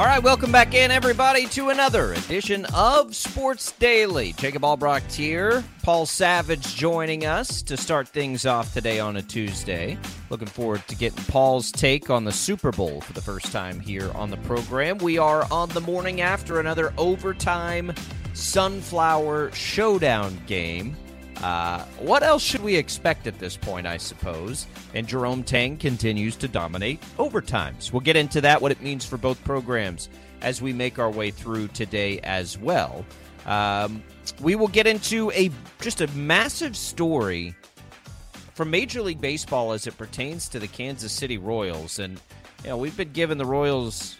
All 0.00 0.06
right, 0.06 0.22
welcome 0.22 0.50
back 0.50 0.72
in, 0.72 0.90
everybody, 0.90 1.44
to 1.48 1.68
another 1.68 2.14
edition 2.14 2.64
of 2.74 3.14
Sports 3.14 3.72
Daily. 3.72 4.32
Jacob 4.32 4.64
Albrecht 4.64 5.12
here. 5.12 5.62
Paul 5.82 6.06
Savage 6.06 6.74
joining 6.74 7.26
us 7.26 7.60
to 7.60 7.76
start 7.76 8.08
things 8.08 8.46
off 8.46 8.72
today 8.72 8.98
on 8.98 9.18
a 9.18 9.22
Tuesday. 9.22 9.98
Looking 10.30 10.48
forward 10.48 10.88
to 10.88 10.96
getting 10.96 11.22
Paul's 11.24 11.70
take 11.70 12.08
on 12.08 12.24
the 12.24 12.32
Super 12.32 12.72
Bowl 12.72 13.02
for 13.02 13.12
the 13.12 13.20
first 13.20 13.52
time 13.52 13.78
here 13.78 14.10
on 14.12 14.30
the 14.30 14.38
program. 14.38 14.96
We 14.96 15.18
are 15.18 15.46
on 15.52 15.68
the 15.68 15.82
morning 15.82 16.22
after 16.22 16.60
another 16.60 16.94
overtime 16.96 17.92
Sunflower 18.32 19.52
Showdown 19.52 20.40
game. 20.46 20.96
Uh, 21.42 21.84
what 21.98 22.22
else 22.22 22.42
should 22.42 22.62
we 22.62 22.76
expect 22.76 23.26
at 23.26 23.38
this 23.38 23.56
point, 23.56 23.86
I 23.86 23.96
suppose? 23.96 24.66
And 24.94 25.06
Jerome 25.06 25.42
Tang 25.42 25.78
continues 25.78 26.36
to 26.36 26.48
dominate 26.48 27.00
overtimes. 27.18 27.92
We'll 27.92 28.00
get 28.00 28.16
into 28.16 28.40
that, 28.42 28.60
what 28.60 28.72
it 28.72 28.82
means 28.82 29.04
for 29.04 29.16
both 29.16 29.42
programs 29.44 30.08
as 30.42 30.60
we 30.60 30.72
make 30.72 30.98
our 30.98 31.10
way 31.10 31.30
through 31.30 31.68
today 31.68 32.18
as 32.20 32.58
well. 32.58 33.04
Um, 33.46 34.02
we 34.40 34.54
will 34.54 34.68
get 34.68 34.86
into 34.86 35.30
a 35.32 35.50
just 35.80 36.02
a 36.02 36.06
massive 36.08 36.76
story 36.76 37.54
from 38.54 38.70
Major 38.70 39.00
League 39.00 39.20
Baseball 39.20 39.72
as 39.72 39.86
it 39.86 39.96
pertains 39.96 40.48
to 40.50 40.58
the 40.58 40.68
Kansas 40.68 41.12
City 41.12 41.38
Royals. 41.38 41.98
And, 41.98 42.20
you 42.62 42.68
know, 42.68 42.76
we've 42.76 42.96
been 42.96 43.12
giving 43.12 43.38
the 43.38 43.46
Royals 43.46 44.16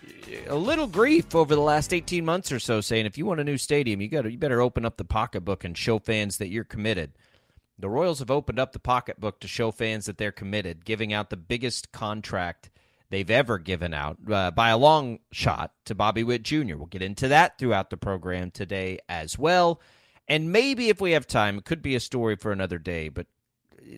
a 0.47 0.55
little 0.55 0.87
grief 0.87 1.35
over 1.35 1.55
the 1.55 1.61
last 1.61 1.93
18 1.93 2.25
months 2.25 2.53
or 2.53 2.59
so 2.59 2.81
saying 2.81 3.07
if 3.07 3.19
you 3.19 3.27
want 3.27 3.41
a 3.41 3.45
new 3.45 3.59
stadium 3.59 4.01
you 4.01 4.09
got 4.09 4.31
you 4.31 4.39
better 4.39 4.61
open 4.61 4.85
up 4.85 4.97
the 4.97 5.05
pocketbook 5.05 5.65
and 5.65 5.77
show 5.77 5.99
fans 5.99 6.39
that 6.39 6.49
you're 6.49 6.65
committed. 6.65 7.13
The 7.79 7.89
royals 7.89 8.19
have 8.19 8.31
opened 8.31 8.59
up 8.59 8.73
the 8.73 8.79
pocketbook 8.79 9.41
to 9.41 9.49
show 9.49 9.71
fans 9.71 10.07
that 10.07 10.19
they're 10.19 10.33
committed 10.33 10.85
giving 10.85 11.13
out 11.13 11.31
the 11.31 11.37
biggest 11.37 11.93
contract 11.93 12.71
they've 13.11 13.31
ever 13.31 13.59
given 13.59 13.93
out 13.93 14.19
uh, 14.31 14.51
by 14.51 14.71
a 14.71 14.79
long 14.79 15.19
shot 15.33 15.73
to 15.87 15.95
bobby 15.95 16.23
witt 16.23 16.43
jr 16.43 16.77
we'll 16.77 16.87
get 16.87 17.03
into 17.03 17.29
that 17.29 17.59
throughout 17.59 17.91
the 17.91 17.97
program 17.97 18.51
today 18.51 18.99
as 19.09 19.39
well. 19.39 19.81
And 20.29 20.53
maybe 20.53 20.91
if 20.91 21.01
we 21.01 21.11
have 21.13 21.27
time 21.27 21.59
it 21.59 21.65
could 21.65 21.83
be 21.83 21.97
a 21.97 22.01
story 22.01 22.37
for 22.37 22.53
another 22.53 22.79
day 22.79 23.09
but 23.09 23.27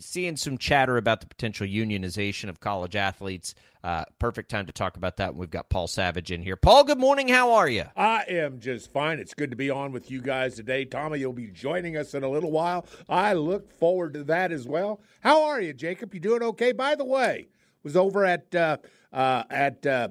seeing 0.01 0.37
some 0.37 0.59
chatter 0.59 0.97
about 0.97 1.21
the 1.21 1.27
potential 1.27 1.67
unionization 1.67 2.49
of 2.49 2.61
college 2.61 2.97
athletes. 2.97 3.55
Uh, 3.85 4.05
perfect 4.19 4.49
time 4.51 4.67
to 4.67 4.73
talk 4.73 4.97
about 4.97 5.17
that. 5.17 5.35
We've 5.35 5.51
got 5.51 5.69
Paul 5.69 5.89
Savage 5.89 6.31
in 6.31 6.43
here. 6.43 6.57
Paul, 6.57 6.85
good 6.85 6.99
morning. 6.99 7.29
How 7.29 7.53
are 7.53 7.69
you? 7.69 7.85
I 7.97 8.25
am 8.29 8.61
just 8.61 8.93
fine. 8.93 9.19
It's 9.19 9.35
good 9.35 9.51
to 9.51 9.57
be 9.57 9.71
on 9.71 9.93
with 9.93 10.11
you 10.11 10.21
guys 10.21 10.55
today. 10.55 10.85
Tommy, 10.85 11.19
you'll 11.19 11.33
be 11.33 11.49
joining 11.49 11.97
us 11.97 12.15
in 12.15 12.23
a 12.23 12.29
little 12.29 12.53
while. 12.53 12.87
I 13.09 13.33
look 13.33 13.73
forward 13.73 14.15
to 14.15 14.25
that 14.25 14.53
as 14.53 14.69
well. 14.69 15.01
How 15.21 15.43
are 15.45 15.61
you, 15.61 15.73
Jacob? 15.73 16.15
You 16.15 16.21
doing 16.21 16.43
okay? 16.43 16.73
By 16.73 16.95
the 16.95 17.05
way, 17.05 17.49
was 17.83 17.97
over 17.97 18.25
at 18.25 18.55
uh, 18.55 18.77
uh, 19.13 19.45
at 19.51 19.85
uh, 19.85 20.09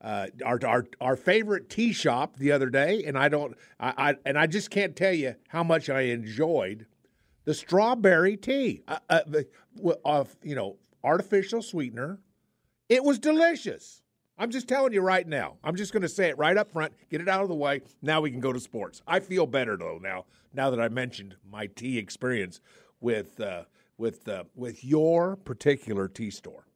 uh, 0.00 0.26
our, 0.44 0.60
our 0.66 0.86
our 1.00 1.16
favorite 1.16 1.70
tea 1.70 1.92
shop 1.92 2.36
the 2.36 2.52
other 2.52 2.68
day, 2.68 3.04
and 3.04 3.16
I 3.16 3.28
don't 3.28 3.56
I, 3.80 4.10
I 4.10 4.14
and 4.26 4.38
I 4.38 4.46
just 4.46 4.70
can't 4.70 4.94
tell 4.94 5.14
you 5.14 5.34
how 5.48 5.64
much 5.64 5.88
I 5.88 6.02
enjoyed 6.02 6.86
the 7.44 7.54
strawberry 7.54 8.36
tea. 8.36 8.82
Uh, 8.88 8.98
uh, 10.04 10.24
you 10.42 10.54
know 10.54 10.76
artificial 11.02 11.62
sweetener, 11.62 12.18
it 12.88 13.04
was 13.04 13.18
delicious. 13.18 14.02
I'm 14.36 14.50
just 14.50 14.66
telling 14.66 14.92
you 14.92 15.00
right 15.00 15.26
now. 15.26 15.58
I'm 15.62 15.76
just 15.76 15.92
going 15.92 16.02
to 16.02 16.08
say 16.08 16.28
it 16.28 16.38
right 16.38 16.56
up 16.56 16.72
front. 16.72 16.92
Get 17.08 17.20
it 17.20 17.28
out 17.28 17.42
of 17.42 17.48
the 17.48 17.54
way. 17.54 17.82
Now 18.02 18.20
we 18.20 18.32
can 18.32 18.40
go 18.40 18.52
to 18.52 18.58
sports. 18.58 19.00
I 19.06 19.20
feel 19.20 19.46
better 19.46 19.76
though 19.76 20.00
now. 20.02 20.24
Now 20.52 20.70
that 20.70 20.80
I 20.80 20.88
mentioned 20.88 21.36
my 21.48 21.66
tea 21.66 21.98
experience 21.98 22.60
with 23.00 23.40
uh, 23.40 23.64
with 23.96 24.28
uh, 24.28 24.44
with 24.54 24.84
your 24.84 25.36
particular 25.36 26.08
tea 26.08 26.30
store. 26.30 26.66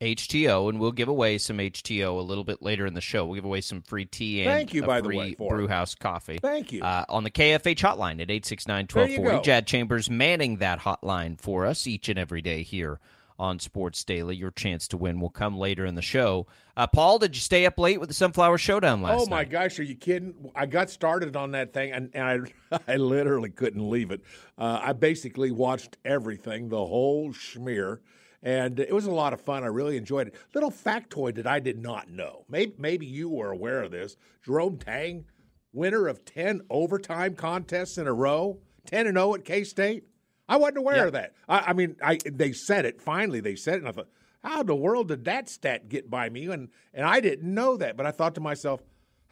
HTeaO, 0.00 0.68
and 0.68 0.78
we'll 0.78 0.92
give 0.92 1.08
away 1.08 1.38
some 1.38 1.58
HTeaO 1.58 2.18
a 2.18 2.22
little 2.22 2.44
bit 2.44 2.60
later 2.60 2.84
in 2.86 2.94
the 2.94 3.00
show. 3.00 3.24
We'll 3.24 3.36
give 3.36 3.44
away 3.46 3.62
some 3.62 3.80
free 3.80 4.04
tea 4.04 4.42
and 4.42 4.50
Thank 4.50 4.74
you, 4.74 4.84
a 4.84 4.86
by 4.86 5.00
the 5.00 5.08
free 5.08 5.16
way, 5.16 5.34
for 5.34 5.56
brew 5.56 5.68
house 5.68 5.94
coffee. 5.94 6.38
Thank 6.40 6.72
you. 6.72 6.82
Uh, 6.82 7.04
on 7.08 7.24
the 7.24 7.30
KFH 7.30 7.78
hotline 7.78 8.20
at 8.20 8.30
869 8.30 8.86
There 8.92 9.04
you 9.04 9.20
1240. 9.20 9.44
Jad 9.44 9.66
Chambers 9.66 10.10
manning 10.10 10.58
that 10.58 10.80
hotline 10.80 11.40
for 11.40 11.64
us 11.64 11.86
each 11.86 12.08
and 12.10 12.18
every 12.18 12.42
day 12.42 12.62
here 12.62 13.00
on 13.38 13.58
Sports 13.58 14.04
Daily. 14.04 14.36
Your 14.36 14.50
chance 14.50 14.88
to 14.88 14.96
win 14.96 15.20
will 15.20 15.30
come 15.30 15.58
later 15.58 15.86
in 15.86 15.94
the 15.94 16.02
show. 16.02 16.46
Uh, 16.76 16.86
Paul, 16.86 17.18
did 17.18 17.34
you 17.34 17.40
stay 17.40 17.64
up 17.66 17.78
late 17.78 17.98
with 17.98 18.08
the 18.08 18.14
Sunflower 18.14 18.58
Showdown 18.58 19.02
last 19.02 19.18
night? 19.18 19.26
Oh 19.26 19.30
my 19.30 19.36
night? 19.38 19.50
gosh, 19.50 19.78
are 19.78 19.82
you 19.82 19.94
kidding? 19.94 20.34
I 20.54 20.66
got 20.66 20.90
started 20.90 21.36
on 21.36 21.52
that 21.52 21.72
thing, 21.72 21.92
and, 21.92 22.10
and 22.14 22.52
I 22.70 22.78
I 22.92 22.96
literally 22.96 23.50
couldn't 23.50 23.88
leave 23.88 24.10
it. 24.10 24.20
Uh, 24.58 24.80
I 24.82 24.92
basically 24.92 25.50
watched 25.50 25.96
everything, 26.04 26.68
the 26.68 26.84
whole 26.84 27.32
schmear, 27.32 28.00
and 28.46 28.78
it 28.78 28.92
was 28.94 29.06
a 29.06 29.10
lot 29.10 29.32
of 29.32 29.40
fun. 29.40 29.64
I 29.64 29.66
really 29.66 29.96
enjoyed 29.96 30.28
it. 30.28 30.36
Little 30.54 30.70
factoid 30.70 31.34
that 31.34 31.48
I 31.48 31.58
did 31.58 31.82
not 31.82 32.08
know. 32.08 32.44
Maybe 32.48 32.74
maybe 32.78 33.04
you 33.04 33.28
were 33.28 33.50
aware 33.50 33.82
of 33.82 33.90
this. 33.90 34.16
Jerome 34.44 34.78
Tang, 34.78 35.24
winner 35.72 36.06
of 36.06 36.24
ten 36.24 36.60
overtime 36.70 37.34
contests 37.34 37.98
in 37.98 38.06
a 38.06 38.12
row, 38.12 38.60
ten 38.86 39.08
and 39.08 39.16
zero 39.16 39.34
at 39.34 39.44
K 39.44 39.64
State. 39.64 40.04
I 40.48 40.58
wasn't 40.58 40.78
aware 40.78 41.08
of 41.08 41.14
that. 41.14 41.34
I, 41.48 41.58
I 41.58 41.72
mean, 41.72 41.96
I 42.00 42.18
they 42.24 42.52
said 42.52 42.84
it. 42.84 43.02
Finally, 43.02 43.40
they 43.40 43.56
said 43.56 43.74
it, 43.74 43.78
and 43.78 43.88
I 43.88 43.92
thought, 43.92 44.08
how 44.44 44.60
in 44.60 44.66
the 44.68 44.76
world 44.76 45.08
did 45.08 45.24
that 45.24 45.48
stat 45.48 45.88
get 45.88 46.08
by 46.08 46.28
me? 46.28 46.46
And 46.46 46.68
and 46.94 47.04
I 47.04 47.18
didn't 47.18 47.52
know 47.52 47.76
that, 47.78 47.96
but 47.96 48.06
I 48.06 48.12
thought 48.12 48.36
to 48.36 48.40
myself, 48.40 48.80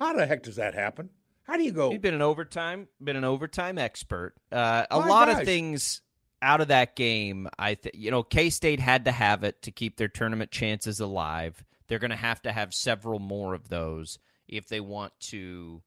how 0.00 0.12
the 0.12 0.26
heck 0.26 0.42
does 0.42 0.56
that 0.56 0.74
happen? 0.74 1.10
How 1.44 1.56
do 1.56 1.62
you 1.62 1.70
go? 1.70 1.92
You've 1.92 2.02
been 2.02 2.14
an 2.14 2.22
overtime, 2.22 2.88
been 3.00 3.16
an 3.16 3.24
overtime 3.24 3.78
expert. 3.78 4.34
Uh, 4.50 4.86
a 4.90 4.98
My 4.98 5.06
lot 5.06 5.28
gosh. 5.28 5.40
of 5.40 5.44
things 5.46 6.00
out 6.44 6.60
of 6.60 6.68
that 6.68 6.94
game. 6.94 7.48
I 7.58 7.74
think 7.74 7.94
you 7.96 8.10
know 8.10 8.22
K 8.22 8.50
State 8.50 8.80
had 8.80 9.06
to 9.06 9.12
have 9.12 9.42
it 9.44 9.62
to 9.62 9.70
keep 9.72 9.96
their 9.96 10.08
tournament 10.08 10.50
chances 10.50 11.00
alive. 11.00 11.64
They're 11.88 11.98
going 11.98 12.10
to 12.10 12.16
have 12.16 12.40
to 12.42 12.52
have 12.52 12.72
several 12.74 13.18
more 13.18 13.54
of 13.54 13.68
those 13.68 14.18
if 14.48 14.68
they 14.68 14.80
want 14.80 15.12
to 15.20 15.82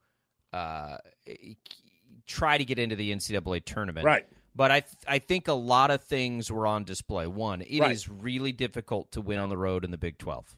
uh, 0.53 0.97
try 2.25 2.57
to 2.57 2.65
get 2.65 2.79
into 2.79 2.95
the 2.95 3.11
NCAA 3.13 3.63
tournament. 3.65 4.05
Right. 4.05 4.27
But 4.55 4.71
I 4.71 4.79
th- 4.81 4.95
I 5.07 5.19
think 5.19 5.47
a 5.47 5.53
lot 5.53 5.91
of 5.91 6.03
things 6.03 6.51
were 6.51 6.65
on 6.65 6.83
display. 6.83 7.27
One, 7.27 7.61
it 7.61 7.83
is 7.91 8.09
Right. 8.09 8.17
really 8.23 8.51
difficult 8.51 9.11
to 9.11 9.21
win 9.21 9.39
on 9.39 9.49
the 9.49 9.57
road 9.57 9.85
in 9.85 9.91
the 9.91 9.97
Big 9.97 10.17
Twelve. 10.17 10.55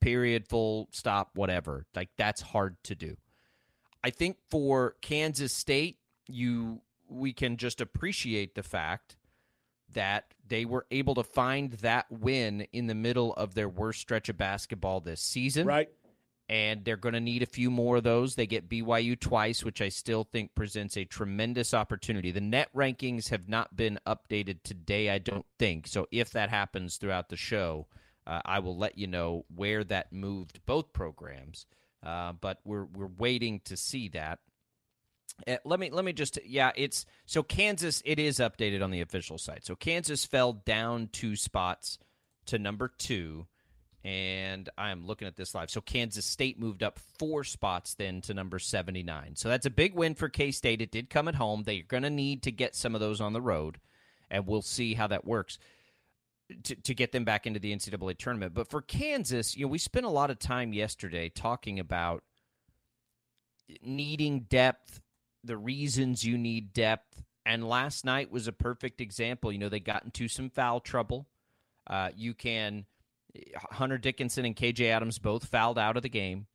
Period. 0.00 0.46
Full 0.46 0.88
stop. 0.92 1.30
Whatever. 1.34 1.86
Like 1.94 2.10
that's 2.18 2.42
hard 2.42 2.76
to 2.84 2.94
do. 2.94 3.16
I 4.04 4.10
think 4.10 4.36
for 4.50 4.96
Kansas 5.00 5.52
State, 5.54 5.98
you 6.28 6.82
we 7.08 7.32
can 7.32 7.56
just 7.56 7.80
appreciate 7.80 8.54
the 8.54 8.62
fact 8.62 9.16
that 9.92 10.34
they 10.46 10.64
were 10.64 10.86
able 10.90 11.14
to 11.14 11.22
find 11.22 11.72
that 11.74 12.06
win 12.10 12.66
in 12.72 12.86
the 12.86 12.94
middle 12.94 13.32
of 13.34 13.54
their 13.54 13.68
worst 13.68 14.00
stretch 14.00 14.28
of 14.28 14.36
basketball 14.36 15.00
this 15.00 15.20
season. 15.20 15.66
Right. 15.66 15.88
And 16.48 16.84
they're 16.84 16.96
going 16.96 17.12
to 17.12 17.20
need 17.20 17.44
a 17.44 17.46
few 17.46 17.70
more 17.70 17.98
of 17.98 18.02
those. 18.02 18.34
They 18.34 18.48
get 18.48 18.68
BYU 18.68 19.18
twice, 19.18 19.64
which 19.64 19.80
I 19.80 19.88
still 19.88 20.24
think 20.24 20.52
presents 20.56 20.96
a 20.96 21.04
tremendous 21.04 21.72
opportunity. 21.72 22.32
The 22.32 22.40
net 22.40 22.68
rankings 22.74 23.28
have 23.28 23.48
not 23.48 23.76
been 23.76 24.00
updated 24.04 24.64
today, 24.64 25.10
I 25.10 25.18
don't 25.18 25.46
think. 25.60 25.86
So 25.86 26.08
if 26.10 26.30
that 26.30 26.50
happens 26.50 26.96
throughout 26.96 27.28
the 27.28 27.36
show, 27.36 27.86
uh, 28.26 28.40
I 28.44 28.58
will 28.58 28.76
let 28.76 28.98
you 28.98 29.06
know 29.06 29.44
where 29.54 29.84
that 29.84 30.12
moved 30.12 30.58
both 30.66 30.92
programs. 30.92 31.66
Uh, 32.02 32.32
but 32.32 32.58
we're 32.64 32.86
we're 32.86 33.06
waiting 33.06 33.60
to 33.66 33.76
see 33.76 34.08
that. 34.08 34.38
Uh, 35.46 35.56
let 35.64 35.80
me 35.80 35.90
let 35.90 36.04
me 36.04 36.12
just 36.12 36.38
yeah 36.44 36.72
it's 36.76 37.06
so 37.26 37.42
Kansas 37.42 38.02
it 38.04 38.18
is 38.18 38.38
updated 38.38 38.82
on 38.82 38.90
the 38.90 39.00
official 39.00 39.38
site. 39.38 39.64
So 39.64 39.74
Kansas 39.74 40.24
fell 40.24 40.52
down 40.52 41.08
two 41.12 41.36
spots 41.36 41.98
to 42.46 42.58
number 42.58 42.92
two 42.98 43.46
and 44.02 44.68
I'm 44.78 45.06
looking 45.06 45.28
at 45.28 45.36
this 45.36 45.54
live. 45.54 45.70
So 45.70 45.82
Kansas 45.82 46.24
State 46.24 46.58
moved 46.58 46.82
up 46.82 46.98
four 47.18 47.44
spots 47.44 47.94
then 47.94 48.22
to 48.22 48.34
number 48.34 48.58
79 48.58 49.36
so 49.36 49.48
that's 49.48 49.66
a 49.66 49.70
big 49.70 49.94
win 49.94 50.14
for 50.14 50.28
K 50.28 50.50
State 50.50 50.82
it 50.82 50.90
did 50.90 51.10
come 51.10 51.28
at 51.28 51.34
home. 51.34 51.62
They're 51.64 51.82
going 51.86 52.02
to 52.02 52.10
need 52.10 52.42
to 52.44 52.52
get 52.52 52.74
some 52.74 52.94
of 52.94 53.00
those 53.00 53.20
on 53.20 53.32
the 53.32 53.42
road 53.42 53.78
and 54.30 54.46
we'll 54.46 54.62
see 54.62 54.94
how 54.94 55.06
that 55.08 55.26
works 55.26 55.58
to, 56.64 56.74
to 56.74 56.94
get 56.94 57.12
them 57.12 57.24
back 57.24 57.46
into 57.46 57.60
the 57.60 57.74
NCAA 57.74 58.18
tournament. 58.18 58.54
But 58.54 58.68
for 58.68 58.82
Kansas 58.82 59.56
you 59.56 59.66
know 59.66 59.70
we 59.70 59.78
spent 59.78 60.06
a 60.06 60.10
lot 60.10 60.30
of 60.30 60.38
time 60.38 60.72
yesterday 60.72 61.28
talking 61.28 61.78
about 61.78 62.22
needing 63.82 64.40
depth 64.40 65.00
the 65.44 65.56
reasons 65.56 66.24
you 66.24 66.38
need 66.38 66.72
depth. 66.72 67.22
And 67.46 67.68
last 67.68 68.04
night 68.04 68.30
was 68.30 68.46
a 68.46 68.52
perfect 68.52 69.00
example. 69.00 69.50
You 69.50 69.58
know, 69.58 69.68
they 69.68 69.80
got 69.80 70.04
into 70.04 70.28
some 70.28 70.50
foul 70.50 70.80
trouble. 70.80 71.26
Uh, 71.86 72.10
you 72.14 72.34
can, 72.34 72.84
Hunter 73.72 73.98
Dickinson 73.98 74.44
and 74.44 74.54
KJ 74.54 74.90
Adams 74.90 75.18
both 75.18 75.46
fouled 75.46 75.78
out 75.78 75.96
of 75.96 76.02
the 76.02 76.08
game. 76.08 76.46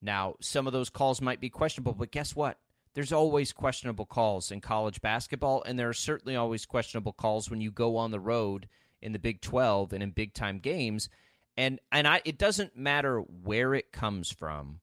Now, 0.00 0.36
some 0.40 0.66
of 0.66 0.72
those 0.72 0.90
calls 0.90 1.20
might 1.20 1.40
be 1.40 1.50
questionable, 1.50 1.94
but 1.94 2.12
guess 2.12 2.36
what? 2.36 2.58
There's 2.94 3.12
always 3.12 3.52
questionable 3.52 4.06
calls 4.06 4.50
in 4.50 4.60
college 4.60 5.02
basketball, 5.02 5.62
and 5.64 5.78
there 5.78 5.88
are 5.88 5.94
certainly 5.94 6.36
always 6.36 6.64
questionable 6.64 7.12
calls 7.12 7.50
when 7.50 7.60
you 7.60 7.70
go 7.70 7.96
on 7.96 8.10
the 8.10 8.20
road 8.20 8.68
in 9.02 9.12
the 9.12 9.18
Big 9.18 9.42
12 9.42 9.92
and 9.92 10.02
in 10.02 10.10
big 10.10 10.32
time 10.32 10.58
games. 10.58 11.10
And 11.56 11.80
and 11.92 12.06
I 12.06 12.22
it 12.24 12.38
doesn't 12.38 12.76
matter 12.76 13.20
where 13.20 13.74
it 13.74 13.92
comes 13.92 14.30
from 14.30 14.80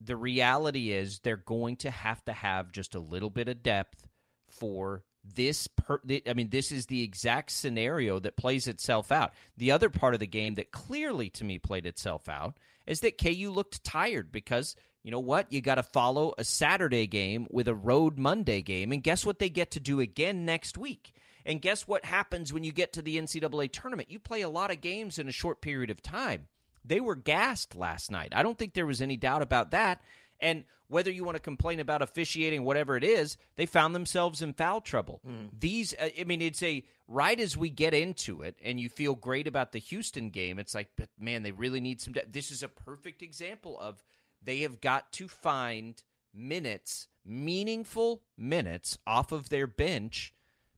the 0.00 0.16
reality 0.16 0.92
is 0.92 1.20
they're 1.20 1.36
going 1.36 1.76
to 1.76 1.90
have 1.90 2.24
to 2.24 2.32
have 2.32 2.72
just 2.72 2.94
a 2.94 3.00
little 3.00 3.30
bit 3.30 3.48
of 3.48 3.62
depth 3.62 4.06
for 4.48 5.02
this 5.34 5.66
per- 5.66 6.00
I 6.26 6.32
mean 6.34 6.50
this 6.50 6.72
is 6.72 6.86
the 6.86 7.02
exact 7.02 7.50
scenario 7.50 8.18
that 8.20 8.36
plays 8.36 8.66
itself 8.66 9.12
out. 9.12 9.32
The 9.56 9.72
other 9.72 9.90
part 9.90 10.14
of 10.14 10.20
the 10.20 10.26
game 10.26 10.54
that 10.54 10.72
clearly 10.72 11.30
to 11.30 11.44
me 11.44 11.58
played 11.58 11.86
itself 11.86 12.28
out 12.28 12.58
is 12.86 13.00
that 13.00 13.18
KU 13.18 13.50
looked 13.50 13.84
tired 13.84 14.32
because 14.32 14.74
you 15.02 15.10
know 15.10 15.20
what? 15.20 15.52
You 15.52 15.60
got 15.60 15.76
to 15.76 15.82
follow 15.82 16.34
a 16.38 16.44
Saturday 16.44 17.06
game 17.06 17.46
with 17.50 17.68
a 17.68 17.74
road 17.74 18.18
Monday 18.18 18.62
game 18.62 18.92
and 18.92 19.02
guess 19.02 19.24
what 19.24 19.38
they 19.38 19.50
get 19.50 19.72
to 19.72 19.80
do 19.80 20.00
again 20.00 20.44
next 20.44 20.76
week? 20.78 21.12
And 21.46 21.62
guess 21.62 21.88
what 21.88 22.04
happens 22.04 22.52
when 22.52 22.64
you 22.64 22.72
get 22.72 22.92
to 22.94 23.02
the 23.02 23.16
NCAA 23.16 23.72
tournament? 23.72 24.10
You 24.10 24.18
play 24.18 24.42
a 24.42 24.50
lot 24.50 24.70
of 24.70 24.82
games 24.82 25.18
in 25.18 25.28
a 25.28 25.32
short 25.32 25.62
period 25.62 25.90
of 25.90 26.02
time. 26.02 26.48
They 26.88 27.00
were 27.00 27.14
gassed 27.14 27.76
last 27.76 28.10
night. 28.10 28.32
I 28.34 28.42
don't 28.42 28.56
think 28.58 28.74
there 28.74 28.86
was 28.86 29.02
any 29.02 29.16
doubt 29.16 29.42
about 29.42 29.72
that. 29.72 30.00
And 30.40 30.64
whether 30.88 31.10
you 31.10 31.22
want 31.22 31.36
to 31.36 31.42
complain 31.42 31.80
about 31.80 32.00
officiating, 32.00 32.64
whatever 32.64 32.96
it 32.96 33.04
is, 33.04 33.36
they 33.56 33.66
found 33.66 33.94
themselves 33.94 34.40
in 34.40 34.54
foul 34.54 34.80
trouble. 34.80 35.20
Mm. 35.28 35.50
These, 35.58 35.94
uh, 35.94 36.08
I 36.18 36.24
mean, 36.24 36.40
it's 36.40 36.62
a 36.62 36.82
right 37.06 37.38
as 37.38 37.56
we 37.56 37.68
get 37.68 37.92
into 37.92 38.42
it, 38.42 38.56
and 38.64 38.80
you 38.80 38.88
feel 38.88 39.14
great 39.14 39.46
about 39.46 39.72
the 39.72 39.78
Houston 39.78 40.30
game. 40.30 40.58
It's 40.58 40.74
like, 40.74 40.88
but 40.96 41.10
man, 41.18 41.42
they 41.42 41.52
really 41.52 41.80
need 41.80 42.00
some. 42.00 42.14
De- 42.14 42.24
this 42.28 42.50
is 42.50 42.62
a 42.62 42.68
perfect 42.68 43.22
example 43.22 43.78
of 43.78 44.02
they 44.42 44.60
have 44.60 44.80
got 44.80 45.12
to 45.12 45.28
find 45.28 46.02
minutes, 46.34 47.08
meaningful 47.24 48.22
minutes 48.36 48.96
off 49.06 49.30
of 49.30 49.50
their 49.50 49.66
bench 49.66 50.32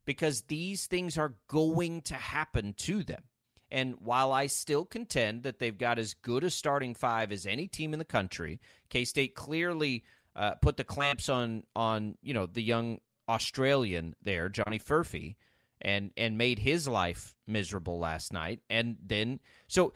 because 0.04 0.42
these 0.42 0.86
things 0.86 1.16
are 1.16 1.34
going 1.46 2.02
to 2.02 2.14
happen 2.14 2.74
to 2.78 3.04
them. 3.04 3.22
And 3.70 3.94
while 4.00 4.32
I 4.32 4.46
still 4.46 4.84
contend 4.84 5.44
that 5.44 5.58
they've 5.58 5.76
got 5.76 5.98
as 5.98 6.14
good 6.14 6.44
a 6.44 6.50
starting 6.50 6.94
five 6.94 7.30
as 7.30 7.46
any 7.46 7.68
team 7.68 7.92
in 7.92 7.98
the 7.98 8.04
country, 8.04 8.60
K 8.88 9.04
State 9.04 9.34
clearly 9.34 10.04
uh, 10.34 10.52
put 10.56 10.76
the 10.76 10.84
clamps 10.84 11.28
on 11.28 11.64
on 11.76 12.16
you 12.22 12.34
know 12.34 12.46
the 12.46 12.62
young 12.62 12.98
Australian 13.28 14.14
there, 14.22 14.48
Johnny 14.48 14.78
Furphy, 14.78 15.36
and 15.80 16.10
and 16.16 16.36
made 16.36 16.58
his 16.58 16.88
life 16.88 17.34
miserable 17.46 17.98
last 17.98 18.32
night. 18.32 18.60
And 18.68 18.96
then 19.04 19.40
so 19.68 19.92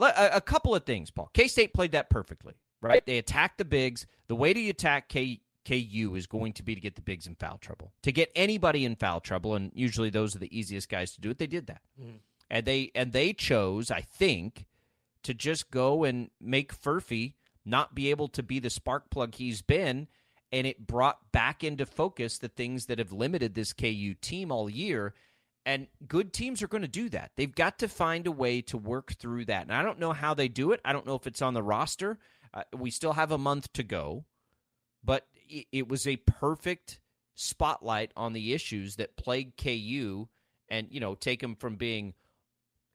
a, 0.00 0.40
couple 0.40 0.74
of 0.74 0.84
things, 0.84 1.10
Paul. 1.10 1.30
K 1.34 1.48
State 1.48 1.74
played 1.74 1.92
that 1.92 2.10
perfectly, 2.10 2.54
right? 2.80 3.04
They 3.04 3.18
attacked 3.18 3.58
the 3.58 3.64
bigs. 3.64 4.06
The 4.28 4.36
way 4.36 4.54
to 4.54 4.68
attack 4.70 5.08
K 5.08 5.40
KU 5.66 6.14
is 6.14 6.28
going 6.28 6.52
to 6.52 6.62
be 6.62 6.76
to 6.76 6.80
get 6.80 6.94
the 6.94 7.02
bigs 7.02 7.26
in 7.26 7.34
foul 7.34 7.58
trouble. 7.58 7.92
To 8.04 8.12
get 8.12 8.30
anybody 8.36 8.84
in 8.84 8.94
foul 8.94 9.18
trouble, 9.18 9.56
and 9.56 9.72
usually 9.74 10.10
those 10.10 10.36
are 10.36 10.38
the 10.38 10.56
easiest 10.56 10.88
guys 10.88 11.10
to 11.14 11.20
do 11.20 11.30
it, 11.30 11.38
they 11.38 11.48
did 11.48 11.66
that. 11.66 11.80
Mm 12.00 12.20
and 12.50 12.64
they 12.66 12.90
and 12.94 13.12
they 13.12 13.32
chose, 13.32 13.90
I 13.90 14.00
think, 14.00 14.66
to 15.22 15.34
just 15.34 15.70
go 15.70 16.04
and 16.04 16.30
make 16.40 16.78
Furphy 16.78 17.34
not 17.64 17.94
be 17.94 18.10
able 18.10 18.28
to 18.28 18.42
be 18.42 18.60
the 18.60 18.70
spark 18.70 19.10
plug 19.10 19.34
he's 19.34 19.60
been, 19.60 20.06
and 20.52 20.66
it 20.66 20.86
brought 20.86 21.32
back 21.32 21.64
into 21.64 21.84
focus 21.84 22.38
the 22.38 22.48
things 22.48 22.86
that 22.86 22.98
have 22.98 23.12
limited 23.12 23.54
this 23.54 23.72
KU 23.72 24.14
team 24.20 24.52
all 24.52 24.70
year. 24.70 25.14
And 25.64 25.88
good 26.06 26.32
teams 26.32 26.62
are 26.62 26.68
going 26.68 26.82
to 26.82 26.88
do 26.88 27.08
that. 27.08 27.32
They've 27.36 27.52
got 27.52 27.80
to 27.80 27.88
find 27.88 28.28
a 28.28 28.32
way 28.32 28.62
to 28.62 28.78
work 28.78 29.14
through 29.14 29.46
that. 29.46 29.62
And 29.62 29.74
I 29.74 29.82
don't 29.82 29.98
know 29.98 30.12
how 30.12 30.32
they 30.32 30.46
do 30.46 30.70
it. 30.70 30.80
I 30.84 30.92
don't 30.92 31.06
know 31.06 31.16
if 31.16 31.26
it's 31.26 31.42
on 31.42 31.54
the 31.54 31.62
roster. 31.62 32.20
Uh, 32.54 32.62
we 32.72 32.92
still 32.92 33.14
have 33.14 33.32
a 33.32 33.38
month 33.38 33.72
to 33.72 33.82
go, 33.82 34.24
but 35.02 35.26
it, 35.34 35.66
it 35.72 35.88
was 35.88 36.06
a 36.06 36.18
perfect 36.18 37.00
spotlight 37.34 38.12
on 38.16 38.32
the 38.32 38.54
issues 38.54 38.94
that 38.96 39.16
plague 39.16 39.56
KU 39.56 40.28
and, 40.68 40.86
you 40.88 41.00
know, 41.00 41.16
take 41.16 41.40
them 41.40 41.56
from 41.56 41.74
being 41.74 42.14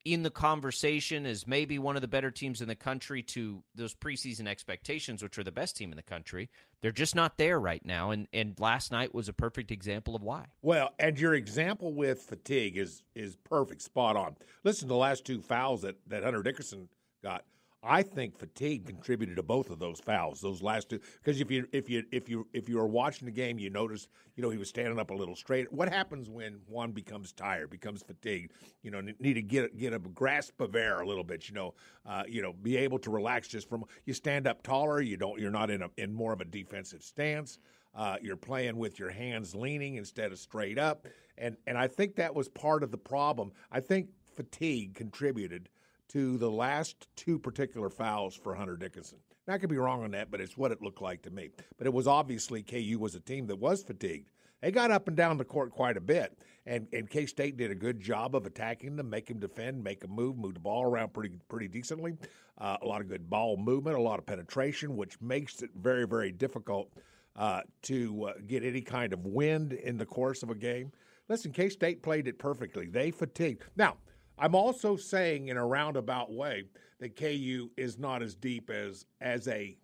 in 0.04 0.22
the 0.22 0.30
conversation 0.30 1.26
as 1.26 1.46
maybe 1.46 1.78
one 1.78 1.96
of 1.96 2.02
the 2.02 2.08
better 2.08 2.30
teams 2.30 2.60
in 2.60 2.68
the 2.68 2.74
country 2.74 3.22
to 3.22 3.62
those 3.74 3.94
preseason 3.94 4.46
expectations, 4.48 5.22
which 5.22 5.38
are 5.38 5.44
the 5.44 5.52
best 5.52 5.76
team 5.76 5.92
in 5.92 5.96
the 5.96 6.02
country. 6.02 6.50
They're 6.80 6.90
just 6.90 7.14
not 7.14 7.38
there 7.38 7.60
right 7.60 7.84
now. 7.84 8.10
And 8.10 8.26
and 8.32 8.58
last 8.58 8.90
night 8.90 9.14
was 9.14 9.28
a 9.28 9.32
perfect 9.32 9.70
example 9.70 10.16
of 10.16 10.22
why. 10.22 10.46
Well, 10.62 10.92
and 10.98 11.18
your 11.18 11.34
example 11.34 11.92
with 11.92 12.22
fatigue 12.22 12.76
is 12.76 13.02
is 13.14 13.36
perfect, 13.36 13.82
spot 13.82 14.16
on. 14.16 14.36
Listen 14.64 14.88
to 14.88 14.92
the 14.92 14.98
last 14.98 15.24
two 15.24 15.40
fouls 15.40 15.82
that, 15.82 15.96
that 16.08 16.24
Hunter 16.24 16.42
Dickinson 16.42 16.88
got. 17.22 17.44
I 17.84 18.02
think 18.02 18.38
fatigue 18.38 18.86
contributed 18.86 19.36
to 19.36 19.42
both 19.42 19.68
of 19.68 19.80
those 19.80 19.98
fouls, 19.98 20.40
those 20.40 20.62
last 20.62 20.88
two. 20.88 21.00
Because 21.22 21.40
if 21.40 21.50
you 21.50 21.66
if 21.72 21.90
you 21.90 22.04
if 22.12 22.28
you 22.28 22.46
if 22.52 22.68
you 22.68 22.76
were 22.76 22.86
watching 22.86 23.26
the 23.26 23.32
game, 23.32 23.58
you 23.58 23.70
noticed 23.70 24.08
you 24.36 24.42
know 24.42 24.50
he 24.50 24.58
was 24.58 24.68
standing 24.68 25.00
up 25.00 25.10
a 25.10 25.14
little 25.14 25.34
straight. 25.34 25.72
What 25.72 25.88
happens 25.88 26.30
when 26.30 26.60
one 26.68 26.92
becomes 26.92 27.32
tired, 27.32 27.70
becomes 27.70 28.02
fatigued? 28.02 28.52
You 28.82 28.92
know, 28.92 29.00
need 29.00 29.34
to 29.34 29.42
get 29.42 29.76
get 29.76 29.92
a 29.92 29.98
grasp 29.98 30.60
of 30.60 30.76
air 30.76 31.00
a 31.00 31.06
little 31.06 31.24
bit. 31.24 31.48
You 31.48 31.54
know, 31.56 31.74
uh, 32.06 32.22
you 32.28 32.40
know, 32.40 32.52
be 32.52 32.76
able 32.76 33.00
to 33.00 33.10
relax 33.10 33.48
just 33.48 33.68
from 33.68 33.84
you 34.04 34.14
stand 34.14 34.46
up 34.46 34.62
taller. 34.62 35.00
You 35.00 35.16
don't. 35.16 35.40
You're 35.40 35.50
not 35.50 35.68
in 35.68 35.82
a 35.82 35.90
in 35.96 36.12
more 36.12 36.32
of 36.32 36.40
a 36.40 36.44
defensive 36.44 37.02
stance. 37.02 37.58
Uh, 37.94 38.16
you're 38.22 38.36
playing 38.36 38.76
with 38.76 38.98
your 38.98 39.10
hands 39.10 39.54
leaning 39.54 39.96
instead 39.96 40.30
of 40.30 40.38
straight 40.38 40.78
up, 40.78 41.08
and 41.36 41.56
and 41.66 41.76
I 41.76 41.88
think 41.88 42.14
that 42.16 42.32
was 42.32 42.48
part 42.48 42.84
of 42.84 42.92
the 42.92 42.98
problem. 42.98 43.50
I 43.72 43.80
think 43.80 44.08
fatigue 44.34 44.94
contributed 44.94 45.68
to 46.12 46.36
the 46.38 46.50
last 46.50 47.08
two 47.16 47.38
particular 47.38 47.88
fouls 47.88 48.34
for 48.34 48.54
Hunter 48.54 48.76
Dickinson. 48.76 49.18
Now, 49.46 49.54
I 49.54 49.58
could 49.58 49.70
be 49.70 49.78
wrong 49.78 50.04
on 50.04 50.10
that, 50.12 50.30
but 50.30 50.40
it's 50.40 50.56
what 50.56 50.70
it 50.70 50.82
looked 50.82 51.02
like 51.02 51.22
to 51.22 51.30
me. 51.30 51.50
But 51.78 51.86
it 51.86 51.92
was 51.92 52.06
obviously 52.06 52.62
KU 52.62 52.98
was 52.98 53.14
a 53.14 53.20
team 53.20 53.46
that 53.46 53.56
was 53.56 53.82
fatigued. 53.82 54.28
They 54.60 54.70
got 54.70 54.92
up 54.92 55.08
and 55.08 55.16
down 55.16 55.38
the 55.38 55.44
court 55.44 55.72
quite 55.72 55.96
a 55.96 56.00
bit, 56.00 56.38
and, 56.66 56.86
and 56.92 57.10
K 57.10 57.26
State 57.26 57.56
did 57.56 57.72
a 57.72 57.74
good 57.74 58.00
job 58.00 58.36
of 58.36 58.46
attacking 58.46 58.94
them, 58.94 59.10
make 59.10 59.26
them 59.26 59.40
defend, 59.40 59.82
make 59.82 60.00
them 60.00 60.12
move, 60.12 60.36
move 60.36 60.54
the 60.54 60.60
ball 60.60 60.84
around 60.84 61.12
pretty 61.12 61.36
pretty 61.48 61.66
decently. 61.66 62.14
Uh, 62.58 62.76
a 62.80 62.86
lot 62.86 63.00
of 63.00 63.08
good 63.08 63.28
ball 63.28 63.56
movement, 63.56 63.96
a 63.96 64.00
lot 64.00 64.20
of 64.20 64.26
penetration, 64.26 64.96
which 64.96 65.20
makes 65.20 65.62
it 65.62 65.70
very 65.74 66.06
very 66.06 66.30
difficult 66.30 66.92
uh, 67.34 67.62
to 67.82 68.26
uh, 68.26 68.32
get 68.46 68.62
any 68.62 68.80
kind 68.80 69.12
of 69.12 69.26
wind 69.26 69.72
in 69.72 69.96
the 69.96 70.06
course 70.06 70.44
of 70.44 70.50
a 70.50 70.54
game. 70.54 70.92
Listen, 71.28 71.50
K 71.50 71.68
State 71.68 72.00
played 72.00 72.28
it 72.28 72.38
perfectly. 72.38 72.86
They 72.86 73.10
fatigued. 73.10 73.64
Now, 73.74 73.96
I'm 74.38 74.54
also 74.54 74.96
saying 74.96 75.48
in 75.48 75.56
a 75.56 75.66
roundabout 75.66 76.32
way 76.32 76.64
that 77.00 77.16
KU 77.16 77.70
is 77.76 77.98
not 77.98 78.22
as 78.22 78.34
deep 78.34 78.70
as 78.70 79.06
as 79.20 79.48
a 79.48 79.76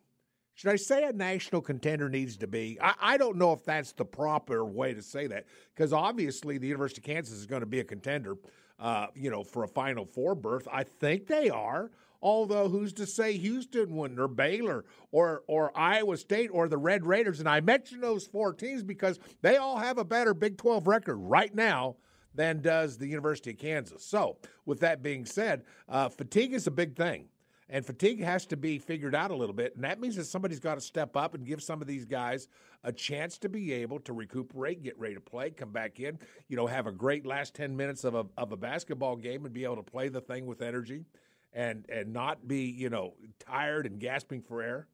should 0.59 0.73
I 0.73 0.77
say 0.77 1.05
a 1.05 1.13
national 1.13 1.63
contender 1.63 2.09
needs 2.09 2.37
to 2.39 2.49
be? 2.49 2.79
I, 2.83 2.95
I 3.01 3.17
don't 3.17 3.37
know 3.37 3.53
if 3.53 3.65
that's 3.65 3.93
the 3.93 4.05
proper 4.05 4.65
way 4.65 4.93
to 4.93 5.03
say 5.03 5.29
that 5.29 5.47
because 5.73 5.93
obviously 5.93 6.59
the 6.59 6.67
University 6.67 7.01
of 7.01 7.05
Kansas 7.05 7.39
is 7.39 7.47
going 7.47 7.61
to 7.61 7.67
be 7.67 7.79
a 7.79 7.85
contender, 7.85 8.37
uh, 8.81 9.07
you 9.15 9.31
know, 9.31 9.45
for 9.45 9.63
a 9.63 9.69
Final 9.69 10.05
Four 10.05 10.35
berth. 10.35 10.67
I 10.73 10.83
think 10.83 11.29
they 11.29 11.49
are. 11.49 11.93
Although 12.21 12.69
who's 12.69 12.93
to 12.95 13.07
say 13.07 13.37
Houston 13.37 13.95
wouldn't, 13.95 14.19
or 14.19 14.27
Baylor, 14.27 14.85
or 15.13 15.45
or 15.47 15.71
Iowa 15.79 16.17
State, 16.17 16.51
or 16.53 16.69
the 16.69 16.77
Red 16.77 17.07
Raiders? 17.07 17.39
And 17.39 17.49
I 17.49 17.61
mention 17.61 18.01
those 18.01 18.27
four 18.27 18.53
teams 18.53 18.83
because 18.83 19.21
they 19.43 19.59
all 19.59 19.79
have 19.79 19.99
a 19.99 20.05
better 20.05 20.35
Big 20.35 20.59
12 20.59 20.89
record 20.89 21.19
right 21.19 21.55
now 21.55 21.95
than 22.39 22.63
does 22.63 22.97
the 22.97 23.07
University 23.09 23.51
of 23.51 23.59
Kansas. 23.59 24.05
So, 24.05 24.37
with 24.65 24.79
that 24.81 25.03
being 25.03 25.27
said, 25.27 25.65
uh, 25.89 26.09
fatigue 26.09 26.55
is 26.55 26.69
a 26.69 26.71
big 26.71 26.97
thing. 26.97 27.25
And 27.69 27.85
fatigue 27.85 28.23
has 28.23 28.47
to 28.47 28.57
be 28.57 28.79
figured 28.79 29.15
out 29.15 29.33
a 29.33 29.37
little 29.37 29.55
bit. 29.55 29.75
And 29.75 29.83
that 29.83 30.01
means 30.01 30.15
that 30.17 30.25
somebody's 30.25 30.61
got 30.61 30.77
to 30.77 30.81
step 30.81 31.17
up 31.17 31.35
and 31.35 31.45
give 31.45 31.61
some 31.61 31.83
of 31.83 31.89
these 31.89 32.05
guys 32.05 32.47
a 32.85 32.93
chance 32.93 33.39
to 33.39 33.49
be 33.49 33.73
able 33.73 33.99
to 34.01 34.13
recuperate, 34.13 34.85
get 34.85 34.97
ready 34.99 35.17
to 35.17 35.21
play, 35.21 35.51
come 35.51 35.73
back 35.73 35.99
in, 35.99 36.17
you 36.47 36.57
know, 36.57 36.67
have 36.67 36.87
a 36.87 36.93
great 36.93 37.27
last 37.27 37.55
10 37.55 37.77
minutes 37.77 38.05
of 38.05 38.15
a, 38.15 38.25
of 38.39 38.53
a 38.53 38.57
basketball 38.57 39.17
game 39.17 39.45
and 39.45 39.53
be 39.53 39.65
able 39.65 39.77
to 39.77 39.83
play 39.83 40.09
the 40.09 40.21
thing 40.21 40.47
with 40.47 40.63
energy 40.63 41.05
and, 41.53 41.85
and 41.91 42.13
not 42.13 42.47
be, 42.47 42.63
you 42.63 42.89
know, 42.89 43.15
tired 43.41 43.85
and 43.85 43.99
gasping 43.99 44.41
for 44.41 44.63
air. 44.63 44.87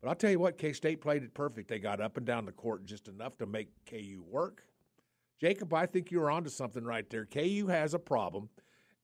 But 0.00 0.08
I'll 0.08 0.16
tell 0.16 0.30
you 0.30 0.40
what, 0.40 0.56
K 0.56 0.72
State 0.72 1.02
played 1.02 1.22
it 1.22 1.34
perfect. 1.34 1.68
They 1.68 1.78
got 1.78 2.00
up 2.00 2.16
and 2.16 2.24
down 2.24 2.46
the 2.46 2.52
court 2.52 2.86
just 2.86 3.06
enough 3.06 3.36
to 3.38 3.46
make 3.46 3.68
KU 3.88 4.24
work. 4.26 4.62
Jacob, 5.40 5.72
I 5.74 5.86
think 5.86 6.10
you're 6.10 6.30
onto 6.30 6.50
something 6.50 6.84
right 6.84 7.08
there. 7.10 7.26
KU 7.26 7.66
has 7.68 7.94
a 7.94 7.98
problem 7.98 8.48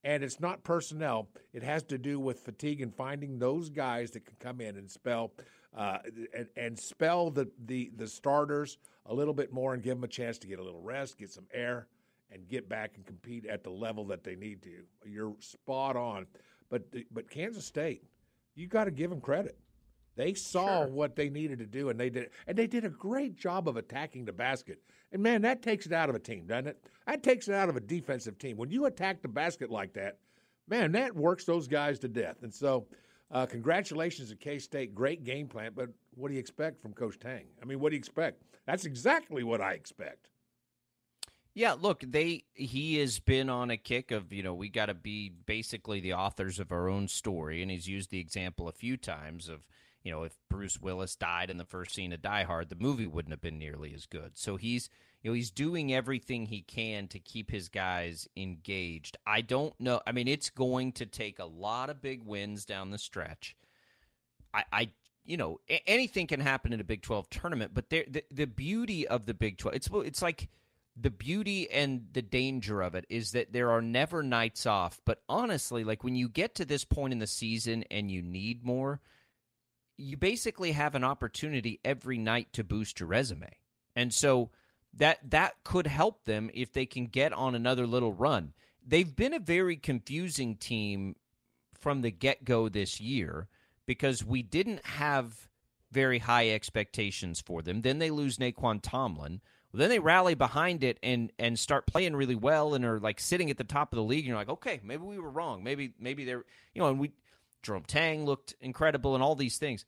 and 0.05 0.23
it's 0.23 0.41
not 0.41 0.65
personnel. 0.65 1.29
It 1.53 1.63
has 1.63 1.83
to 1.85 1.99
do 1.99 2.19
with 2.19 2.41
fatigue 2.41 2.81
and 2.81 2.95
finding 2.95 3.39
those 3.39 3.71
guys 3.71 4.11
that 4.13 4.25
can 4.25 4.37
come 4.41 4.61
in 4.61 4.77
and 4.77 4.91
spell 4.91 5.33
uh, 5.77 5.99
and, 6.35 6.49
and 6.57 6.79
spell 6.79 7.31
the, 7.31 7.51
the 7.67 7.91
the 7.97 8.07
starters 8.07 8.79
a 9.07 9.15
little 9.15 9.35
bit 9.35 9.53
more 9.53 9.75
and 9.75 9.83
give 9.83 9.97
them 9.97 10.05
a 10.05 10.09
chance 10.09 10.39
to 10.39 10.47
get 10.47 10.59
a 10.59 10.63
little 10.63 10.83
rest, 10.83 11.19
get 11.19 11.31
some 11.31 11.47
air, 11.53 11.87
and 12.31 12.49
get 12.49 12.69
back 12.69 12.93
and 12.97 13.07
compete 13.07 13.47
at 13.47 13.65
the 13.65 13.71
level 13.71 14.05
that 14.07 14.23
they 14.23 14.35
need 14.35 14.63
to. 14.63 14.83
You're 15.07 15.35
spot 15.41 15.97
on, 15.97 16.27
but 16.69 16.83
but 17.13 17.31
Kansas 17.31 17.65
State, 17.65 18.03
you 18.55 18.67
got 18.67 18.85
to 18.85 18.91
give 18.91 19.11
them 19.11 19.21
credit. 19.21 19.57
They 20.15 20.35
saw 20.35 20.85
sure. 20.85 20.89
what 20.89 21.17
they 21.17 21.31
needed 21.31 21.59
to 21.61 21.67
do, 21.67 21.89
and 21.89 21.99
they 21.99 22.11
did, 22.11 22.31
and 22.47 22.57
they 22.57 22.67
did 22.67 22.85
a 22.85 22.91
great 22.91 23.37
job 23.37 23.67
of 23.69 23.77
attacking 23.77 24.25
the 24.25 24.33
basket. 24.33 24.79
And 25.11 25.23
man, 25.23 25.43
that 25.43 25.63
takes 25.63 25.87
it 25.87 25.93
out 25.93 26.09
of 26.09 26.15
a 26.15 26.19
team, 26.19 26.47
doesn't 26.47 26.69
it? 26.69 26.85
That 27.07 27.23
takes 27.23 27.49
it 27.49 27.55
out 27.55 27.69
of 27.69 27.77
a 27.77 27.81
defensive 27.81 28.39
team. 28.39 28.57
When 28.57 28.71
you 28.71 28.87
attack 28.87 29.23
the 29.23 29.29
basket 29.29 29.71
like 29.71 29.95
that, 29.95 30.19
man, 30.69 30.93
that 30.93 31.15
works 31.15 31.45
those 31.45 31.67
guys 31.67 31.99
to 32.01 32.09
death. 32.09 32.43
And 32.43 32.53
so, 32.53 32.87
uh, 33.31 33.47
congratulations 33.47 34.29
to 34.31 34.37
K 34.37 34.59
State. 34.59 34.95
Great 34.95 35.25
game 35.25 35.49
plan. 35.49 35.73
But 35.75 35.89
what 36.15 36.29
do 36.29 36.35
you 36.35 36.41
expect 36.41 36.83
from 36.83 36.93
Coach 36.93 37.19
Tang? 37.19 37.47
I 37.63 37.65
mean, 37.65 37.81
what 37.81 37.91
do 37.91 37.97
you 37.97 38.01
expect? 38.01 38.43
That's 38.67 38.85
exactly 38.85 39.43
what 39.43 39.61
I 39.61 39.73
expect. 39.73 40.29
Yeah, 41.55 41.75
look, 41.79 42.03
they 42.07 42.45
he 42.55 42.99
has 42.99 43.19
been 43.19 43.51
on 43.51 43.71
a 43.71 43.77
kick 43.77 44.11
of, 44.11 44.33
you 44.33 44.43
know, 44.43 44.55
we 44.55 44.71
got 44.71 44.87
to 44.87 44.95
be 44.95 45.29
basically 45.29 46.01
the 46.01 46.15
authors 46.15 46.59
of 46.59 46.73
our 46.73 46.89
own 46.89 47.09
story 47.09 47.61
and 47.61 47.71
he's 47.71 47.89
used 47.89 48.11
the 48.11 48.21
example 48.21 48.69
a 48.69 48.73
few 48.73 48.97
times 48.97 49.49
of 49.51 49.67
you 50.03 50.11
know, 50.11 50.25
if 50.25 50.37
Bruce 50.49 50.81
Willis 50.81 51.15
died 51.15 51.51
in 51.51 51.59
the 51.59 51.65
first 51.65 51.95
scene 51.95 52.13
of 52.13 52.23
Die 52.23 52.45
Hard, 52.45 52.69
the 52.69 52.77
movie 52.77 53.07
wouldn't 53.07 53.33
have 53.33 53.41
been 53.41 53.59
nearly 53.59 53.95
as 53.95 54.07
good. 54.07 54.33
So 54.35 54.57
he's, 54.57 54.89
you 55.23 55.31
know, 55.31 55.35
he's 55.35 55.51
doing 55.51 55.93
everything 55.93 56.47
he 56.47 56.63
can 56.63 57.09
to 57.09 57.19
keep 57.19 57.51
his 57.51 57.69
guys 57.69 58.29
engaged. 58.37 59.17
I 59.27 59.43
don't 59.43 59.79
know. 59.81 60.01
I 60.07 60.13
mean, 60.13 60.29
it's 60.29 60.51
going 60.51 60.93
to 60.93 61.07
take 61.07 61.39
a 61.39 61.45
lot 61.45 61.89
of 61.89 62.03
big 62.03 62.25
wins 62.25 62.65
down 62.65 62.91
the 62.91 62.99
stretch. 62.99 63.57
I, 64.53 64.65
I 64.73 64.91
you 65.25 65.37
know, 65.37 65.61
anything 65.87 66.27
can 66.27 66.41
happen 66.41 66.73
in 66.73 66.81
a 66.81 66.85
Big 66.85 67.03
12 67.03 67.31
tournament, 67.31 67.71
but 67.73 67.91
there, 67.91 68.05
the, 68.09 68.25
the 68.33 68.47
beauty 68.47 69.07
of 69.07 69.25
the 69.25 69.35
Big 69.35 69.57
12, 69.57 69.77
it's, 69.77 69.89
it's 69.93 70.21
like 70.23 70.49
the 71.01 71.11
beauty 71.11 71.71
and 71.71 72.09
the 72.13 72.23
danger 72.23 72.83
of 72.83 72.97
it 72.97 73.07
is 73.09 73.31
that 73.31 73.53
there 73.53 73.71
are 73.71 73.81
never 73.81 74.25
nights 74.25 74.67
off. 74.67 75.01
But 75.05 75.23
honestly, 75.29 75.85
like 75.85 76.03
when 76.03 76.17
you 76.17 76.29
get 76.29 76.57
to 76.57 76.65
this 76.65 76.85
point 76.85 77.13
in 77.13 77.21
the 77.21 77.29
season 77.29 77.85
and 77.89 78.11
you 78.11 78.21
need 78.21 78.65
more– 78.65 79.01
you 80.03 80.17
basically 80.17 80.73
have 80.73 80.95
an 80.95 81.05
opportunity 81.05 81.81
every 81.85 82.19
night 82.19 82.53
to 82.55 82.65
boost 82.65 83.01
your 83.01 83.09
resume. 83.09 83.51
And 83.95 84.13
so 84.13 84.51
that 84.95 85.19
that 85.31 85.55
could 85.65 85.87
help 85.87 86.25
them 86.25 86.51
if 86.53 86.73
they 86.73 86.87
can 86.87 87.07
get 87.07 87.33
on 87.33 87.55
another 87.55 87.87
little 87.87 88.13
run. 88.13 88.53
They've 88.87 89.15
been 89.15 89.33
a 89.33 89.39
very 89.39 89.77
confusing 89.77 90.57
team 90.57 91.17
from 91.79 92.03
the 92.03 92.11
get-go 92.11 92.69
this 92.69 93.01
year 93.01 93.49
because 93.87 94.25
we 94.25 94.43
didn't 94.43 94.85
have 94.85 95.49
very 95.91 96.19
high 96.19 96.51
expectations 96.51 97.41
for 97.41 97.63
them. 97.63 97.83
Then 97.83 97.99
they 97.99 98.11
lose 98.11 98.39
Nae'Qwan 98.39 98.81
Tomlin. 98.83 99.41
Then 99.75 99.89
they 99.89 99.99
rally 99.99 100.35
behind 100.35 100.85
it 100.85 100.99
and 101.03 101.33
and 101.39 101.59
start 101.59 101.87
playing 101.87 102.15
really 102.15 102.35
well 102.35 102.75
and 102.75 102.85
are 102.85 103.01
like 103.01 103.19
sitting 103.19 103.51
at 103.51 103.57
the 103.57 103.65
top 103.65 103.93
of 103.93 103.97
the 103.97 104.03
league. 104.03 104.21
And 104.21 104.29
you're 104.29 104.37
like, 104.37 104.51
okay, 104.51 104.81
maybe 104.83 105.03
we 105.05 105.19
were 105.19 105.31
wrong. 105.31 105.65
Maybe 105.65 105.95
maybe 105.99 106.25
they're 106.25 106.45
you 106.75 106.83
know, 106.83 106.89
and 106.89 107.01
we 107.01 107.13
Jerome 107.63 107.85
Tang 107.85 108.25
looked 108.25 108.55
incredible 108.61 109.15
and 109.15 109.23
all 109.23 109.35
these 109.35 109.59
things. 109.59 109.85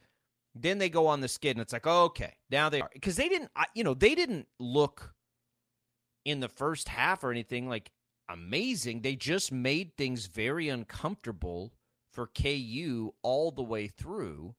Then 0.55 0.79
they 0.79 0.89
go 0.89 1.09
on 1.09 1.21
the 1.21 1.29
skid 1.29 1.57
and 1.57 1.61
it's 1.61 1.73
like, 1.73 1.87
oh, 1.87 2.05
okay, 2.05 2.35
now 2.51 2.69
they 2.69 2.81
are. 2.81 2.91
Because 2.93 3.17
they 3.17 3.29
didn't, 3.29 3.51
you 3.75 3.83
know, 3.83 3.95
they 3.95 4.15
didn't 4.15 4.47
look 4.61 5.15
in 6.25 6.41
the 6.41 6.49
first 6.49 6.89
half 6.89 7.25
or 7.25 7.31
anything 7.31 7.69
like 7.69 7.91
amazing. 8.29 9.01
They 9.01 9.17
just 9.17 9.53
made 9.53 9.97
things 9.97 10.27
very 10.27 10.69
uncomfortable 10.69 11.73
for 12.13 12.29
KU 12.29 13.15
all 13.23 13.51
the 13.51 13.63
way 13.63 13.89
through. 13.89 14.55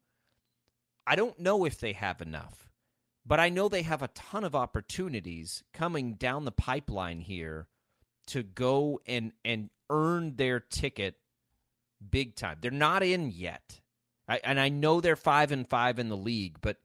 I 1.08 1.16
don't 1.16 1.40
know 1.40 1.66
if 1.66 1.80
they 1.80 1.94
have 1.94 2.22
enough, 2.22 2.68
but 3.26 3.40
I 3.40 3.50
know 3.50 3.70
they 3.70 3.84
have 3.84 4.02
a 4.02 4.10
ton 4.10 4.44
of 4.44 4.56
opportunities 4.56 5.64
coming 5.74 6.16
down 6.16 6.46
the 6.46 6.52
pipeline 6.52 7.22
here 7.22 7.68
to 8.28 8.44
go 8.44 9.00
and 9.06 9.32
and 9.44 9.70
earn 9.90 10.36
their 10.36 10.60
ticket 10.60 11.16
big 12.10 12.36
time. 12.36 12.58
They're 12.62 12.72
not 12.72 13.04
in 13.04 13.32
yet. 13.32 13.82
I, 14.28 14.40
and 14.44 14.60
I 14.60 14.70
know 14.70 15.02
they're 15.02 15.16
five 15.16 15.52
and 15.52 15.68
five 15.68 16.00
in 16.00 16.10
the 16.10 16.18
league, 16.18 16.58
but 16.62 16.78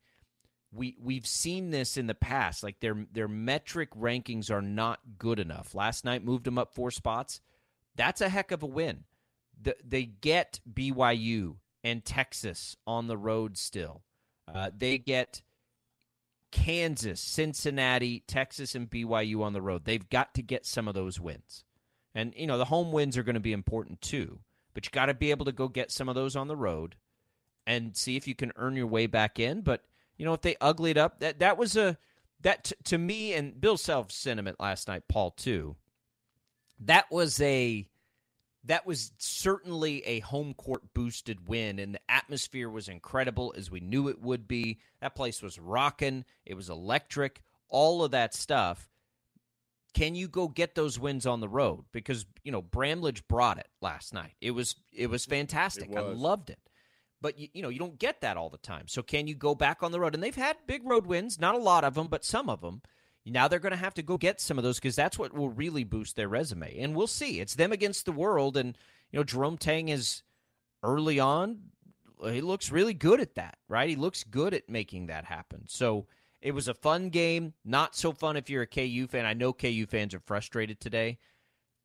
we 0.72 0.96
we've 1.02 1.26
seen 1.26 1.70
this 1.70 1.96
in 1.96 2.06
the 2.06 2.14
past. 2.14 2.62
Like 2.62 2.80
their 2.80 3.06
their 3.12 3.28
metric 3.28 3.90
rankings 3.98 4.50
are 4.50 4.62
not 4.62 5.00
good 5.18 5.40
enough. 5.40 5.74
Last 5.74 6.04
night 6.04 6.24
moved 6.24 6.44
them 6.44 6.58
up 6.58 6.74
four 6.74 6.90
spots. 6.90 7.40
That's 7.96 8.20
a 8.20 8.28
heck 8.28 8.52
of 8.52 8.62
a 8.62 8.66
win. 8.66 9.04
The, 9.60 9.76
they 9.84 10.04
get 10.04 10.60
BYU 10.72 11.56
and 11.82 12.04
Texas 12.04 12.76
on 12.86 13.08
the 13.08 13.18
road 13.18 13.58
still. 13.58 14.02
Uh, 14.52 14.70
they 14.76 14.98
get 14.98 15.42
Kansas, 16.50 17.20
Cincinnati, 17.20 18.24
Texas, 18.26 18.74
and 18.74 18.90
BYU 18.90 19.42
on 19.42 19.52
the 19.52 19.62
road. 19.62 19.84
They've 19.84 20.08
got 20.08 20.34
to 20.34 20.42
get 20.42 20.66
some 20.66 20.88
of 20.88 20.94
those 20.94 21.20
wins. 21.20 21.64
And, 22.14 22.34
you 22.36 22.46
know, 22.46 22.58
the 22.58 22.64
home 22.64 22.90
wins 22.90 23.16
are 23.16 23.22
going 23.22 23.34
to 23.34 23.40
be 23.40 23.52
important 23.52 24.00
too. 24.00 24.40
But 24.74 24.86
you 24.86 24.90
got 24.92 25.06
to 25.06 25.14
be 25.14 25.30
able 25.30 25.46
to 25.46 25.52
go 25.52 25.68
get 25.68 25.90
some 25.90 26.08
of 26.08 26.14
those 26.14 26.36
on 26.36 26.48
the 26.48 26.56
road 26.56 26.96
and 27.66 27.96
see 27.96 28.16
if 28.16 28.26
you 28.26 28.34
can 28.34 28.52
earn 28.56 28.76
your 28.76 28.86
way 28.86 29.06
back 29.06 29.38
in. 29.38 29.60
But 29.62 29.82
you 30.16 30.24
know, 30.24 30.34
if 30.34 30.42
they 30.42 30.56
ugly 30.60 30.90
it 30.90 30.96
up, 30.96 31.20
that 31.20 31.38
that 31.40 31.56
was 31.56 31.76
a 31.76 31.96
that 32.42 32.64
t- 32.64 32.74
to 32.84 32.98
me 32.98 33.32
and 33.32 33.60
Bill 33.60 33.76
Self's 33.76 34.14
sentiment 34.14 34.60
last 34.60 34.88
night, 34.88 35.04
Paul 35.08 35.30
too. 35.32 35.76
That 36.78 37.10
was 37.10 37.40
a 37.40 37.86
that 38.64 38.86
was 38.86 39.12
certainly 39.18 40.02
a 40.06 40.20
home 40.20 40.54
court 40.54 40.92
boosted 40.92 41.48
win, 41.48 41.78
and 41.78 41.94
the 41.94 42.00
atmosphere 42.08 42.68
was 42.68 42.88
incredible 42.88 43.54
as 43.56 43.70
we 43.70 43.80
knew 43.80 44.08
it 44.08 44.20
would 44.20 44.46
be. 44.46 44.80
That 45.00 45.14
place 45.14 45.42
was 45.42 45.58
rocking. 45.58 46.24
It 46.44 46.54
was 46.54 46.68
electric. 46.68 47.40
All 47.68 48.04
of 48.04 48.10
that 48.10 48.34
stuff. 48.34 48.90
Can 49.92 50.14
you 50.14 50.28
go 50.28 50.48
get 50.48 50.74
those 50.74 50.98
wins 50.98 51.26
on 51.26 51.40
the 51.40 51.48
road? 51.48 51.84
Because 51.92 52.26
you 52.44 52.52
know 52.52 52.62
Bramlage 52.62 53.26
brought 53.28 53.58
it 53.58 53.68
last 53.80 54.14
night. 54.14 54.34
It 54.40 54.52
was 54.52 54.76
it 54.92 55.08
was 55.08 55.24
fantastic. 55.24 55.90
It 55.90 55.90
was. 55.90 56.16
I 56.16 56.20
loved 56.20 56.50
it 56.50 56.58
but 57.20 57.38
you, 57.38 57.48
you 57.52 57.62
know 57.62 57.68
you 57.68 57.78
don't 57.78 57.98
get 57.98 58.20
that 58.20 58.36
all 58.36 58.50
the 58.50 58.58
time. 58.58 58.88
So 58.88 59.02
can 59.02 59.26
you 59.26 59.34
go 59.34 59.54
back 59.54 59.82
on 59.82 59.92
the 59.92 60.00
road? 60.00 60.14
And 60.14 60.22
they've 60.22 60.34
had 60.34 60.56
big 60.66 60.82
road 60.84 61.06
wins, 61.06 61.38
not 61.38 61.54
a 61.54 61.58
lot 61.58 61.84
of 61.84 61.94
them, 61.94 62.08
but 62.08 62.24
some 62.24 62.48
of 62.48 62.60
them. 62.60 62.82
Now 63.26 63.48
they're 63.48 63.58
going 63.58 63.72
to 63.72 63.76
have 63.76 63.94
to 63.94 64.02
go 64.02 64.16
get 64.16 64.40
some 64.40 64.58
of 64.58 64.64
those 64.64 64.78
because 64.78 64.96
that's 64.96 65.18
what 65.18 65.34
will 65.34 65.50
really 65.50 65.84
boost 65.84 66.16
their 66.16 66.28
resume. 66.28 66.78
And 66.78 66.96
we'll 66.96 67.06
see. 67.06 67.38
It's 67.38 67.54
them 67.54 67.70
against 67.70 68.06
the 68.06 68.12
world, 68.12 68.56
and 68.56 68.76
you 69.12 69.18
know 69.18 69.24
Jerome 69.24 69.58
Tang 69.58 69.88
is 69.88 70.22
early 70.82 71.20
on. 71.20 71.60
He 72.24 72.40
looks 72.40 72.72
really 72.72 72.94
good 72.94 73.20
at 73.20 73.34
that, 73.36 73.58
right? 73.68 73.88
He 73.88 73.96
looks 73.96 74.24
good 74.24 74.52
at 74.52 74.68
making 74.68 75.06
that 75.06 75.24
happen. 75.24 75.64
So 75.68 76.06
it 76.40 76.52
was 76.52 76.68
a 76.68 76.74
fun 76.74 77.10
game. 77.10 77.54
Not 77.64 77.94
so 77.94 78.12
fun 78.12 78.36
if 78.36 78.48
you're 78.48 78.62
a 78.62 78.66
KU 78.66 79.06
fan. 79.06 79.26
I 79.26 79.34
know 79.34 79.52
KU 79.52 79.86
fans 79.86 80.14
are 80.14 80.20
frustrated 80.20 80.80
today, 80.80 81.18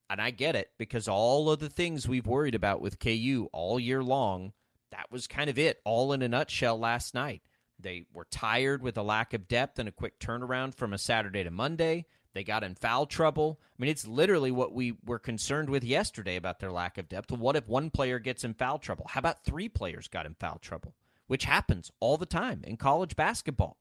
and 0.09 0.21
I 0.21 0.31
get 0.31 0.55
it 0.55 0.69
because 0.77 1.07
all 1.07 1.49
of 1.49 1.59
the 1.59 1.69
things 1.69 2.07
we've 2.07 2.27
worried 2.27 2.55
about 2.55 2.81
with 2.81 2.99
KU 2.99 3.49
all 3.51 3.79
year 3.79 4.03
long 4.03 4.53
that 4.95 5.11
was 5.11 5.27
kind 5.27 5.49
of 5.49 5.59
it, 5.59 5.81
all 5.83 6.13
in 6.13 6.21
a 6.21 6.29
nutshell 6.29 6.79
last 6.79 7.13
night. 7.13 7.41
They 7.77 8.05
were 8.13 8.27
tired 8.31 8.81
with 8.81 8.97
a 8.97 9.03
lack 9.03 9.33
of 9.33 9.47
depth 9.47 9.77
and 9.77 9.89
a 9.89 9.91
quick 9.91 10.19
turnaround 10.19 10.73
from 10.73 10.93
a 10.93 10.97
Saturday 10.97 11.43
to 11.43 11.51
Monday. 11.51 12.05
They 12.33 12.45
got 12.45 12.63
in 12.63 12.75
foul 12.75 13.05
trouble. 13.05 13.59
I 13.61 13.81
mean, 13.81 13.91
it's 13.91 14.07
literally 14.07 14.51
what 14.51 14.73
we 14.73 14.95
were 15.05 15.19
concerned 15.19 15.69
with 15.69 15.83
yesterday 15.83 16.37
about 16.37 16.59
their 16.59 16.71
lack 16.71 16.97
of 16.97 17.09
depth. 17.09 17.31
What 17.31 17.57
if 17.57 17.67
one 17.67 17.89
player 17.89 18.19
gets 18.19 18.45
in 18.45 18.53
foul 18.53 18.79
trouble? 18.79 19.07
How 19.09 19.19
about 19.19 19.43
three 19.43 19.67
players 19.67 20.07
got 20.07 20.25
in 20.25 20.35
foul 20.35 20.59
trouble? 20.59 20.95
Which 21.27 21.43
happens 21.43 21.91
all 21.99 22.17
the 22.17 22.25
time 22.25 22.61
in 22.65 22.77
college 22.77 23.17
basketball. 23.17 23.77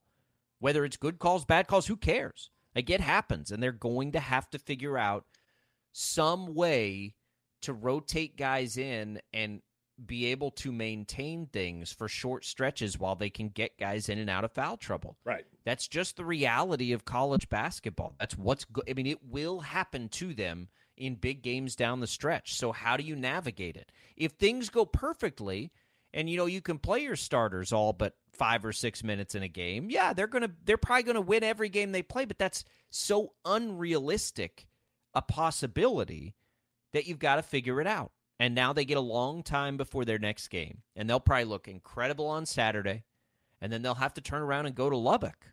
Whether 0.65 0.87
it's 0.87 0.97
good 0.97 1.19
calls, 1.19 1.45
bad 1.45 1.67
calls, 1.67 1.89
who 1.89 1.97
cares? 1.99 2.49
Like 2.75 2.89
it 2.89 3.03
happens, 3.03 3.51
and 3.51 3.63
they're 3.63 3.71
going 3.71 4.13
to 4.13 4.19
have 4.19 4.49
to 4.49 4.59
figure 4.59 4.97
out 4.97 5.27
some 5.93 6.55
way 6.55 7.17
to 7.61 7.75
rotate 7.75 8.39
guys 8.39 8.79
in 8.79 9.21
and 9.35 9.61
be 10.07 10.25
able 10.25 10.51
to 10.53 10.73
maintain 10.73 11.49
things 11.53 11.93
for 11.93 12.09
short 12.09 12.47
stretches 12.47 12.99
while 12.99 13.15
they 13.15 13.29
can 13.29 13.51
get 13.51 13.79
guys 13.79 14.09
in 14.09 14.19
and 14.19 14.31
out 14.31 14.43
of 14.43 14.53
foul 14.53 14.79
trouble. 14.79 15.19
Right. 15.23 15.45
That's 15.67 15.87
just 15.87 16.17
the 16.17 16.25
reality 16.25 16.95
of 16.95 17.05
college 17.05 17.51
basketball. 17.51 18.15
That's 18.19 18.39
what's 18.39 18.65
good. 18.65 18.85
I 18.89 18.95
mean, 18.95 19.07
it 19.07 19.23
will 19.23 19.61
happen 19.61 20.09
to 20.13 20.33
them 20.33 20.69
in 20.97 21.17
big 21.17 21.43
games 21.43 21.77
down 21.77 22.01
the 22.01 22.07
stretch. 22.07 22.55
So 22.55 22.73
how 22.73 22.97
do 22.97 23.05
you 23.05 23.17
navigate 23.17 23.77
it? 23.77 23.93
If 24.17 24.33
things 24.33 24.71
go 24.71 24.87
perfectly, 24.87 25.73
and 26.15 26.31
you 26.31 26.39
know 26.39 26.47
you 26.47 26.63
can 26.63 26.79
play 26.79 27.01
your 27.01 27.17
starters 27.17 27.73
all 27.73 27.93
but 27.93 28.15
five 28.33 28.65
or 28.65 28.73
six 28.73 29.05
minutes 29.05 29.35
in 29.35 29.43
a 29.43 29.49
game, 29.49 29.91
yeah, 29.91 30.13
they're 30.13 30.27
gonna 30.27 30.51
they're 30.65 30.79
probably 30.79 31.03
gonna 31.03 31.21
win 31.21 31.45
every 31.45 31.69
game 31.69 31.93
they 31.93 32.03
play. 32.03 32.25
But 32.25 32.39
that's 32.39 32.65
so 32.91 33.33
unrealistic 33.45 34.67
a 35.13 35.21
possibility 35.23 36.35
that 36.93 37.07
you've 37.07 37.19
got 37.19 37.37
to 37.37 37.43
figure 37.43 37.81
it 37.81 37.87
out. 37.87 38.13
And 38.41 38.55
now 38.55 38.73
they 38.73 38.85
get 38.85 38.97
a 38.97 39.01
long 39.01 39.43
time 39.43 39.77
before 39.77 40.05
their 40.05 40.19
next 40.19 40.49
game, 40.49 40.83
and 40.97 41.09
they'll 41.09 41.21
probably 41.21 41.45
look 41.45 41.69
incredible 41.69 42.27
on 42.27 42.47
Saturday, 42.47 43.05
and 43.61 43.73
then 43.73 43.83
they'll 43.83 43.95
have 43.95 44.15
to 44.15 44.21
turn 44.21 44.43
around 44.43 44.67
and 44.67 44.75
go 44.75 44.91
to 44.91 44.97
Lubbock 44.97 45.53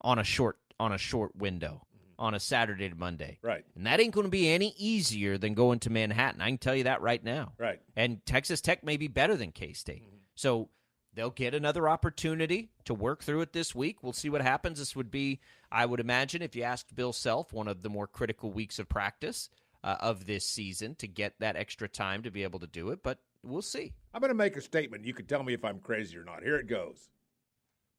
on 0.00 0.18
a 0.18 0.24
short 0.24 0.58
on 0.80 0.92
a 0.92 0.98
short 0.98 1.36
window 1.36 1.82
on 2.18 2.34
a 2.34 2.40
Saturday 2.40 2.88
to 2.88 2.96
Monday. 2.96 3.38
Right. 3.42 3.64
And 3.76 3.86
that 3.86 4.00
ain't 4.00 4.14
going 4.14 4.26
to 4.26 4.30
be 4.30 4.48
any 4.48 4.74
easier 4.76 5.38
than 5.38 5.54
going 5.54 5.78
to 5.80 5.90
Manhattan. 5.90 6.40
I 6.40 6.48
can 6.48 6.58
tell 6.58 6.74
you 6.74 6.84
that 6.84 7.00
right 7.00 7.22
now. 7.22 7.52
Right. 7.58 7.80
And 7.96 8.24
Texas 8.26 8.60
Tech 8.60 8.82
may 8.82 8.96
be 8.96 9.08
better 9.08 9.36
than 9.36 9.52
K 9.52 9.72
State. 9.72 10.02
Mm-hmm. 10.02 10.16
So 10.34 10.68
they'll 11.14 11.30
get 11.30 11.54
another 11.54 11.88
opportunity 11.88 12.70
to 12.84 12.94
work 12.94 13.22
through 13.22 13.42
it 13.42 13.52
this 13.52 13.74
week. 13.74 14.02
We'll 14.02 14.12
see 14.12 14.30
what 14.30 14.42
happens. 14.42 14.78
This 14.78 14.96
would 14.96 15.10
be, 15.10 15.40
I 15.70 15.86
would 15.86 16.00
imagine, 16.00 16.42
if 16.42 16.56
you 16.56 16.62
asked 16.62 16.94
Bill 16.94 17.12
Self, 17.12 17.52
one 17.52 17.68
of 17.68 17.82
the 17.82 17.88
more 17.88 18.06
critical 18.06 18.50
weeks 18.50 18.78
of 18.78 18.88
practice 18.88 19.48
uh, 19.84 19.96
of 20.00 20.26
this 20.26 20.44
season 20.44 20.94
to 20.96 21.06
get 21.06 21.34
that 21.38 21.56
extra 21.56 21.88
time 21.88 22.22
to 22.22 22.30
be 22.30 22.42
able 22.42 22.58
to 22.60 22.66
do 22.66 22.90
it. 22.90 23.02
But 23.02 23.18
we'll 23.44 23.62
see. 23.62 23.92
I'm 24.12 24.20
going 24.20 24.30
to 24.30 24.34
make 24.34 24.56
a 24.56 24.60
statement. 24.60 25.04
You 25.04 25.14
can 25.14 25.26
tell 25.26 25.42
me 25.42 25.54
if 25.54 25.64
I'm 25.64 25.78
crazy 25.78 26.16
or 26.16 26.24
not. 26.24 26.42
Here 26.42 26.56
it 26.56 26.66
goes 26.66 27.08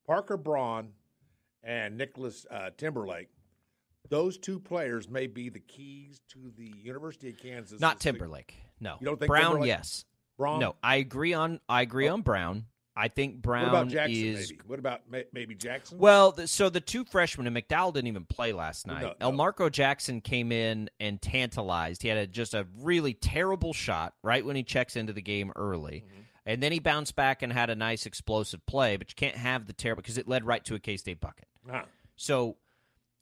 Parker 0.06 0.38
Braun 0.38 0.90
and 1.64 1.98
Nicolas 1.98 2.46
uh, 2.52 2.72
Timberlake 2.78 3.30
those 4.10 4.38
two 4.38 4.60
players 4.60 5.10
may 5.10 5.28
be 5.28 5.50
the 5.50 5.60
keys 5.60 6.22
to 6.30 6.52
the 6.58 6.74
University 6.82 7.30
of 7.30 7.38
Kansas. 7.38 7.80
Not 7.80 8.00
Timberlake. 8.00 8.56
No. 8.80 8.96
You 9.00 9.06
don't 9.06 9.20
think 9.20 9.28
Braun? 9.28 9.42
Timberlake? 9.44 9.68
Yes. 9.68 10.06
Braun? 10.38 10.60
No, 10.60 10.76
I 10.82 10.96
agree 10.96 11.34
on. 11.34 11.60
I 11.68 11.82
agree 11.82 12.08
oh. 12.08 12.14
on 12.14 12.22
Braun. 12.22 12.66
I 12.96 13.08
think 13.08 13.42
Braun 13.42 13.64
what 13.64 13.70
about 13.70 13.88
Jackson, 13.88 14.26
is. 14.26 14.52
Maybe? 14.52 14.62
What 14.68 14.80
about 14.80 15.02
maybe 15.32 15.56
Jackson? 15.56 16.00
Well, 16.00 16.34
the, 16.34 16.48
so 16.48 16.70
the 16.70 16.82
two 16.82 17.06
freshmen 17.06 17.48
and 17.48 17.56
McDowell 17.56 17.94
didn't 17.94 18.08
even 18.08 18.26
play 18.26 18.52
last 18.52 18.88
night. 18.88 19.04
No, 19.04 19.14
El. 19.22 19.32
Marco 19.32 19.70
Jackson 19.70 20.20
came 20.20 20.52
in 20.52 20.90
and 21.00 21.22
tantalized. 21.22 22.02
He 22.02 22.10
had 22.10 22.18
a, 22.18 22.28
just 22.28 22.54
a 22.54 22.68
really 22.82 23.14
terrible 23.14 23.72
shot 23.72 24.16
right 24.22 24.46
when 24.46 24.58
he 24.58 24.64
checks 24.64 24.98
into 24.98 25.14
the 25.14 25.22
game 25.22 25.54
early. 25.56 26.04
Mm-hmm. 26.06 26.22
And 26.46 26.64
then 26.64 26.72
he 26.74 26.80
bounced 26.80 27.16
back 27.16 27.42
and 27.42 27.54
had 27.54 27.70
a 27.70 27.76
nice 27.76 28.06
explosive 28.06 28.66
play, 28.66 28.98
but 28.98 29.10
you 29.12 29.16
can't 29.16 29.38
have 29.38 29.68
the 29.68 29.74
terrible 29.74 30.02
because 30.02 30.18
it 30.18 30.28
led 30.28 30.46
right 30.46 30.66
to 30.66 30.76
a 30.76 30.80
K 30.80 30.98
State 30.98 31.22
bucket. 31.22 31.48
Uh-huh. 31.70 31.84
So 32.18 32.58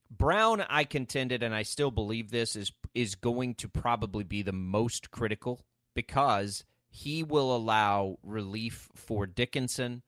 Braun, 0.10 0.62
I 0.70 0.84
contended, 0.84 1.44
and 1.44 1.54
I 1.54 1.64
still 1.64 1.92
believe 1.92 2.32
this 2.32 2.56
is 2.56 2.72
is 2.94 3.16
going 3.16 3.56
to 3.56 3.68
probably 3.68 4.24
be 4.24 4.42
the 4.42 4.54
most 4.54 5.12
critical 5.12 5.66
because 5.94 6.64
he 6.90 7.24
will 7.24 7.56
allow 7.56 8.18
relief 8.24 8.90
for 8.96 9.26
Dickinson, 9.28 10.04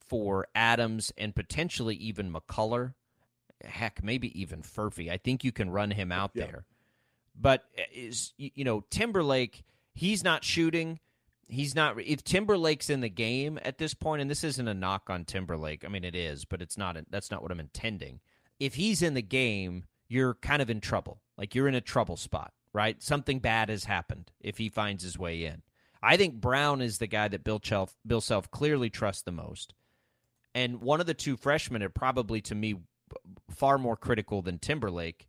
for 0.00 0.48
Adams, 0.54 1.12
and 1.18 1.34
potentially 1.34 1.94
even 1.96 2.32
McCullar. 2.32 2.94
Heck, 3.64 4.02
maybe 4.02 4.38
even 4.40 4.62
Furphy. 4.62 5.10
I 5.10 5.18
think 5.18 5.44
you 5.44 5.52
can 5.52 5.70
run 5.70 5.90
him 5.92 6.10
out 6.10 6.32
Yeah. 6.34 6.46
there. 6.46 6.64
But 7.34 7.64
is 7.92 8.32
you 8.36 8.64
know 8.64 8.84
Timberlake? 8.90 9.64
He's 9.94 10.24
not 10.24 10.44
shooting. 10.44 10.98
He's 11.48 11.74
not. 11.74 12.00
If 12.00 12.24
Timberlake's 12.24 12.88
in 12.88 13.00
the 13.00 13.08
game 13.10 13.58
at 13.62 13.76
this 13.78 13.92
point, 13.94 14.22
and 14.22 14.30
this 14.30 14.42
isn't 14.44 14.66
a 14.68 14.74
knock 14.74 15.10
on 15.10 15.24
Timberlake. 15.26 15.84
I 15.84 15.88
mean, 15.88 16.04
it 16.04 16.14
is, 16.14 16.44
but 16.46 16.62
it's 16.62 16.78
not. 16.78 16.96
That's 17.10 17.30
not 17.30 17.42
what 17.42 17.52
I'm 17.52 17.60
intending 17.60 18.20
if 18.62 18.74
he's 18.74 19.02
in 19.02 19.14
the 19.14 19.22
game, 19.22 19.84
you're 20.06 20.34
kind 20.34 20.62
of 20.62 20.70
in 20.70 20.80
trouble. 20.80 21.20
Like 21.36 21.52
you're 21.52 21.66
in 21.66 21.74
a 21.74 21.80
trouble 21.80 22.16
spot, 22.16 22.52
right? 22.72 23.02
Something 23.02 23.40
bad 23.40 23.68
has 23.68 23.84
happened 23.84 24.30
if 24.40 24.58
he 24.58 24.68
finds 24.68 25.02
his 25.02 25.18
way 25.18 25.44
in. 25.44 25.62
I 26.00 26.16
think 26.16 26.40
Braun 26.40 26.80
is 26.80 26.98
the 26.98 27.08
guy 27.08 27.26
that 27.26 27.42
Bill 27.42 27.60
Self, 27.62 27.96
Bill 28.06 28.20
Self 28.20 28.48
clearly 28.52 28.88
trusts 28.88 29.22
the 29.22 29.32
most. 29.32 29.74
And 30.54 30.80
one 30.80 31.00
of 31.00 31.06
the 31.06 31.14
two 31.14 31.36
freshmen 31.36 31.82
are 31.82 31.88
probably, 31.88 32.40
to 32.42 32.54
me, 32.54 32.76
far 33.50 33.78
more 33.78 33.96
critical 33.96 34.42
than 34.42 34.60
Timberlake 34.60 35.26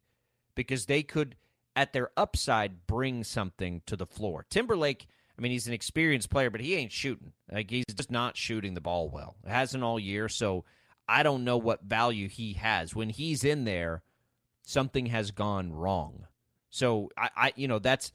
because 0.53 0.85
they 0.85 1.01
could, 1.01 1.35
at 1.75 1.91
their 1.91 2.11
upside, 2.15 2.85
bring 2.85 3.23
something 3.23 3.81
to 3.87 3.95
the 3.95 4.05
floor. 4.05 4.45
Timberlake, 4.51 5.07
I 5.39 5.41
mean, 5.41 5.51
he's 5.51 5.67
an 5.67 5.73
experienced 5.73 6.29
player, 6.29 6.51
but 6.51 6.61
he 6.61 6.75
ain't 6.75 6.91
shooting. 6.91 7.31
Like 7.51 7.71
he's 7.71 7.85
just 7.95 8.11
not 8.11 8.37
shooting 8.37 8.75
the 8.75 8.81
ball 8.81 9.09
well. 9.09 9.37
It 9.43 9.49
hasn't 9.49 9.83
all 9.83 9.99
year. 9.99 10.29
So 10.29 10.65
I 11.07 11.23
don't 11.23 11.43
know 11.43 11.57
what 11.57 11.83
value 11.83 12.29
he 12.29 12.53
has. 12.53 12.95
When 12.95 13.09
he's 13.09 13.43
in 13.43 13.65
there, 13.65 14.03
something 14.63 15.07
has 15.07 15.31
gone 15.31 15.73
wrong. 15.73 16.27
So 16.69 17.09
I, 17.17 17.29
I 17.35 17.53
you 17.55 17.67
know, 17.67 17.79
that's 17.79 18.11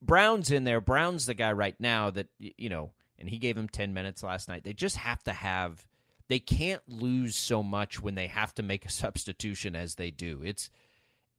Braun's 0.00 0.50
in 0.50 0.64
there. 0.64 0.80
Braun's 0.80 1.26
the 1.26 1.34
guy 1.34 1.52
right 1.52 1.76
now 1.78 2.10
that 2.10 2.28
you 2.38 2.68
know, 2.68 2.92
and 3.18 3.28
he 3.28 3.38
gave 3.38 3.56
him 3.56 3.68
ten 3.68 3.94
minutes 3.94 4.22
last 4.22 4.48
night. 4.48 4.64
They 4.64 4.72
just 4.72 4.96
have 4.96 5.22
to 5.24 5.32
have. 5.32 5.84
They 6.28 6.38
can't 6.40 6.82
lose 6.88 7.36
so 7.36 7.62
much 7.62 8.02
when 8.02 8.16
they 8.16 8.26
have 8.26 8.52
to 8.54 8.62
make 8.62 8.84
a 8.84 8.90
substitution 8.90 9.76
as 9.76 9.94
they 9.94 10.10
do. 10.10 10.40
It's 10.44 10.70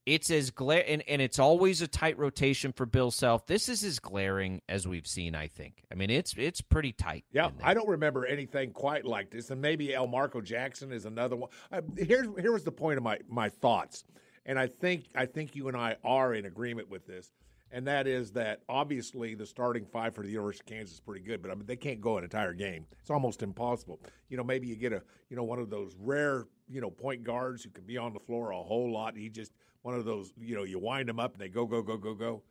it's 0.08 0.32
as 0.32 0.52
glare 0.52 0.86
and, 0.88 1.04
and 1.10 1.22
it's 1.22 1.38
always 1.38 1.82
a 1.82 1.88
tight 1.88 2.18
rotation 2.18 2.72
for 2.72 2.86
Bill 2.86 3.12
Self. 3.12 3.46
This 3.46 3.68
is 3.68 3.84
as 3.84 4.00
glaring 4.00 4.62
as 4.70 4.88
we've 4.88 5.06
seen, 5.06 5.36
I 5.36 5.48
think. 5.48 5.84
I 5.92 5.96
mean, 5.96 6.10
it's 6.10 6.34
it's 6.38 6.62
pretty 6.62 6.94
tight. 6.94 7.26
Yeah. 7.34 7.50
I 7.62 7.74
don't 7.74 7.90
remember 7.90 8.26
anything 8.26 8.72
quite 8.72 9.04
like 9.04 9.30
this, 9.30 9.52
and 9.52 9.62
maybe 9.62 9.90
Elmarko 9.90 10.42
Jackson 10.42 10.94
is 10.94 11.06
another 11.06 11.36
one. 11.36 11.50
Uh, 11.74 11.82
here's 11.98 12.28
here 12.40 12.54
was 12.54 12.64
the 12.64 12.72
point 12.72 12.98
of 12.98 13.04
my 13.04 13.20
my 13.28 13.50
thoughts, 13.50 14.06
and 14.46 14.58
I 14.58 14.68
think 14.68 15.08
I 15.14 15.26
think 15.26 15.58
you 15.58 15.68
and 15.68 15.76
I 15.76 15.98
are 16.06 16.34
in 16.34 16.46
agreement 16.46 16.90
with 16.90 17.06
this, 17.06 17.34
and 17.70 17.86
that 17.88 18.08
is 18.08 18.32
that 18.32 18.62
obviously 18.70 19.36
the 19.36 19.46
starting 19.46 19.86
five 19.86 20.16
for 20.16 20.24
the 20.24 20.30
University 20.30 20.62
of 20.62 20.78
Kansas 20.78 20.96
is 20.96 21.02
pretty 21.02 21.26
good, 21.26 21.42
but 21.42 21.52
I 21.52 21.56
mean 21.56 21.66
they 21.66 21.76
can't 21.76 22.00
go 22.00 22.18
an 22.18 22.24
entire 22.24 22.54
game. 22.54 22.86
It's 23.02 23.12
almost 23.12 23.44
impossible. 23.44 24.00
You 24.30 24.38
know, 24.38 24.44
maybe 24.46 24.68
you 24.68 24.78
get 24.78 24.94
a 24.94 25.04
you 25.30 25.36
know 25.36 25.44
one 25.44 25.60
of 25.60 25.70
those 25.70 25.98
rare 26.00 26.46
you 26.70 26.80
know 26.80 26.90
point 26.90 27.26
guards 27.26 27.62
who 27.66 27.72
can 27.72 27.84
be 27.84 27.98
on 27.98 28.14
the 28.14 28.22
floor 28.22 28.52
a 28.52 28.64
whole 28.64 28.90
lot. 28.90 29.18
He 29.18 29.28
just 29.28 29.52
one 29.88 29.96
of 29.96 30.04
those 30.04 30.34
you 30.38 30.54
know 30.54 30.64
you 30.64 30.78
wind 30.78 31.08
them 31.08 31.18
up 31.18 31.32
and 31.32 31.42
they 31.42 31.48
go 31.48 31.66
go 31.66 31.82
go 31.82 31.96
go 31.96 32.14
go. 32.14 32.42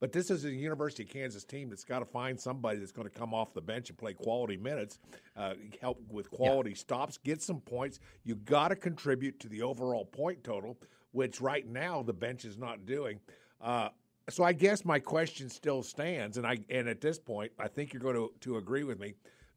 But 0.00 0.12
this 0.12 0.30
is 0.30 0.44
a 0.44 0.50
University 0.50 1.04
of 1.04 1.08
Kansas 1.08 1.42
team 1.42 1.70
that's 1.70 1.82
got 1.82 2.00
to 2.00 2.04
find 2.04 2.38
somebody 2.38 2.78
that's 2.78 2.92
going 2.92 3.08
to 3.08 3.18
come 3.18 3.32
off 3.32 3.54
the 3.54 3.62
bench 3.62 3.88
and 3.88 3.96
play 3.96 4.12
quality 4.12 4.58
minutes, 4.58 4.98
uh, 5.34 5.54
help 5.80 5.98
with 6.10 6.30
quality 6.30 6.74
stops, 6.74 7.16
get 7.16 7.40
some 7.40 7.60
points. 7.60 8.00
You 8.22 8.34
got 8.34 8.68
to 8.68 8.76
contribute 8.76 9.40
to 9.40 9.48
the 9.48 9.62
overall 9.62 10.04
point 10.04 10.44
total, 10.44 10.76
which 11.12 11.40
right 11.40 11.66
now 11.66 12.02
the 12.02 12.12
bench 12.12 12.44
is 12.44 12.58
not 12.58 12.84
doing. 12.84 13.18
Uh, 13.62 13.88
so 14.28 14.44
I 14.44 14.52
guess 14.52 14.84
my 14.84 14.98
question 14.98 15.48
still 15.48 15.82
stands, 15.82 16.36
and 16.36 16.46
I 16.46 16.58
and 16.68 16.86
at 16.86 17.00
this 17.00 17.18
point, 17.18 17.50
I 17.58 17.66
think 17.66 17.94
you're 17.94 18.02
going 18.02 18.16
to 18.16 18.30
to 18.40 18.58
agree 18.58 18.84
with 18.84 19.00
me 19.00 19.14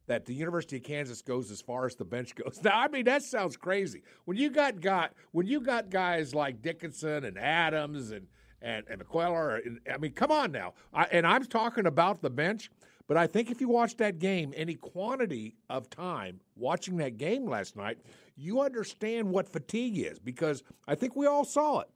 that 0.08 0.24
the 0.26 0.34
University 0.34 0.78
of 0.78 0.82
Kansas 0.82 1.22
goes 1.22 1.50
as 1.50 1.60
far 1.60 1.86
as 1.86 1.94
the 1.94 2.04
bench 2.04 2.34
goes. 2.34 2.60
Now, 2.68 2.80
I 2.80 2.88
mean 2.88 3.04
that 3.04 3.22
sounds 3.22 3.56
crazy. 3.56 4.02
When 4.24 4.36
you 4.36 4.50
got 4.50 4.80
got 4.80 5.12
when 5.32 5.46
you 5.46 5.60
got 5.60 5.90
guys 5.90 6.34
like 6.34 6.60
Dickinson 6.60 7.24
and 7.24 7.38
Adams 7.38 8.10
and 8.10 8.26
and 8.60 8.84
and 8.88 9.02
I 9.12 9.98
mean, 9.98 10.12
come 10.12 10.32
on 10.32 10.50
now. 10.50 10.74
I, 10.92 11.04
and 11.04 11.26
I'm 11.26 11.44
talking 11.44 11.86
about 11.86 12.20
the 12.20 12.30
bench, 12.30 12.70
but 13.06 13.16
I 13.16 13.26
think 13.26 13.50
if 13.50 13.60
you 13.60 13.68
watch 13.68 13.96
that 13.98 14.18
game 14.18 14.52
any 14.56 14.74
quantity 14.74 15.54
of 15.70 15.88
time 15.88 16.40
watching 16.56 16.96
that 16.96 17.16
game 17.16 17.48
last 17.48 17.76
night, 17.76 17.98
you 18.36 18.60
understand 18.60 19.30
what 19.30 19.48
fatigue 19.48 19.98
is 19.98 20.18
because 20.18 20.62
I 20.86 20.94
think 20.94 21.14
we 21.14 21.26
all 21.26 21.44
saw 21.44 21.80
it. 21.80 21.88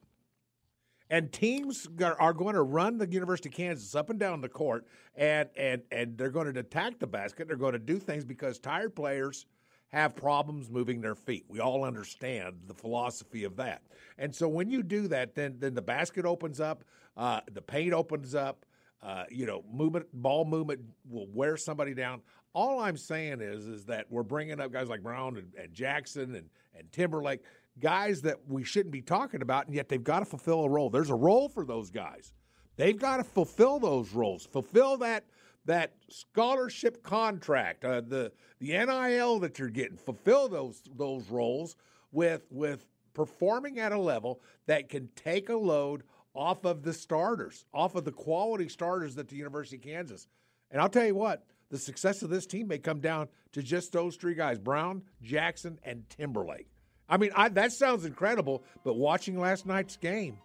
And 1.09 1.31
teams 1.31 1.87
are 2.01 2.33
going 2.33 2.55
to 2.55 2.63
run 2.63 2.97
the 2.97 3.07
University 3.07 3.49
of 3.49 3.55
Kansas 3.55 3.93
up 3.93 4.09
and 4.09 4.19
down 4.19 4.41
the 4.41 4.49
court, 4.49 4.85
and 5.15 5.49
and 5.55 5.81
and 5.91 6.17
they're 6.17 6.29
going 6.29 6.51
to 6.51 6.59
attack 6.59 6.99
the 6.99 7.07
basket. 7.07 7.47
They're 7.47 7.57
going 7.57 7.73
to 7.73 7.79
do 7.79 7.99
things 7.99 8.25
because 8.25 8.57
tired 8.57 8.95
players 8.95 9.45
have 9.89 10.15
problems 10.15 10.69
moving 10.71 11.01
their 11.01 11.13
feet. 11.13 11.45
We 11.47 11.59
all 11.59 11.83
understand 11.83 12.55
the 12.67 12.73
philosophy 12.73 13.43
of 13.43 13.55
that. 13.57 13.83
And 14.17 14.33
so 14.33 14.47
when 14.47 14.69
you 14.69 14.81
do 14.81 15.07
that, 15.09 15.35
then 15.35 15.57
then 15.59 15.75
the 15.75 15.81
basket 15.81 16.25
opens 16.25 16.59
up, 16.59 16.83
uh, 17.15 17.41
the 17.51 17.61
paint 17.61 17.93
opens 17.93 18.33
up. 18.33 18.65
Uh, 19.01 19.25
you 19.29 19.45
know, 19.45 19.65
movement, 19.69 20.05
ball 20.13 20.45
movement 20.45 20.79
will 21.09 21.27
wear 21.33 21.57
somebody 21.57 21.93
down. 21.93 22.21
All 22.53 22.79
I'm 22.79 22.95
saying 22.95 23.41
is, 23.41 23.67
is 23.67 23.83
that 23.85 24.05
we're 24.09 24.23
bringing 24.23 24.61
up 24.61 24.71
guys 24.71 24.87
like 24.87 25.03
Braun 25.03 25.35
and, 25.35 25.51
and 25.61 25.73
Jackson 25.73 26.35
and 26.35 26.49
and 26.77 26.91
Timberlake 26.91 27.41
guys 27.79 28.21
that 28.21 28.37
we 28.47 28.63
shouldn't 28.63 28.91
be 28.91 29.01
talking 29.01 29.41
about, 29.41 29.65
and 29.67 29.75
yet 29.75 29.89
they've 29.89 30.03
got 30.03 30.19
to 30.19 30.25
fulfill 30.25 30.63
a 30.63 30.69
role. 30.69 30.89
There's 30.89 31.09
a 31.09 31.15
role 31.15 31.49
for 31.49 31.65
those 31.65 31.89
guys. 31.89 32.33
They've 32.75 32.97
got 32.97 33.17
to 33.17 33.23
fulfill 33.23 33.79
those 33.79 34.11
roles, 34.13 34.45
fulfill 34.45 34.97
that 34.97 35.25
that 35.65 35.93
scholarship 36.09 37.03
contract, 37.03 37.85
uh, 37.85 38.01
the 38.01 38.31
the 38.59 38.71
NIL 38.71 39.39
that 39.39 39.59
you're 39.59 39.69
getting, 39.69 39.97
fulfill 39.97 40.49
those 40.49 40.81
those 40.95 41.29
roles 41.29 41.75
with 42.11 42.45
with 42.49 42.85
performing 43.13 43.79
at 43.79 43.91
a 43.91 43.99
level 43.99 44.41
that 44.65 44.89
can 44.89 45.07
take 45.15 45.49
a 45.49 45.55
load 45.55 46.03
off 46.33 46.65
of 46.65 46.81
the 46.81 46.93
starters, 46.93 47.65
off 47.73 47.95
of 47.95 48.05
the 48.05 48.11
quality 48.11 48.67
starters 48.67 49.17
at 49.17 49.27
the 49.27 49.35
University 49.35 49.75
of 49.75 49.83
Kansas. 49.83 50.27
And 50.71 50.81
I'll 50.81 50.89
tell 50.89 51.05
you 51.05 51.13
what, 51.15 51.45
the 51.69 51.77
success 51.77 52.23
of 52.23 52.29
this 52.29 52.47
team 52.47 52.67
may 52.67 52.79
come 52.79 52.99
down 52.99 53.27
to 53.51 53.61
just 53.61 53.91
those 53.91 54.15
three 54.15 54.35
guys: 54.35 54.59
Braun, 54.59 55.03
Jackson, 55.21 55.79
and 55.83 56.09
Timberlake. 56.09 56.67
I 57.09 57.17
mean, 57.17 57.31
I, 57.35 57.49
that 57.49 57.71
sounds 57.71 58.05
incredible, 58.05 58.63
but 58.83 58.95
watching 58.95 59.39
last 59.39 59.65
night's 59.65 59.97
game, 59.97 60.37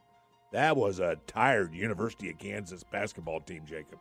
that 0.53 0.77
was 0.77 0.99
a 0.99 1.17
tired 1.27 1.75
University 1.75 2.31
of 2.31 2.39
Kansas 2.39 2.83
basketball 2.85 3.41
team, 3.41 3.65
Jacob. 3.67 3.99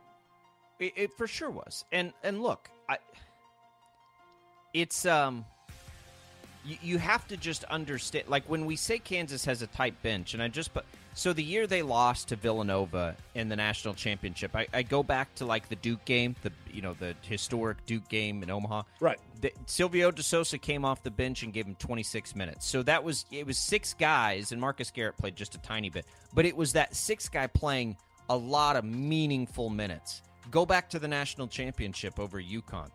It, 0.80 0.94
it 0.96 1.12
for 1.18 1.28
sure 1.28 1.50
was. 1.50 1.86
And 1.92 2.14
and 2.24 2.42
look, 2.42 2.70
I 2.88 2.98
it's 4.74 5.06
um 5.06 5.46
you, 6.66 6.78
you 6.82 6.98
have 6.98 7.28
to 7.28 7.38
just 7.38 7.64
understand 7.66 8.28
like 8.28 8.46
when 8.48 8.66
we 8.66 8.76
say 8.76 9.00
Kansas 9.00 9.46
has 9.46 9.62
a 9.62 9.68
tight 9.68 10.02
bench 10.04 10.34
and 10.34 10.44
I 10.44 10.48
just 10.48 10.74
but 10.74 10.86
so 11.18 11.34
the 11.34 11.44
year 11.44 11.66
they 11.66 11.82
lost 11.82 12.28
to 12.28 12.36
Villanova 12.36 13.16
in 13.34 13.50
the 13.50 13.56
national 13.56 13.96
championship, 13.96 14.56
I, 14.56 14.68
I 14.72 14.84
go 14.84 15.02
back 15.02 15.34
to 15.36 15.46
like 15.46 15.68
the 15.68 15.76
Duke 15.76 16.06
game, 16.06 16.36
the 16.44 16.52
you 16.72 16.84
know 16.84 16.94
the 16.94 17.16
historic 17.22 17.84
Duke 17.88 18.08
game 18.08 18.44
in 18.44 18.52
Omaha. 18.52 18.84
Right. 19.00 19.18
The, 19.42 19.52
Silvio 19.66 20.12
De 20.12 20.22
Sousa 20.22 20.60
came 20.60 20.86
off 20.86 21.02
the 21.02 21.10
bench 21.10 21.42
and 21.42 21.52
gave 21.52 21.66
him 21.66 21.76
26 21.80 22.36
minutes. 22.36 22.68
So 22.68 22.84
that 22.84 23.04
was 23.04 23.26
it 23.32 23.48
was 23.48 23.58
six 23.58 23.96
guys, 23.96 24.52
and 24.52 24.62
Marcus 24.62 24.92
Garrett 24.92 25.18
played 25.18 25.36
just 25.36 25.56
a 25.56 25.58
tiny 25.58 25.90
bit, 25.90 26.06
but 26.36 26.46
it 26.46 26.56
was 26.56 26.74
that 26.74 26.96
six 26.96 27.28
guy 27.28 27.48
playing 27.48 27.98
a 28.30 28.38
lot 28.38 28.76
of 28.76 28.86
meaningful 28.86 29.72
minutes. 29.72 30.22
Go 30.52 30.68
back 30.68 30.88
to 30.92 31.00
the 31.00 31.08
national 31.08 31.48
championship 31.48 32.20
over 32.20 32.40
UConn. 32.40 32.92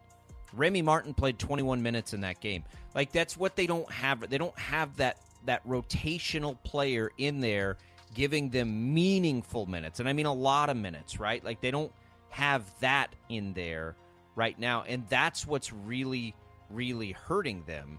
Remy 0.53 0.83
Martin 0.83 1.13
played 1.13 1.41
21 1.41 1.83
minutes 1.83 2.15
in 2.15 2.21
that 2.21 2.41
game. 2.41 2.63
Like 2.95 3.11
that's 3.11 3.37
what 3.37 3.57
they 3.57 3.67
don't 3.67 3.91
have. 3.91 4.31
They 4.31 4.39
don't 4.39 4.57
have 4.59 4.97
that 4.99 5.19
that 5.45 5.67
rotational 5.67 6.57
player 6.63 7.11
in 7.19 7.41
there 7.41 7.79
giving 8.15 8.51
them 8.51 8.95
meaningful 8.95 9.67
minutes. 9.67 10.01
And 10.01 10.09
I 10.09 10.13
mean 10.13 10.27
a 10.27 10.33
lot 10.33 10.71
of 10.71 10.77
minutes, 10.77 11.19
right? 11.19 11.45
Like 11.45 11.61
they 11.61 11.71
don't 11.71 11.93
have 12.31 12.65
that 12.81 13.15
in 13.29 13.53
there 13.53 13.95
right 14.35 14.59
now. 14.59 14.85
And 14.87 15.07
that's 15.09 15.47
what's 15.47 15.73
really, 15.73 16.35
really 16.71 17.13
hurting 17.13 17.65
them. 17.67 17.99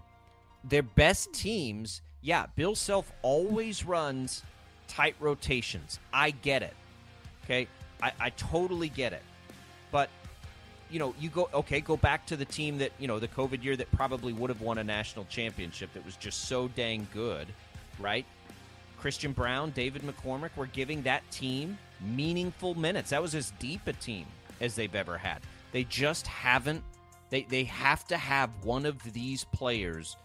Their 0.64 0.82
best 0.82 1.32
teams, 1.32 2.02
yeah, 2.22 2.46
Bill 2.56 2.74
Self 2.74 3.12
always 3.22 3.84
runs 3.84 4.42
tight 4.88 5.16
rotations. 5.20 5.98
I 6.12 6.30
get 6.30 6.62
it. 6.62 6.74
Okay. 7.44 7.68
I, 8.02 8.12
I 8.20 8.30
totally 8.30 8.88
get 8.88 9.12
it. 9.12 9.22
But 9.90 10.10
you 10.90 10.98
know, 10.98 11.14
you 11.18 11.28
go 11.28 11.48
okay, 11.52 11.80
go 11.80 11.96
back 11.96 12.26
to 12.26 12.36
the 12.36 12.44
team 12.44 12.78
that, 12.78 12.92
you 12.98 13.08
know, 13.08 13.18
the 13.18 13.28
COVID 13.28 13.64
year 13.64 13.76
that 13.76 13.90
probably 13.92 14.32
would 14.32 14.50
have 14.50 14.60
won 14.60 14.78
a 14.78 14.84
national 14.84 15.24
championship 15.26 15.92
that 15.94 16.04
was 16.04 16.16
just 16.16 16.48
so 16.48 16.68
dang 16.68 17.06
good, 17.12 17.48
right? 17.98 18.24
Christian 19.04 19.32
Braun, 19.32 19.70
David 19.72 20.00
McCormack 20.00 20.56
were 20.56 20.64
giving 20.64 21.02
that 21.02 21.30
team 21.30 21.76
meaningful 22.00 22.74
minutes. 22.74 23.10
That 23.10 23.20
was 23.20 23.34
as 23.34 23.52
deep 23.58 23.86
a 23.86 23.92
team 23.92 24.24
as 24.62 24.74
they've 24.74 24.94
ever 24.94 25.18
had. 25.18 25.42
They 25.72 25.84
just 25.84 26.26
haven't 26.26 26.82
they 27.28 27.42
they 27.42 27.64
have 27.64 28.06
to 28.06 28.16
have 28.16 28.48
one 28.64 28.86
of 28.86 29.02
these 29.12 29.44
players 29.44 30.16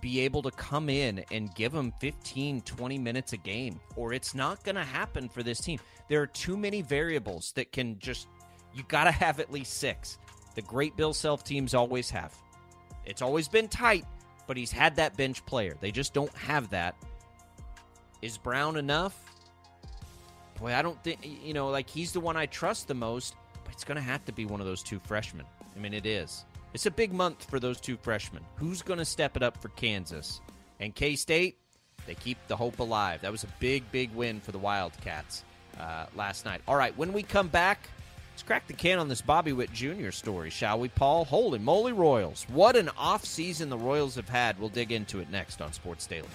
be 0.00 0.20
able 0.20 0.40
to 0.44 0.50
come 0.52 0.88
in 0.88 1.22
and 1.30 1.54
give 1.54 1.72
them 1.72 1.92
15 2.00 2.62
20 2.62 2.96
minutes 2.96 3.34
a 3.34 3.36
game 3.36 3.78
or 3.96 4.14
it's 4.14 4.34
not 4.34 4.64
going 4.64 4.76
to 4.76 4.82
happen 4.82 5.28
for 5.28 5.42
this 5.42 5.60
team. 5.60 5.78
There 6.08 6.22
are 6.22 6.26
too 6.26 6.56
many 6.56 6.80
variables 6.80 7.52
that 7.52 7.70
can 7.70 7.98
just 7.98 8.28
you 8.72 8.82
got 8.84 9.04
to 9.04 9.12
have 9.12 9.40
at 9.40 9.52
least 9.52 9.74
6. 9.74 10.16
The 10.54 10.62
great 10.62 10.96
Bill 10.96 11.12
Self 11.12 11.44
teams 11.44 11.74
always 11.74 12.08
have. 12.08 12.34
It's 13.04 13.20
always 13.20 13.46
been 13.46 13.68
tight, 13.68 14.06
but 14.46 14.56
he's 14.56 14.72
had 14.72 14.96
that 14.96 15.18
bench 15.18 15.44
player. 15.44 15.76
They 15.82 15.90
just 15.90 16.14
don't 16.14 16.34
have 16.34 16.70
that 16.70 16.94
is 18.22 18.38
Braun 18.38 18.76
enough? 18.76 19.18
Boy, 20.58 20.74
I 20.74 20.80
don't 20.80 21.02
think, 21.02 21.18
you 21.44 21.52
know, 21.52 21.68
like 21.68 21.90
he's 21.90 22.12
the 22.12 22.20
one 22.20 22.36
I 22.36 22.46
trust 22.46 22.88
the 22.88 22.94
most, 22.94 23.34
but 23.64 23.74
it's 23.74 23.84
going 23.84 23.96
to 23.96 24.02
have 24.02 24.24
to 24.26 24.32
be 24.32 24.46
one 24.46 24.60
of 24.60 24.66
those 24.66 24.82
two 24.82 25.00
freshmen. 25.00 25.44
I 25.74 25.78
mean, 25.78 25.92
it 25.92 26.06
is. 26.06 26.44
It's 26.72 26.86
a 26.86 26.90
big 26.90 27.12
month 27.12 27.44
for 27.50 27.60
those 27.60 27.80
two 27.80 27.96
freshmen. 27.96 28.44
Who's 28.56 28.80
going 28.80 28.98
to 28.98 29.04
step 29.04 29.36
it 29.36 29.42
up 29.42 29.60
for 29.60 29.68
Kansas? 29.70 30.40
And 30.80 30.94
K 30.94 31.16
State, 31.16 31.58
they 32.06 32.14
keep 32.14 32.38
the 32.48 32.56
hope 32.56 32.78
alive. 32.78 33.20
That 33.22 33.32
was 33.32 33.44
a 33.44 33.48
big, 33.60 33.90
big 33.92 34.12
win 34.14 34.40
for 34.40 34.52
the 34.52 34.58
Wildcats 34.58 35.44
uh, 35.78 36.06
last 36.16 36.44
night. 36.44 36.62
All 36.66 36.76
right, 36.76 36.96
when 36.96 37.12
we 37.12 37.22
come 37.22 37.48
back, 37.48 37.88
let's 38.32 38.42
crack 38.42 38.66
the 38.66 38.72
can 38.72 38.98
on 38.98 39.08
this 39.08 39.20
Bobby 39.20 39.52
Witt 39.52 39.72
Jr. 39.72 40.10
story, 40.10 40.50
shall 40.50 40.78
we, 40.78 40.88
Paul? 40.88 41.24
Holy 41.24 41.58
moly, 41.58 41.92
Royals. 41.92 42.46
What 42.48 42.76
an 42.76 42.88
off 42.96 43.24
season 43.24 43.68
the 43.68 43.78
Royals 43.78 44.14
have 44.14 44.28
had. 44.28 44.58
We'll 44.58 44.68
dig 44.68 44.92
into 44.92 45.20
it 45.20 45.30
next 45.30 45.60
on 45.60 45.72
Sports 45.72 46.06
Daily. 46.06 46.28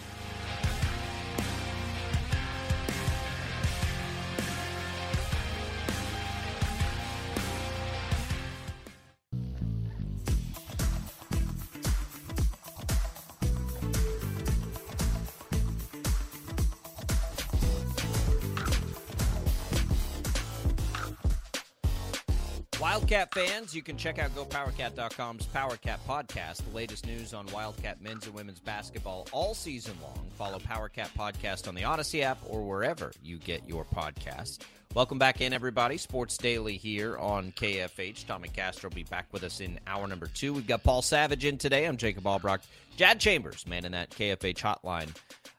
Wildcat 22.87 23.33
fans, 23.33 23.75
you 23.75 23.83
can 23.83 23.97
check 23.97 24.17
out 24.17 24.33
GoPowerCat.com's 24.33 25.45
PowerCat 25.47 25.97
podcast, 26.07 26.63
the 26.63 26.73
latest 26.73 27.05
news 27.05 27.33
on 27.33 27.45
Wildcat 27.47 28.01
men's 28.01 28.25
and 28.25 28.33
women's 28.33 28.61
basketball 28.61 29.27
all 29.33 29.53
season 29.53 29.93
long. 30.01 30.25
Follow 30.37 30.57
PowerCat 30.57 31.09
Podcast 31.09 31.67
on 31.67 31.75
the 31.75 31.83
Odyssey 31.83 32.23
app 32.23 32.37
or 32.47 32.61
wherever 32.61 33.11
you 33.21 33.39
get 33.39 33.67
your 33.67 33.83
podcasts. 33.83 34.59
Welcome 34.93 35.19
back 35.19 35.41
in, 35.41 35.51
everybody. 35.51 35.97
Sports 35.97 36.37
Daily 36.37 36.77
here 36.77 37.17
on 37.17 37.51
KFH. 37.51 38.25
Tommy 38.25 38.47
Castro 38.47 38.89
will 38.89 38.95
be 38.95 39.03
back 39.03 39.25
with 39.33 39.43
us 39.43 39.59
in 39.59 39.81
hour 39.85 40.07
number 40.07 40.27
two. 40.27 40.53
We've 40.53 40.65
got 40.65 40.81
Paul 40.81 41.01
Savage 41.01 41.43
in 41.43 41.57
today. 41.57 41.83
I'm 41.83 41.97
Jacob 41.97 42.23
Albrock. 42.23 42.61
Jad 42.95 43.19
Chambers, 43.19 43.67
man 43.67 43.83
in 43.83 43.91
that 43.91 44.11
KFH 44.11 44.61
hotline. 44.61 45.13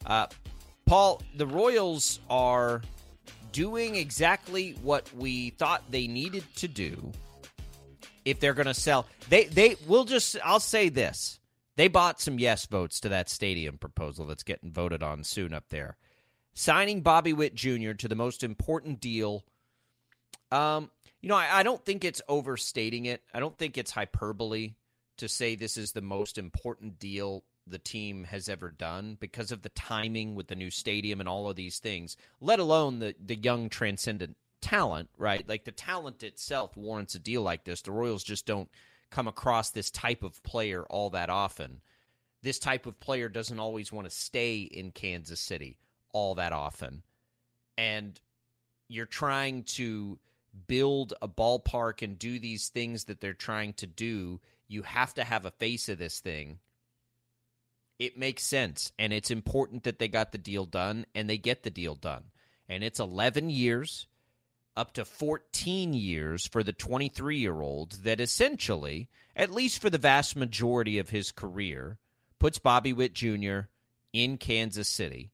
Uh, 0.07 0.29
Paul, 0.87 1.21
the 1.37 1.47
Royals 1.47 2.21
are 2.31 2.81
doing 3.59 3.97
exactly 3.97 4.79
what 4.83 5.12
we 5.16 5.51
thought 5.51 5.83
they 5.90 6.07
needed 6.07 6.44
to 6.55 6.68
do 6.68 7.11
if 8.25 8.38
they're 8.38 8.55
going 8.55 8.66
to 8.66 8.73
sell. 8.73 9.05
They 9.31 9.47
they 9.47 9.75
will 9.88 10.05
just 10.05 10.37
I'll 10.44 10.61
say 10.61 10.90
this. 10.90 11.40
They 11.75 11.88
bought 11.88 12.21
some 12.21 12.38
yes 12.38 12.66
votes 12.66 13.01
to 13.01 13.09
that 13.09 13.29
stadium 13.29 13.77
proposal 13.77 14.27
that's 14.27 14.44
getting 14.44 14.71
voted 14.71 15.03
on 15.03 15.25
soon 15.25 15.53
up 15.53 15.64
there. 15.71 15.97
Signing 16.55 17.01
Bobby 17.01 17.33
Witt 17.33 17.57
Jr. 17.57 17.94
to 17.94 18.07
the 18.07 18.14
most 18.14 18.44
important 18.44 19.01
deal. 19.01 19.44
Um, 20.53 20.88
you 21.21 21.29
know, 21.29 21.37
I, 21.37 21.59
I 21.59 21.62
don't 21.64 21.85
think 21.85 22.05
it's 22.05 22.23
overstating 22.29 23.07
it. 23.07 23.23
I 23.35 23.40
don't 23.40 23.59
think 23.59 23.77
it's 23.77 23.90
hyperbole 23.90 24.75
to 25.16 25.29
say 25.29 25.57
this 25.57 25.77
is 25.77 25.90
the 25.90 26.01
most 26.01 26.38
important 26.38 27.01
deal 27.01 27.42
the 27.70 27.78
team 27.78 28.24
has 28.24 28.48
ever 28.48 28.70
done 28.70 29.16
because 29.20 29.52
of 29.52 29.62
the 29.62 29.68
timing 29.70 30.35
with 30.35 30.48
the 30.48 30.57
new 30.57 30.70
stadium 30.70 31.20
and 31.20 31.28
all 31.28 31.48
of 31.48 31.57
these 31.57 31.78
things, 31.78 32.16
let 32.40 32.59
alone 32.59 32.98
the, 32.98 33.14
the 33.24 33.37
young 33.37 33.68
transcendent 33.68 34.37
talent, 34.61 35.09
right? 35.16 35.48
Like 35.48 35.64
the 35.64 35.72
talent 35.72 36.22
itself 36.22 36.76
warrants 36.76 37.14
a 37.14 37.18
deal 37.18 37.42
like 37.42 37.64
this. 37.64 37.83
The 37.83 37.92
Royals 37.92 38.24
just 38.24 38.46
don't 38.46 38.68
come 39.11 39.28
across 39.28 39.70
this 39.70 39.90
type 39.90 40.22
of 40.22 40.42
player 40.42 40.85
all 40.85 41.11
that 41.11 41.31
often. 41.31 41.81
This 42.42 42.59
type 42.59 42.87
of 42.87 43.00
player 43.00 43.28
doesn't 43.28 43.59
always 43.59 43.92
want 43.92 44.09
to 44.09 44.14
stay 44.14 44.61
in 44.61 44.90
Kansas 44.90 45.40
City 45.40 45.78
all 46.12 46.35
that 46.37 46.52
often. 46.52 47.02
And 47.76 48.18
you're 48.88 49.07
trying 49.07 49.64
to 49.64 50.18
build 50.66 51.14
a 51.20 51.28
ballpark 51.28 52.02
and 52.02 52.18
do 52.18 52.38
these 52.38 52.68
things 52.68 53.04
that 53.04 53.20
they're 53.20 53.35
trying 53.35 53.74
to 53.74 53.87
do. 53.87 54.40
You 54.66 54.83
have 54.83 55.14
to 55.14 55.24
have 55.24 55.44
a 55.44 55.50
face 55.50 55.88
of 55.88 55.98
this 55.98 56.20
thing 56.20 56.59
it 57.99 58.17
makes 58.17 58.43
sense 58.43 58.93
and 58.99 59.13
it's 59.13 59.31
important 59.31 59.85
that 59.85 59.99
they 59.99 60.09
got 60.09 60.33
the 60.33 60.39
deal 60.39 60.65
done 60.65 61.07
and 61.15 61.29
they 61.29 61.39
get 61.39 61.63
the 61.63 61.71
deal 61.71 61.95
done. 61.95 62.25
And 62.69 62.85
it's 62.85 63.01
11 63.01 63.51
years 63.51 64.07
up 64.77 64.93
to 64.93 65.05
14 65.05 65.93
years 65.93 66.47
for 66.47 66.63
the 66.63 66.73
23 66.73 67.39
year 67.39 67.61
old 67.61 67.93
that 68.05 68.21
essentially 68.21 69.09
at 69.35 69.51
least 69.51 69.81
for 69.81 69.91
the 69.91 69.99
vast 69.99 70.37
majority 70.37 70.99
of 70.99 71.11
his 71.11 71.33
career 71.33 71.99
puts 72.39 72.61
bobby 72.61 72.93
witt 72.93 73.13
jr 73.13 73.61
in 74.13 74.39
kansas 74.39 74.89
city. 74.89 75.31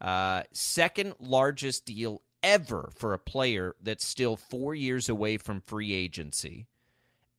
Uh, 0.00 0.42
second 0.52 1.14
largest 1.20 1.84
deal 1.84 2.22
ever 2.42 2.90
for 2.96 3.12
a 3.12 3.18
player 3.18 3.76
that's 3.82 4.04
still 4.04 4.36
four 4.36 4.74
years 4.74 5.08
away 5.08 5.36
from 5.36 5.60
free 5.60 5.92
agency. 5.92 6.66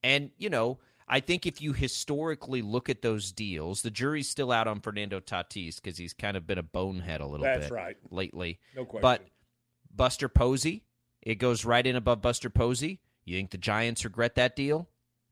And 0.03 0.31
you 0.37 0.49
know 0.49 0.79
I 1.11 1.19
think 1.19 1.45
if 1.45 1.61
you 1.61 1.73
historically 1.73 2.61
look 2.61 2.89
at 2.89 3.01
those 3.01 3.31
deals, 3.33 3.81
the 3.81 3.91
jury's 3.91 4.29
still 4.29 4.51
out 4.51 4.67
on 4.67 4.79
Fernando 4.79 5.19
Tatis 5.19 5.75
because 5.75 5.97
he's 5.97 6.13
kind 6.13 6.37
of 6.37 6.47
been 6.47 6.57
a 6.57 6.63
bonehead 6.63 7.19
a 7.19 7.27
little 7.27 7.43
That's 7.43 7.65
bit 7.67 7.71
right. 7.73 7.97
lately. 8.09 8.59
No 8.75 8.85
question. 8.85 9.01
But 9.01 9.27
Buster 9.93 10.29
Posey, 10.29 10.83
it 11.21 11.35
goes 11.35 11.65
right 11.65 11.85
in 11.85 11.97
above 11.97 12.21
Buster 12.21 12.49
Posey. 12.49 13.01
You 13.25 13.37
think 13.37 13.51
the 13.51 13.57
Giants 13.57 14.05
regret 14.05 14.35
that 14.35 14.55
deal? 14.55 14.87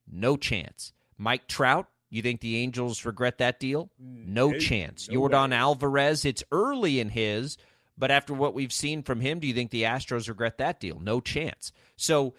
No 0.06 0.36
chance. 0.36 0.92
Mike 1.18 1.48
Trout, 1.48 1.88
you 2.10 2.22
think 2.22 2.42
the 2.42 2.58
Angels 2.58 3.06
regret 3.06 3.38
that 3.38 3.60
deal? 3.60 3.90
No 3.98 4.50
Hey, 4.50 4.60
chance. 4.60 5.10
no 5.10 5.22
Yordan 5.22 5.52
way. 5.52 5.56
Alvarez, 5.56 6.26
it's 6.26 6.44
early 6.52 7.00
in 7.00 7.10
his, 7.10 7.58
but 7.98 8.12
after 8.12 8.34
what 8.34 8.54
we've 8.54 8.74
seen 8.74 9.02
from 9.04 9.22
him, 9.22 9.40
do 9.40 9.48
you 9.48 9.54
think 9.54 9.72
the 9.72 9.84
Astros 9.84 10.28
regret 10.28 10.58
that 10.58 10.80
deal? 10.80 11.00
No 11.00 11.22
chance. 11.22 11.72
So 11.96 12.34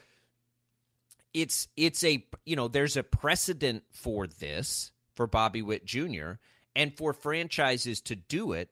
it's 1.32 1.68
it's 1.76 2.02
a 2.04 2.24
you 2.44 2.56
know 2.56 2.68
there's 2.68 2.96
a 2.96 3.02
precedent 3.02 3.84
for 3.90 4.26
this 4.26 4.92
for 5.14 5.26
Bobby 5.26 5.62
Witt 5.62 5.84
Jr. 5.84 6.32
and 6.74 6.96
for 6.96 7.12
franchises 7.12 8.00
to 8.02 8.16
do 8.16 8.52
it 8.52 8.70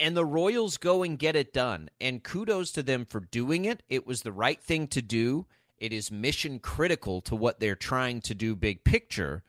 and 0.00 0.16
the 0.16 0.24
Royals 0.24 0.76
go 0.76 1.02
and 1.02 1.18
get 1.18 1.36
it 1.36 1.52
done. 1.52 1.88
And 2.00 2.22
kudos 2.22 2.72
to 2.72 2.82
them 2.82 3.04
for 3.04 3.20
doing 3.20 3.64
it. 3.64 3.82
It 3.88 4.06
was 4.06 4.22
the 4.22 4.32
right 4.32 4.60
thing 4.60 4.88
to 4.88 5.02
do. 5.02 5.46
It 5.78 5.92
is 5.92 6.10
mission 6.10 6.58
critical 6.58 7.20
to 7.22 7.36
what 7.36 7.60
they're 7.60 7.76
trying 7.76 8.20
to 8.22 8.34
do 8.34 8.56
big 8.56 8.84
picture. 8.84 9.42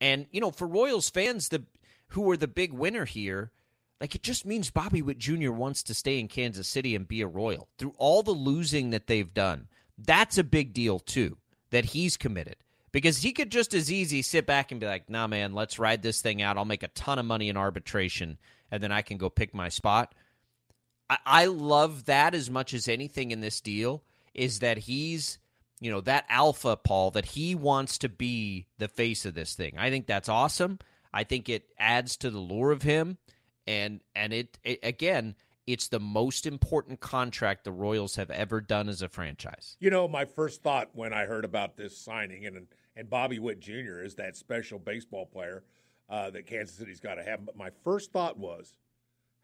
And, 0.00 0.26
you 0.30 0.40
know, 0.40 0.50
for 0.50 0.66
Royals 0.66 1.10
fans, 1.10 1.48
the 1.48 1.64
who 2.08 2.30
are 2.30 2.36
the 2.36 2.48
big 2.48 2.72
winner 2.72 3.04
here, 3.04 3.50
like 4.00 4.14
it 4.14 4.22
just 4.22 4.46
means 4.46 4.70
Bobby 4.70 5.02
Witt 5.02 5.18
Jr. 5.18 5.50
wants 5.50 5.82
to 5.84 5.94
stay 5.94 6.18
in 6.18 6.28
Kansas 6.28 6.68
City 6.68 6.94
and 6.94 7.08
be 7.08 7.20
a 7.22 7.26
Royal. 7.26 7.68
Through 7.78 7.94
all 7.98 8.22
the 8.22 8.32
losing 8.32 8.90
that 8.90 9.06
they've 9.06 9.32
done, 9.32 9.68
that's 9.98 10.38
a 10.38 10.44
big 10.44 10.72
deal 10.72 10.98
too, 10.98 11.38
that 11.74 11.86
he's 11.86 12.16
committed. 12.16 12.56
Because 12.92 13.18
he 13.18 13.32
could 13.32 13.50
just 13.50 13.74
as 13.74 13.90
easy 13.90 14.22
sit 14.22 14.46
back 14.46 14.70
and 14.70 14.80
be 14.80 14.86
like, 14.86 15.10
nah, 15.10 15.26
man, 15.26 15.52
let's 15.52 15.80
ride 15.80 16.02
this 16.02 16.20
thing 16.20 16.40
out. 16.40 16.56
I'll 16.56 16.64
make 16.64 16.84
a 16.84 16.88
ton 16.88 17.18
of 17.18 17.26
money 17.26 17.48
in 17.48 17.56
arbitration 17.56 18.38
and 18.70 18.80
then 18.80 18.92
I 18.92 19.02
can 19.02 19.18
go 19.18 19.28
pick 19.28 19.52
my 19.52 19.68
spot. 19.68 20.14
I, 21.10 21.18
I 21.26 21.46
love 21.46 22.04
that 22.04 22.32
as 22.32 22.48
much 22.48 22.72
as 22.72 22.86
anything 22.86 23.32
in 23.32 23.40
this 23.40 23.60
deal 23.60 24.04
is 24.34 24.60
that 24.60 24.78
he's, 24.78 25.38
you 25.80 25.90
know, 25.90 26.00
that 26.02 26.26
alpha, 26.28 26.76
Paul, 26.76 27.10
that 27.10 27.24
he 27.24 27.56
wants 27.56 27.98
to 27.98 28.08
be 28.08 28.66
the 28.78 28.88
face 28.88 29.24
of 29.26 29.34
this 29.34 29.54
thing. 29.54 29.74
I 29.76 29.90
think 29.90 30.06
that's 30.06 30.28
awesome. 30.28 30.78
I 31.12 31.24
think 31.24 31.48
it 31.48 31.64
adds 31.76 32.16
to 32.18 32.30
the 32.30 32.38
lure 32.38 32.70
of 32.70 32.82
him. 32.82 33.18
And 33.66 34.02
and 34.14 34.32
it, 34.32 34.58
it 34.62 34.78
again, 34.84 35.34
it's 35.66 35.88
the 35.88 36.00
most 36.00 36.46
important 36.46 37.00
contract 37.00 37.64
the 37.64 37.72
Royals 37.72 38.16
have 38.16 38.30
ever 38.30 38.60
done 38.60 38.88
as 38.88 39.02
a 39.02 39.08
franchise. 39.08 39.76
You 39.80 39.90
know, 39.90 40.06
my 40.06 40.24
first 40.24 40.62
thought 40.62 40.90
when 40.92 41.12
I 41.12 41.24
heard 41.24 41.44
about 41.44 41.76
this 41.76 41.96
signing 41.96 42.46
and 42.46 42.66
and 42.96 43.10
Bobby 43.10 43.38
Witt 43.38 43.60
Jr. 43.60 44.02
is 44.02 44.14
that 44.16 44.36
special 44.36 44.78
baseball 44.78 45.26
player 45.26 45.64
uh, 46.08 46.30
that 46.30 46.46
Kansas 46.46 46.76
City's 46.76 47.00
got 47.00 47.16
to 47.16 47.24
have. 47.24 47.44
But 47.44 47.56
my 47.56 47.70
first 47.82 48.12
thought 48.12 48.38
was, 48.38 48.74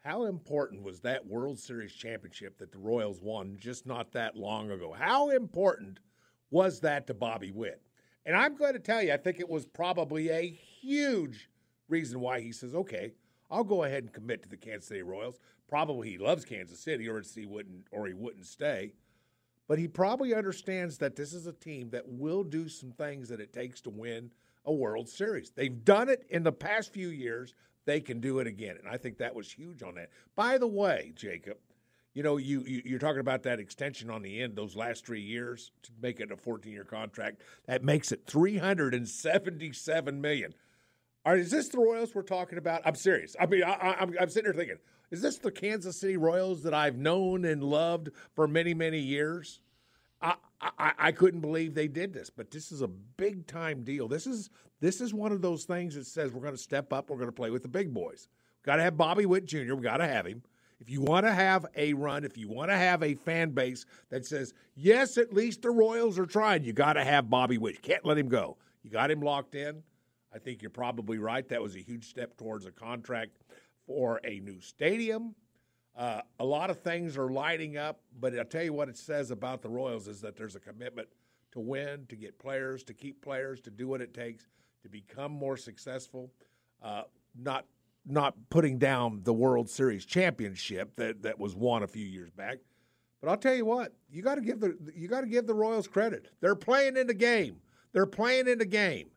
how 0.04 0.24
important 0.24 0.82
was 0.82 1.00
that 1.00 1.26
World 1.26 1.58
Series 1.58 1.92
championship 1.92 2.58
that 2.58 2.72
the 2.72 2.78
Royals 2.78 3.20
won 3.20 3.56
just 3.58 3.86
not 3.86 4.12
that 4.12 4.36
long 4.36 4.70
ago? 4.70 4.92
How 4.92 5.30
important 5.30 5.98
was 6.50 6.80
that 6.80 7.06
to 7.08 7.14
Bobby 7.14 7.50
Witt? 7.50 7.82
And 8.24 8.36
I'm 8.36 8.56
going 8.56 8.74
to 8.74 8.78
tell 8.78 9.02
you, 9.02 9.12
I 9.12 9.16
think 9.16 9.40
it 9.40 9.48
was 9.48 9.66
probably 9.66 10.28
a 10.30 10.48
huge 10.48 11.50
reason 11.88 12.20
why 12.20 12.40
he 12.40 12.52
says, 12.52 12.74
okay, 12.74 13.12
I'll 13.50 13.64
go 13.64 13.84
ahead 13.84 14.04
and 14.04 14.12
commit 14.12 14.42
to 14.42 14.48
the 14.48 14.56
Kansas 14.56 14.88
City 14.88 15.02
Royals. 15.02 15.40
Probably 15.70 16.10
he 16.10 16.18
loves 16.18 16.44
Kansas 16.44 16.80
City, 16.80 17.08
or 17.08 17.22
he 17.34 17.46
wouldn't, 17.46 17.86
or 17.92 18.08
he 18.08 18.12
wouldn't 18.12 18.46
stay. 18.46 18.92
But 19.68 19.78
he 19.78 19.86
probably 19.86 20.34
understands 20.34 20.98
that 20.98 21.14
this 21.14 21.32
is 21.32 21.46
a 21.46 21.52
team 21.52 21.90
that 21.90 22.08
will 22.08 22.42
do 22.42 22.68
some 22.68 22.90
things 22.90 23.28
that 23.28 23.40
it 23.40 23.52
takes 23.52 23.80
to 23.82 23.90
win 23.90 24.32
a 24.64 24.72
World 24.72 25.08
Series. 25.08 25.52
They've 25.54 25.84
done 25.84 26.08
it 26.08 26.26
in 26.28 26.42
the 26.42 26.50
past 26.50 26.92
few 26.92 27.08
years. 27.08 27.54
They 27.84 28.00
can 28.00 28.18
do 28.20 28.40
it 28.40 28.48
again, 28.48 28.76
and 28.78 28.88
I 28.88 28.96
think 28.96 29.18
that 29.18 29.34
was 29.34 29.50
huge 29.50 29.84
on 29.84 29.94
that. 29.94 30.10
By 30.34 30.58
the 30.58 30.66
way, 30.66 31.12
Jacob, 31.14 31.58
you 32.14 32.24
know 32.24 32.36
you, 32.36 32.64
you 32.66 32.96
are 32.96 32.98
talking 32.98 33.20
about 33.20 33.44
that 33.44 33.60
extension 33.60 34.10
on 34.10 34.22
the 34.22 34.42
end, 34.42 34.56
those 34.56 34.74
last 34.74 35.06
three 35.06 35.22
years 35.22 35.70
to 35.84 35.92
make 36.02 36.18
it 36.18 36.32
a 36.32 36.36
14 36.36 36.72
year 36.72 36.84
contract. 36.84 37.42
That 37.66 37.84
makes 37.84 38.10
it 38.10 38.26
377 38.26 40.20
million 40.20 40.52
all 41.24 41.32
right 41.32 41.40
is 41.40 41.50
this 41.50 41.68
the 41.68 41.78
Royals 41.78 42.14
we're 42.14 42.22
talking 42.22 42.58
about? 42.58 42.82
I'm 42.84 42.94
serious. 42.94 43.36
I 43.38 43.46
mean, 43.46 43.62
I, 43.62 43.96
I'm 43.98 44.30
sitting 44.30 44.46
here 44.46 44.54
thinking, 44.54 44.78
is 45.10 45.22
this 45.22 45.38
the 45.38 45.50
Kansas 45.50 45.98
City 45.98 46.16
Royals 46.16 46.62
that 46.62 46.74
I've 46.74 46.96
known 46.96 47.44
and 47.44 47.62
loved 47.62 48.10
for 48.34 48.46
many 48.46 48.74
many 48.74 48.98
years? 48.98 49.60
I, 50.22 50.34
I, 50.60 50.92
I 50.98 51.12
couldn't 51.12 51.40
believe 51.40 51.74
they 51.74 51.88
did 51.88 52.12
this, 52.12 52.28
but 52.30 52.50
this 52.50 52.70
is 52.70 52.82
a 52.82 52.88
big 52.88 53.46
time 53.46 53.82
deal. 53.82 54.06
This 54.06 54.26
is 54.26 54.50
this 54.80 55.00
is 55.00 55.14
one 55.14 55.32
of 55.32 55.42
those 55.42 55.64
things 55.64 55.94
that 55.94 56.06
says 56.06 56.32
we're 56.32 56.42
going 56.42 56.54
to 56.54 56.58
step 56.58 56.92
up. 56.92 57.10
We're 57.10 57.16
going 57.16 57.28
to 57.28 57.32
play 57.32 57.50
with 57.50 57.62
the 57.62 57.68
big 57.68 57.92
boys. 57.92 58.28
We've 58.58 58.66
got 58.66 58.76
to 58.76 58.82
have 58.82 58.96
Bobby 58.96 59.26
Witt 59.26 59.46
Jr. 59.46 59.74
We 59.74 59.82
got 59.82 59.98
to 59.98 60.06
have 60.06 60.26
him. 60.26 60.42
If 60.80 60.88
you 60.88 61.02
want 61.02 61.26
to 61.26 61.32
have 61.32 61.66
a 61.76 61.92
run, 61.92 62.24
if 62.24 62.38
you 62.38 62.48
want 62.48 62.70
to 62.70 62.76
have 62.76 63.02
a 63.02 63.14
fan 63.14 63.50
base 63.50 63.84
that 64.08 64.24
says 64.24 64.54
yes, 64.74 65.18
at 65.18 65.32
least 65.32 65.62
the 65.62 65.70
Royals 65.70 66.18
are 66.18 66.26
trying, 66.26 66.64
you 66.64 66.72
got 66.72 66.94
to 66.94 67.04
have 67.04 67.28
Bobby 67.28 67.58
Witt. 67.58 67.74
You 67.74 67.80
can't 67.80 68.04
let 68.04 68.16
him 68.16 68.28
go. 68.28 68.56
You 68.82 68.90
got 68.90 69.10
him 69.10 69.20
locked 69.20 69.54
in. 69.54 69.82
I 70.32 70.38
think 70.38 70.62
you're 70.62 70.70
probably 70.70 71.18
right. 71.18 71.46
That 71.48 71.60
was 71.60 71.74
a 71.74 71.80
huge 71.80 72.08
step 72.08 72.36
towards 72.36 72.64
a 72.64 72.70
contract 72.70 73.32
for 73.90 74.20
a 74.22 74.38
new 74.38 74.60
stadium. 74.60 75.34
Uh, 75.96 76.20
a 76.38 76.44
lot 76.44 76.70
of 76.70 76.78
things 76.78 77.18
are 77.18 77.28
lighting 77.28 77.76
up, 77.76 77.98
but 78.20 78.38
I'll 78.38 78.44
tell 78.44 78.62
you 78.62 78.72
what 78.72 78.88
it 78.88 78.96
says 78.96 79.32
about 79.32 79.62
the 79.62 79.68
Royals 79.68 80.06
is 80.06 80.20
that 80.20 80.36
there's 80.36 80.54
a 80.54 80.60
commitment 80.60 81.08
to 81.50 81.58
win, 81.58 82.06
to 82.08 82.14
get 82.14 82.38
players, 82.38 82.84
to 82.84 82.94
keep 82.94 83.20
players, 83.20 83.60
to 83.62 83.70
do 83.70 83.88
what 83.88 84.00
it 84.00 84.14
takes 84.14 84.46
to 84.84 84.88
become 84.88 85.32
more 85.32 85.56
successful. 85.56 86.30
Uh, 86.80 87.02
not 87.36 87.66
not 88.06 88.36
putting 88.48 88.78
down 88.78 89.22
the 89.24 89.32
World 89.32 89.68
Series 89.68 90.06
championship 90.06 90.94
that, 90.94 91.22
that 91.22 91.40
was 91.40 91.56
won 91.56 91.82
a 91.82 91.88
few 91.88 92.06
years 92.06 92.30
back. 92.30 92.58
But 93.20 93.28
I'll 93.28 93.36
tell 93.36 93.56
you 93.56 93.64
what, 93.64 93.92
you 94.08 94.22
got 94.22 94.36
to 94.36 94.40
give 94.40 94.60
the 94.60 94.78
you 94.94 95.08
got 95.08 95.22
to 95.22 95.26
give 95.26 95.48
the 95.48 95.54
Royals 95.54 95.88
credit. 95.88 96.30
They're 96.40 96.54
playing 96.54 96.96
in 96.96 97.08
the 97.08 97.14
game. 97.14 97.56
They're 97.92 98.06
playing 98.06 98.46
in 98.46 98.58
the 98.58 98.66
game. 98.66 99.08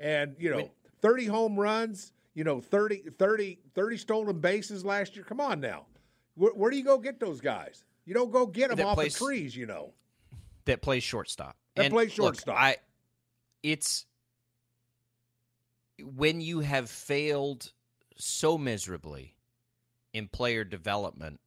And, 0.00 0.34
you 0.38 0.50
know, 0.50 0.70
30 1.02 1.26
home 1.26 1.60
runs, 1.60 2.12
you 2.34 2.44
know, 2.44 2.60
30 2.60 3.10
30 3.10 3.58
30 3.74 3.96
stolen 3.96 4.38
bases 4.40 4.84
last 4.84 5.16
year. 5.16 5.24
Come 5.24 5.40
on 5.40 5.60
now. 5.60 5.86
Where, 6.34 6.52
where 6.52 6.70
do 6.70 6.76
you 6.76 6.84
go 6.84 6.98
get 6.98 7.20
those 7.20 7.40
guys? 7.40 7.84
You 8.04 8.14
don't 8.14 8.30
go 8.30 8.46
get 8.46 8.68
them 8.68 8.78
that 8.78 8.86
off 8.86 8.94
plays, 8.96 9.14
the 9.14 9.24
trees, 9.24 9.56
you 9.56 9.66
know. 9.66 9.92
That 10.64 10.82
plays 10.82 11.02
shortstop. 11.02 11.56
That 11.76 11.86
and 11.86 11.94
plays 11.94 12.12
shortstop. 12.12 12.54
Look, 12.54 12.62
I 12.62 12.76
it's 13.62 14.06
when 16.02 16.40
you 16.40 16.60
have 16.60 16.90
failed 16.90 17.72
so 18.16 18.58
miserably 18.58 19.36
in 20.12 20.28
player 20.28 20.64
development 20.64 21.40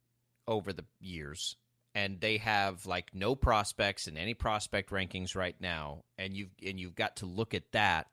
over 0.48 0.72
the 0.72 0.84
years 1.00 1.56
and 1.94 2.20
they 2.20 2.36
have 2.38 2.86
like 2.86 3.14
no 3.14 3.34
prospects 3.34 4.06
in 4.06 4.16
any 4.16 4.34
prospect 4.34 4.90
rankings 4.90 5.34
right 5.34 5.56
now 5.60 6.04
and 6.18 6.34
you've 6.34 6.50
and 6.64 6.78
you've 6.78 6.94
got 6.94 7.16
to 7.16 7.26
look 7.26 7.54
at 7.54 7.72
that 7.72 8.06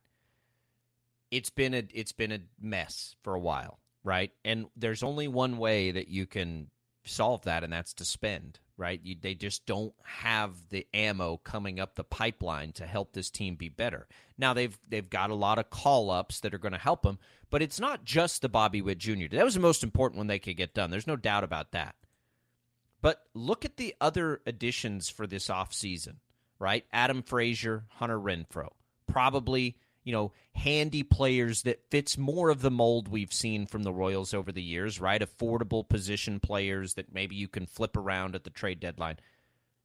it's 1.36 1.50
been 1.50 1.74
a 1.74 1.84
it's 1.94 2.12
been 2.12 2.32
a 2.32 2.40
mess 2.62 3.16
for 3.24 3.34
a 3.34 3.40
while 3.40 3.80
right? 4.04 4.32
And 4.44 4.68
there's 4.76 5.04
only 5.04 5.28
one 5.28 5.58
way 5.58 5.92
that 5.92 6.10
you 6.10 6.26
can 6.26 6.68
solve 7.06 7.44
that, 7.44 7.64
and 7.64 7.74
that's 7.74 7.94
to 7.96 8.06
spend, 8.06 8.60
right? 8.78 9.00
You, 9.04 9.16
they 9.20 9.36
just 9.36 9.66
don't 9.66 9.94
have 10.04 10.52
the 10.70 10.88
ammo 10.94 11.38
coming 11.38 11.80
up 11.80 11.96
the 11.96 12.04
pipeline 12.04 12.74
to 12.74 12.86
help 12.86 13.14
this 13.14 13.30
team 13.30 13.56
be 13.56 13.70
better. 13.70 14.08
Now 14.38 14.54
they've 14.54 14.78
they've 14.88 15.10
got 15.10 15.30
a 15.30 15.36
lot 15.36 15.60
of 15.60 15.70
call 15.70 16.10
ups 16.10 16.42
that 16.42 16.54
are 16.54 16.60
going 16.60 16.74
to 16.74 16.78
help 16.78 17.04
them, 17.04 17.20
but 17.50 17.62
it's 17.62 17.80
not 17.80 18.04
just 18.04 18.42
the 18.42 18.50
Bobby 18.50 18.82
Witt 18.82 18.98
Jr. 18.98 19.28
That 19.32 19.46
was 19.46 19.54
the 19.56 19.60
most 19.60 19.84
important 19.84 20.18
one 20.18 20.28
they 20.28 20.40
could 20.40 20.58
get 20.58 20.74
done. 20.74 20.92
There's 20.92 21.08
no 21.08 21.16
doubt 21.16 21.44
about 21.44 21.72
that. 21.72 21.96
But 23.02 23.22
look 23.34 23.66
at 23.66 23.76
the 23.76 23.96
other 24.00 24.42
additions 24.46 25.10
for 25.10 25.28
this 25.28 25.50
offseason, 25.50 26.16
right? 26.58 26.86
Adam 26.94 27.22
Frazier, 27.22 27.84
Hunter 27.90 28.20
Renfroe, 28.20 28.72
Probably 29.08 29.76
you 30.04 30.12
know, 30.12 30.32
handy 30.54 31.04
players 31.04 31.64
that 31.64 31.90
fits 31.90 32.18
more 32.18 32.50
of 32.50 32.62
the 32.62 32.72
mold 32.72 33.08
we've 33.08 33.34
seen 33.34 33.66
from 33.66 33.84
the 33.84 33.94
Royals 33.94 34.34
over 34.34 34.52
the 34.52 34.62
years, 34.62 35.00
right? 35.00 35.22
Affordable 35.22 35.88
position 35.88 36.40
players 36.40 36.96
that 36.96 37.14
maybe 37.14 37.36
you 37.36 37.48
can 37.48 37.66
flip 37.66 37.96
around 37.96 38.36
at 38.36 38.44
the 38.44 38.50
trade 38.50 38.80
deadline. 38.80 39.18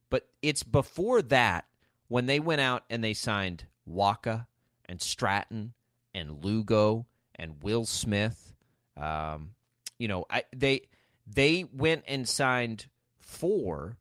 But 0.09 0.27
it's 0.41 0.63
before 0.63 1.21
that 1.23 1.65
when 2.07 2.25
they 2.25 2.39
went 2.39 2.61
out 2.61 2.83
and 2.89 3.03
they 3.03 3.13
signed 3.13 3.65
Wacha 3.87 4.47
and 4.85 5.01
Stratton 5.01 5.73
and 6.13 6.43
Lugo 6.43 7.05
and 7.35 7.63
Will 7.63 7.85
Smith. 7.85 8.53
Um, 8.97 9.51
you 9.97 10.07
know, 10.07 10.25
I, 10.29 10.43
they 10.55 10.81
they 11.25 11.65
went 11.71 12.03
and 12.07 12.27
signed 12.27 12.87
four 13.19 13.97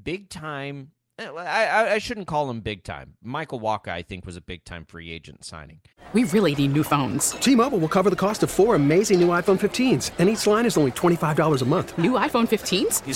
big 0.00 0.28
time 0.28 0.92
I, 1.20 1.94
I 1.94 1.98
shouldn't 1.98 2.26
call 2.26 2.50
him 2.50 2.60
big 2.60 2.82
time. 2.82 3.14
Michael 3.22 3.60
Wacha, 3.60 3.88
I 3.88 4.02
think, 4.02 4.26
was 4.26 4.36
a 4.36 4.40
big 4.40 4.64
time 4.64 4.84
free 4.84 5.12
agent 5.12 5.44
signing. 5.44 5.80
We 6.12 6.24
really 6.24 6.54
need 6.54 6.72
new 6.72 6.82
phones. 6.82 7.32
T 7.32 7.54
Mobile 7.54 7.78
will 7.78 7.88
cover 7.88 8.10
the 8.10 8.16
cost 8.16 8.42
of 8.42 8.50
four 8.50 8.74
amazing 8.74 9.20
new 9.20 9.28
iPhone 9.28 9.58
15s, 9.60 10.10
and 10.18 10.28
each 10.28 10.46
line 10.46 10.66
is 10.66 10.76
only 10.76 10.90
$25 10.90 11.62
a 11.62 11.64
month. 11.64 11.96
New 11.98 12.12
iPhone 12.12 12.48
15s? 12.48 13.06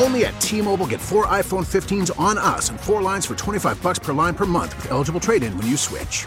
Only 0.00 0.26
at 0.26 0.40
T 0.40 0.62
Mobile 0.62 0.86
get 0.86 1.00
four 1.00 1.26
iPhone 1.26 1.66
15s 1.66 2.18
on 2.20 2.38
us 2.38 2.70
and 2.70 2.78
four 2.78 3.02
lines 3.02 3.26
for 3.26 3.34
25 3.34 3.82
bucks 3.82 3.98
per 3.98 4.12
line 4.12 4.34
per 4.34 4.46
month 4.46 4.76
with 4.76 4.92
eligible 4.92 5.18
trade 5.18 5.42
in 5.42 5.56
when 5.58 5.66
you 5.66 5.76
switch. 5.76 6.26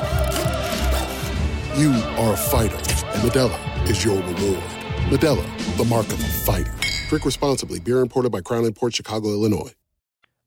You 1.77 1.91
are 2.17 2.33
a 2.33 2.37
fighter, 2.37 2.75
and 2.75 3.21
Modelo 3.23 3.89
is 3.89 4.03
your 4.03 4.17
reward. 4.17 4.61
Modelo, 5.07 5.77
the 5.77 5.85
mark 5.85 6.05
of 6.07 6.19
a 6.19 6.27
fighter. 6.27 6.73
Drink 7.07 7.23
responsibly. 7.23 7.79
Beer 7.79 7.99
imported 7.99 8.29
by 8.29 8.41
Crown 8.41 8.69
Port 8.73 8.93
Chicago, 8.93 9.29
Illinois. 9.29 9.73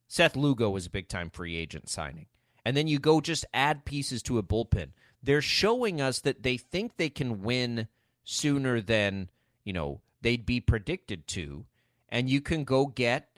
Seth 0.06 0.36
Lugo 0.36 0.68
was 0.68 0.84
a 0.84 0.90
big 0.90 1.08
time 1.08 1.30
free 1.30 1.56
agent 1.56 1.88
signing. 1.88 2.26
And 2.66 2.76
then 2.76 2.88
you 2.88 2.98
go 2.98 3.22
just 3.22 3.46
add 3.54 3.86
pieces 3.86 4.22
to 4.24 4.36
a 4.36 4.42
bullpen. 4.42 4.88
They're 5.22 5.40
showing 5.40 5.98
us 5.98 6.20
that 6.20 6.42
they 6.42 6.58
think 6.58 6.98
they 6.98 7.08
can 7.08 7.40
win 7.42 7.88
sooner 8.24 8.82
than, 8.82 9.30
you 9.64 9.72
know, 9.72 10.02
they'd 10.20 10.44
be 10.44 10.60
predicted 10.60 11.26
to. 11.28 11.64
And 12.10 12.28
you 12.28 12.42
can 12.42 12.64
go 12.64 12.84
get 12.84 13.30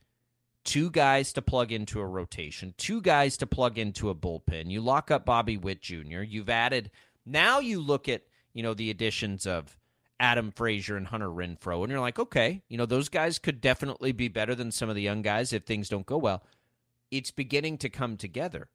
two 0.64 0.90
guys 0.90 1.32
to 1.34 1.40
plug 1.40 1.70
into 1.70 2.00
a 2.00 2.06
rotation, 2.06 2.74
two 2.76 3.00
guys 3.00 3.36
to 3.36 3.46
plug 3.46 3.78
into 3.78 4.10
a 4.10 4.14
bullpen. 4.14 4.72
You 4.72 4.80
lock 4.80 5.12
up 5.12 5.24
Bobby 5.24 5.56
Witt 5.56 5.80
Jr. 5.80 6.22
You've 6.22 6.50
added 6.50 6.90
now 7.26 7.58
you 7.58 7.80
look 7.80 8.08
at, 8.08 8.22
you 8.54 8.62
know, 8.62 8.72
the 8.72 8.90
additions 8.90 9.46
of 9.46 9.76
Adam 10.18 10.50
Frazier 10.50 10.96
and 10.96 11.08
Hunter 11.08 11.28
Renfroe, 11.28 11.82
and 11.82 11.90
you're 11.90 12.00
like, 12.00 12.18
okay, 12.18 12.62
you 12.68 12.78
know, 12.78 12.86
those 12.86 13.08
guys 13.08 13.38
could 13.38 13.60
definitely 13.60 14.12
be 14.12 14.28
better 14.28 14.54
than 14.54 14.70
some 14.70 14.88
of 14.88 14.94
the 14.94 15.02
young 15.02 15.22
guys 15.22 15.52
if 15.52 15.64
things 15.64 15.88
don't 15.88 16.06
go 16.06 16.16
well. 16.16 16.42
It's 17.10 17.30
beginning 17.30 17.78
to 17.78 17.88
come 17.88 18.16
together. 18.16 18.68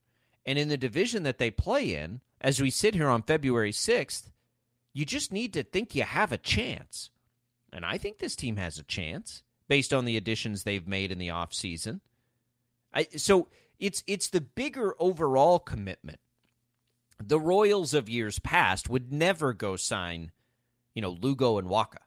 And 0.46 0.60
in 0.60 0.70
the 0.70 0.78
division 0.78 1.24
that 1.24 1.38
they 1.38 1.52
play 1.52 1.96
in, 1.96 2.22
as 2.40 2.62
we 2.62 2.70
sit 2.70 2.96
here 2.96 3.10
on 3.10 3.24
February 3.24 3.72
6th, 3.72 4.30
you 4.94 5.06
just 5.06 5.32
need 5.32 5.54
to 5.54 5.64
think 5.64 5.96
you 5.96 6.04
have 6.04 6.32
a 6.32 6.38
chance. 6.38 7.10
And 7.72 7.86
I 7.86 7.98
think 7.98 8.18
this 8.18 8.36
team 8.36 8.58
has 8.58 8.78
a 8.78 8.84
chance 8.84 9.44
based 9.68 9.94
on 9.94 10.06
the 10.06 10.18
additions 10.18 10.64
they've 10.64 10.88
made 10.88 11.12
in 11.12 11.18
the 11.18 11.30
offseason. 11.30 12.02
I 12.94 13.08
so 13.16 13.48
it's 13.80 14.04
it's 14.06 14.28
the 14.28 14.42
bigger 14.42 14.96
overall 15.00 15.60
commitment 15.60 16.20
the 17.22 17.40
Royals 17.40 17.94
of 17.94 18.10
years 18.10 18.40
past 18.40 18.90
would 18.90 19.12
never 19.12 19.54
go 19.54 19.76
sign, 19.76 20.32
you 20.94 21.02
know, 21.02 21.12
Lugo 21.12 21.58
and 21.58 21.68
Wacha 21.68 21.98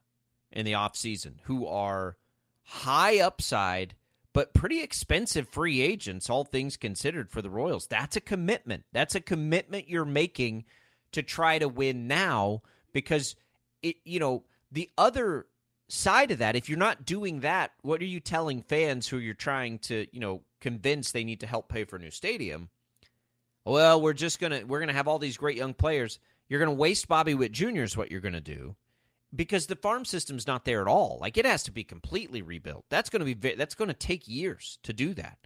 in 0.53 0.64
the 0.64 0.72
offseason, 0.72 1.35
who 1.44 1.66
are 1.66 2.16
high 2.62 3.18
upside 3.20 3.94
but 4.35 4.53
pretty 4.53 4.83
expensive 4.83 5.48
free 5.48 5.81
agents, 5.81 6.29
all 6.29 6.44
things 6.44 6.77
considered, 6.77 7.31
for 7.31 7.40
the 7.40 7.48
Royals. 7.48 7.87
That's 7.87 8.16
a 8.16 8.20
commitment. 8.20 8.85
That's 8.92 9.14
a 9.14 9.20
commitment 9.20 9.88
you're 9.88 10.05
making 10.05 10.64
to 11.12 11.22
try 11.22 11.59
to 11.61 11.68
win 11.68 12.09
now 12.09 12.62
because 12.92 13.37
it, 13.81 13.96
you 14.05 14.18
know, 14.18 14.42
the 14.72 14.90
other 14.98 15.46
side 15.88 16.33
of 16.33 16.38
that, 16.38 16.57
if 16.57 16.68
you're 16.68 16.77
not 16.77 17.05
doing 17.05 17.40
that, 17.40 17.70
what 17.83 18.00
are 18.00 18.07
you 18.07 18.18
telling 18.18 18.62
fans 18.62 19.07
who 19.07 19.18
you're 19.18 19.35
trying 19.35 19.79
to, 19.79 20.09
you 20.11 20.18
know, 20.18 20.42
convince 20.61 21.12
they 21.12 21.22
need 21.22 21.40
to 21.40 21.46
help 21.46 21.68
pay 21.68 21.85
for 21.85 21.96
a 21.96 22.00
new 22.00 22.11
stadium? 22.11 22.70
Well, 23.64 24.00
we're 24.00 24.12
just 24.12 24.40
gonna 24.40 24.62
we're 24.66 24.81
gonna 24.81 24.92
have 24.92 25.09
all 25.09 25.18
these 25.18 25.37
great 25.37 25.57
young 25.57 25.74
players. 25.74 26.18
You're 26.48 26.61
gonna 26.61 26.72
waste 26.72 27.09
Bobby 27.09 27.35
Witt 27.35 27.53
Jr. 27.53 27.83
is 27.83 27.96
what 27.96 28.11
you're 28.11 28.20
gonna 28.20 28.40
do, 28.40 28.77
because 29.35 29.66
the 29.66 29.77
farm 29.77 30.05
system's 30.05 30.46
not 30.46 30.64
there 30.64 30.83
at 30.83 30.88
all. 30.88 31.18
Like 31.20 31.37
it 31.37 31.46
has 31.46 31.62
to 31.64 31.72
be 31.72 31.85
completely 31.85 32.42
rebuilt. 32.42 32.85
That's 32.90 33.11
gonna 33.11 33.24
be 33.24 33.35
that's 33.35 33.74
gonna 33.74 33.94
take 33.94 34.29
years 34.29 34.79
to 34.83 34.92
do 34.92 35.14
that. 35.14 35.38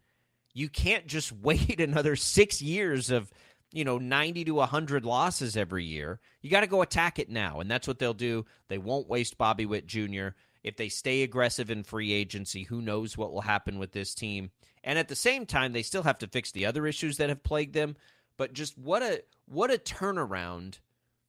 You 0.54 0.68
can't 0.68 1.06
just 1.06 1.32
wait 1.42 1.80
another 1.80 2.16
six 2.16 2.60
years 2.60 3.10
of 3.10 3.32
you 3.72 3.84
know 3.84 3.98
90 3.98 4.44
to 4.46 4.54
100 4.54 5.04
losses 5.04 5.56
every 5.56 5.84
year. 5.84 6.20
You 6.42 6.50
got 6.50 6.60
to 6.60 6.66
go 6.66 6.82
attack 6.82 7.18
it 7.18 7.30
now, 7.30 7.60
and 7.60 7.70
that's 7.70 7.86
what 7.86 7.98
they'll 7.98 8.14
do. 8.14 8.46
They 8.68 8.78
won't 8.78 9.08
waste 9.08 9.38
Bobby 9.38 9.66
Witt 9.66 9.86
Jr. 9.86 10.28
If 10.64 10.76
they 10.76 10.88
stay 10.88 11.22
aggressive 11.22 11.70
in 11.70 11.84
free 11.84 12.12
agency, 12.12 12.64
who 12.64 12.82
knows 12.82 13.16
what 13.16 13.32
will 13.32 13.42
happen 13.42 13.78
with 13.78 13.92
this 13.92 14.14
team? 14.14 14.50
And 14.88 14.98
at 14.98 15.08
the 15.08 15.14
same 15.14 15.44
time, 15.44 15.74
they 15.74 15.82
still 15.82 16.04
have 16.04 16.18
to 16.20 16.26
fix 16.26 16.50
the 16.50 16.64
other 16.64 16.86
issues 16.86 17.18
that 17.18 17.28
have 17.28 17.42
plagued 17.42 17.74
them. 17.74 17.94
But 18.38 18.54
just 18.54 18.78
what 18.78 19.02
a 19.02 19.22
what 19.44 19.70
a 19.70 19.76
turnaround 19.76 20.78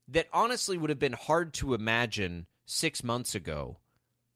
that 0.08 0.30
honestly 0.32 0.78
would 0.78 0.90
have 0.90 0.98
been 0.98 1.12
hard 1.12 1.54
to 1.56 1.74
imagine 1.74 2.46
six 2.66 3.04
months 3.04 3.36
ago. 3.36 3.78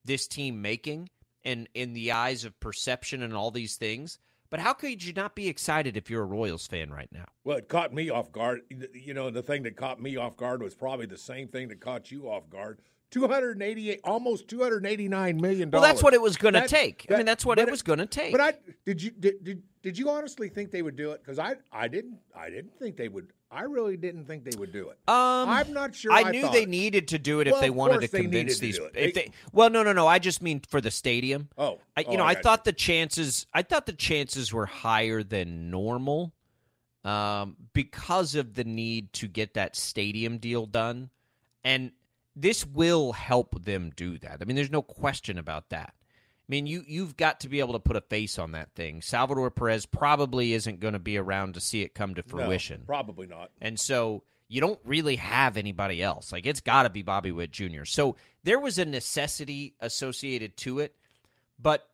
This 0.04 0.28
team 0.28 0.60
making 0.60 1.08
and 1.42 1.70
in 1.72 1.94
the 1.94 2.12
eyes 2.12 2.44
of 2.44 2.60
perception 2.60 3.22
and 3.22 3.34
all 3.34 3.50
these 3.50 3.76
things. 3.76 4.18
But 4.50 4.60
how 4.60 4.74
could 4.74 5.02
you 5.02 5.14
not 5.14 5.34
be 5.34 5.48
excited 5.48 5.96
if 5.96 6.10
you're 6.10 6.22
a 6.22 6.26
Royals 6.26 6.66
fan 6.66 6.90
right 6.90 7.10
now? 7.10 7.24
Well, 7.44 7.56
it 7.56 7.68
caught 7.70 7.94
me 7.94 8.10
off 8.10 8.30
guard. 8.30 8.60
You 8.92 9.14
know, 9.14 9.30
the 9.30 9.42
thing 9.42 9.62
that 9.62 9.74
caught 9.74 10.02
me 10.02 10.16
off 10.16 10.36
guard 10.36 10.62
was 10.62 10.74
probably 10.74 11.06
the 11.06 11.16
same 11.16 11.48
thing 11.48 11.68
that 11.68 11.80
caught 11.80 12.10
you 12.10 12.28
off 12.28 12.50
guard 12.50 12.82
288 13.14 14.00
almost 14.02 14.48
289 14.48 15.40
million 15.40 15.70
dollars. 15.70 15.82
Well, 15.82 15.92
that's 15.92 16.02
what 16.02 16.14
it 16.14 16.20
was 16.20 16.36
going 16.36 16.54
to 16.54 16.66
take. 16.66 17.06
That, 17.06 17.14
I 17.14 17.16
mean, 17.18 17.26
that's 17.26 17.46
what 17.46 17.60
it 17.60 17.70
was 17.70 17.80
going 17.80 18.00
to 18.00 18.06
take. 18.06 18.32
But 18.32 18.40
I 18.40 18.54
did 18.84 19.00
you 19.00 19.12
did, 19.12 19.44
did 19.44 19.62
did 19.82 19.96
you 19.96 20.10
honestly 20.10 20.48
think 20.48 20.72
they 20.72 20.82
would 20.82 20.96
do 20.96 21.12
it? 21.12 21.22
Cuz 21.24 21.38
I 21.38 21.54
I 21.70 21.86
didn't 21.86 22.18
I 22.34 22.50
didn't 22.50 22.76
think 22.76 22.96
they 22.96 23.08
would 23.08 23.28
I 23.52 23.62
really 23.62 23.96
didn't 23.96 24.24
think 24.24 24.42
they 24.42 24.58
would 24.58 24.72
do 24.72 24.88
it. 24.88 24.98
Um, 25.06 25.48
I'm 25.48 25.72
not 25.72 25.94
sure. 25.94 26.10
I, 26.10 26.22
I 26.22 26.30
knew 26.32 26.50
they 26.50 26.66
needed 26.66 27.06
to 27.08 27.20
do 27.20 27.38
it 27.38 27.46
well, 27.46 27.54
if 27.54 27.60
they 27.60 27.70
wanted 27.70 28.00
to 28.00 28.08
convince 28.08 28.58
these. 28.58 28.78
To 28.78 28.90
if 28.94 29.14
they, 29.14 29.30
well, 29.52 29.70
no, 29.70 29.84
no, 29.84 29.92
no. 29.92 30.08
I 30.08 30.18
just 30.18 30.42
mean 30.42 30.60
for 30.68 30.80
the 30.80 30.90
stadium. 30.90 31.48
Oh, 31.56 31.78
I, 31.96 32.00
you 32.00 32.06
oh, 32.08 32.16
know, 32.16 32.24
I, 32.24 32.30
I 32.30 32.34
thought 32.34 32.62
you. 32.66 32.72
the 32.72 32.76
chances. 32.76 33.46
I 33.54 33.62
thought 33.62 33.86
the 33.86 33.92
chances 33.92 34.52
were 34.52 34.66
higher 34.66 35.22
than 35.22 35.70
normal, 35.70 36.32
um, 37.04 37.56
because 37.74 38.34
of 38.34 38.54
the 38.54 38.64
need 38.64 39.12
to 39.12 39.28
get 39.28 39.54
that 39.54 39.76
stadium 39.76 40.38
deal 40.38 40.66
done, 40.66 41.10
and 41.62 41.92
this 42.36 42.66
will 42.66 43.12
help 43.12 43.64
them 43.64 43.92
do 43.94 44.18
that. 44.18 44.38
I 44.40 44.44
mean, 44.44 44.56
there's 44.56 44.70
no 44.70 44.82
question 44.82 45.38
about 45.38 45.70
that. 45.70 45.94
I 45.96 46.48
mean, 46.48 46.66
you 46.66 46.84
you've 46.86 47.16
got 47.16 47.40
to 47.40 47.48
be 47.48 47.60
able 47.60 47.72
to 47.72 47.78
put 47.78 47.96
a 47.96 48.02
face 48.02 48.38
on 48.38 48.52
that 48.52 48.74
thing. 48.74 49.00
Salvador 49.00 49.50
Perez 49.50 49.86
probably 49.86 50.52
isn't 50.52 50.80
going 50.80 50.92
to 50.92 50.98
be 50.98 51.16
around 51.16 51.54
to 51.54 51.60
see 51.60 51.82
it 51.82 51.94
come 51.94 52.14
to 52.16 52.22
fruition. 52.22 52.80
No, 52.80 52.86
probably 52.86 53.26
not. 53.26 53.50
And 53.62 53.80
so 53.80 54.24
you 54.48 54.60
don't 54.60 54.80
really 54.84 55.16
have 55.16 55.56
anybody 55.56 56.02
else. 56.02 56.32
Like 56.32 56.44
it's 56.44 56.60
got 56.60 56.82
to 56.82 56.90
be 56.90 57.02
Bobby 57.02 57.32
Witt 57.32 57.50
Jr. 57.50 57.84
So 57.84 58.16
there 58.42 58.60
was 58.60 58.78
a 58.78 58.84
necessity 58.84 59.74
associated 59.80 60.56
to 60.58 60.80
it, 60.80 60.94
but 61.58 61.88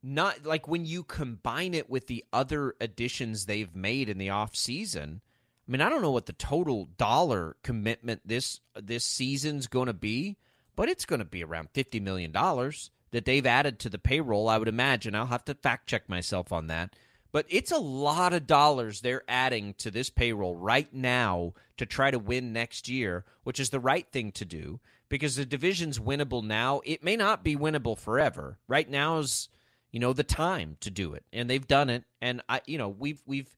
not 0.00 0.44
like 0.44 0.68
when 0.68 0.84
you 0.84 1.02
combine 1.02 1.74
it 1.74 1.90
with 1.90 2.06
the 2.06 2.24
other 2.32 2.76
additions 2.80 3.46
they've 3.46 3.74
made 3.74 4.08
in 4.08 4.18
the 4.18 4.30
off 4.30 4.54
season– 4.54 5.22
I 5.66 5.72
mean, 5.72 5.80
I 5.80 5.88
don't 5.88 6.02
know 6.02 6.10
what 6.10 6.26
the 6.26 6.34
total 6.34 6.88
dollar 6.98 7.56
commitment 7.62 8.20
this 8.24 8.60
this 8.80 9.04
season's 9.04 9.66
going 9.66 9.86
to 9.86 9.94
be, 9.94 10.36
but 10.76 10.88
it's 10.88 11.06
going 11.06 11.20
to 11.20 11.24
be 11.24 11.42
around 11.42 11.70
fifty 11.72 12.00
million 12.00 12.32
dollars 12.32 12.90
that 13.12 13.24
they've 13.24 13.46
added 13.46 13.78
to 13.78 13.88
the 13.88 13.98
payroll. 13.98 14.48
I 14.48 14.58
would 14.58 14.68
imagine. 14.68 15.14
I'll 15.14 15.26
have 15.26 15.44
to 15.46 15.54
fact 15.54 15.86
check 15.88 16.08
myself 16.08 16.52
on 16.52 16.66
that, 16.66 16.94
but 17.32 17.46
it's 17.48 17.72
a 17.72 17.78
lot 17.78 18.34
of 18.34 18.46
dollars 18.46 19.00
they're 19.00 19.24
adding 19.26 19.74
to 19.78 19.90
this 19.90 20.10
payroll 20.10 20.56
right 20.56 20.92
now 20.92 21.54
to 21.78 21.86
try 21.86 22.10
to 22.10 22.18
win 22.18 22.52
next 22.52 22.88
year, 22.88 23.24
which 23.42 23.58
is 23.58 23.70
the 23.70 23.80
right 23.80 24.06
thing 24.12 24.32
to 24.32 24.44
do 24.44 24.80
because 25.08 25.36
the 25.36 25.46
division's 25.46 25.98
winnable 25.98 26.44
now. 26.44 26.80
It 26.84 27.02
may 27.02 27.16
not 27.16 27.42
be 27.42 27.56
winnable 27.56 27.98
forever. 27.98 28.58
Right 28.68 28.88
now 28.88 29.18
is 29.18 29.48
you 29.92 30.00
know 30.00 30.12
the 30.12 30.24
time 30.24 30.76
to 30.80 30.90
do 30.90 31.14
it, 31.14 31.24
and 31.32 31.48
they've 31.48 31.66
done 31.66 31.88
it. 31.88 32.04
And 32.20 32.42
I, 32.50 32.60
you 32.66 32.76
know, 32.76 32.88
we've 32.90 33.22
we've 33.24 33.48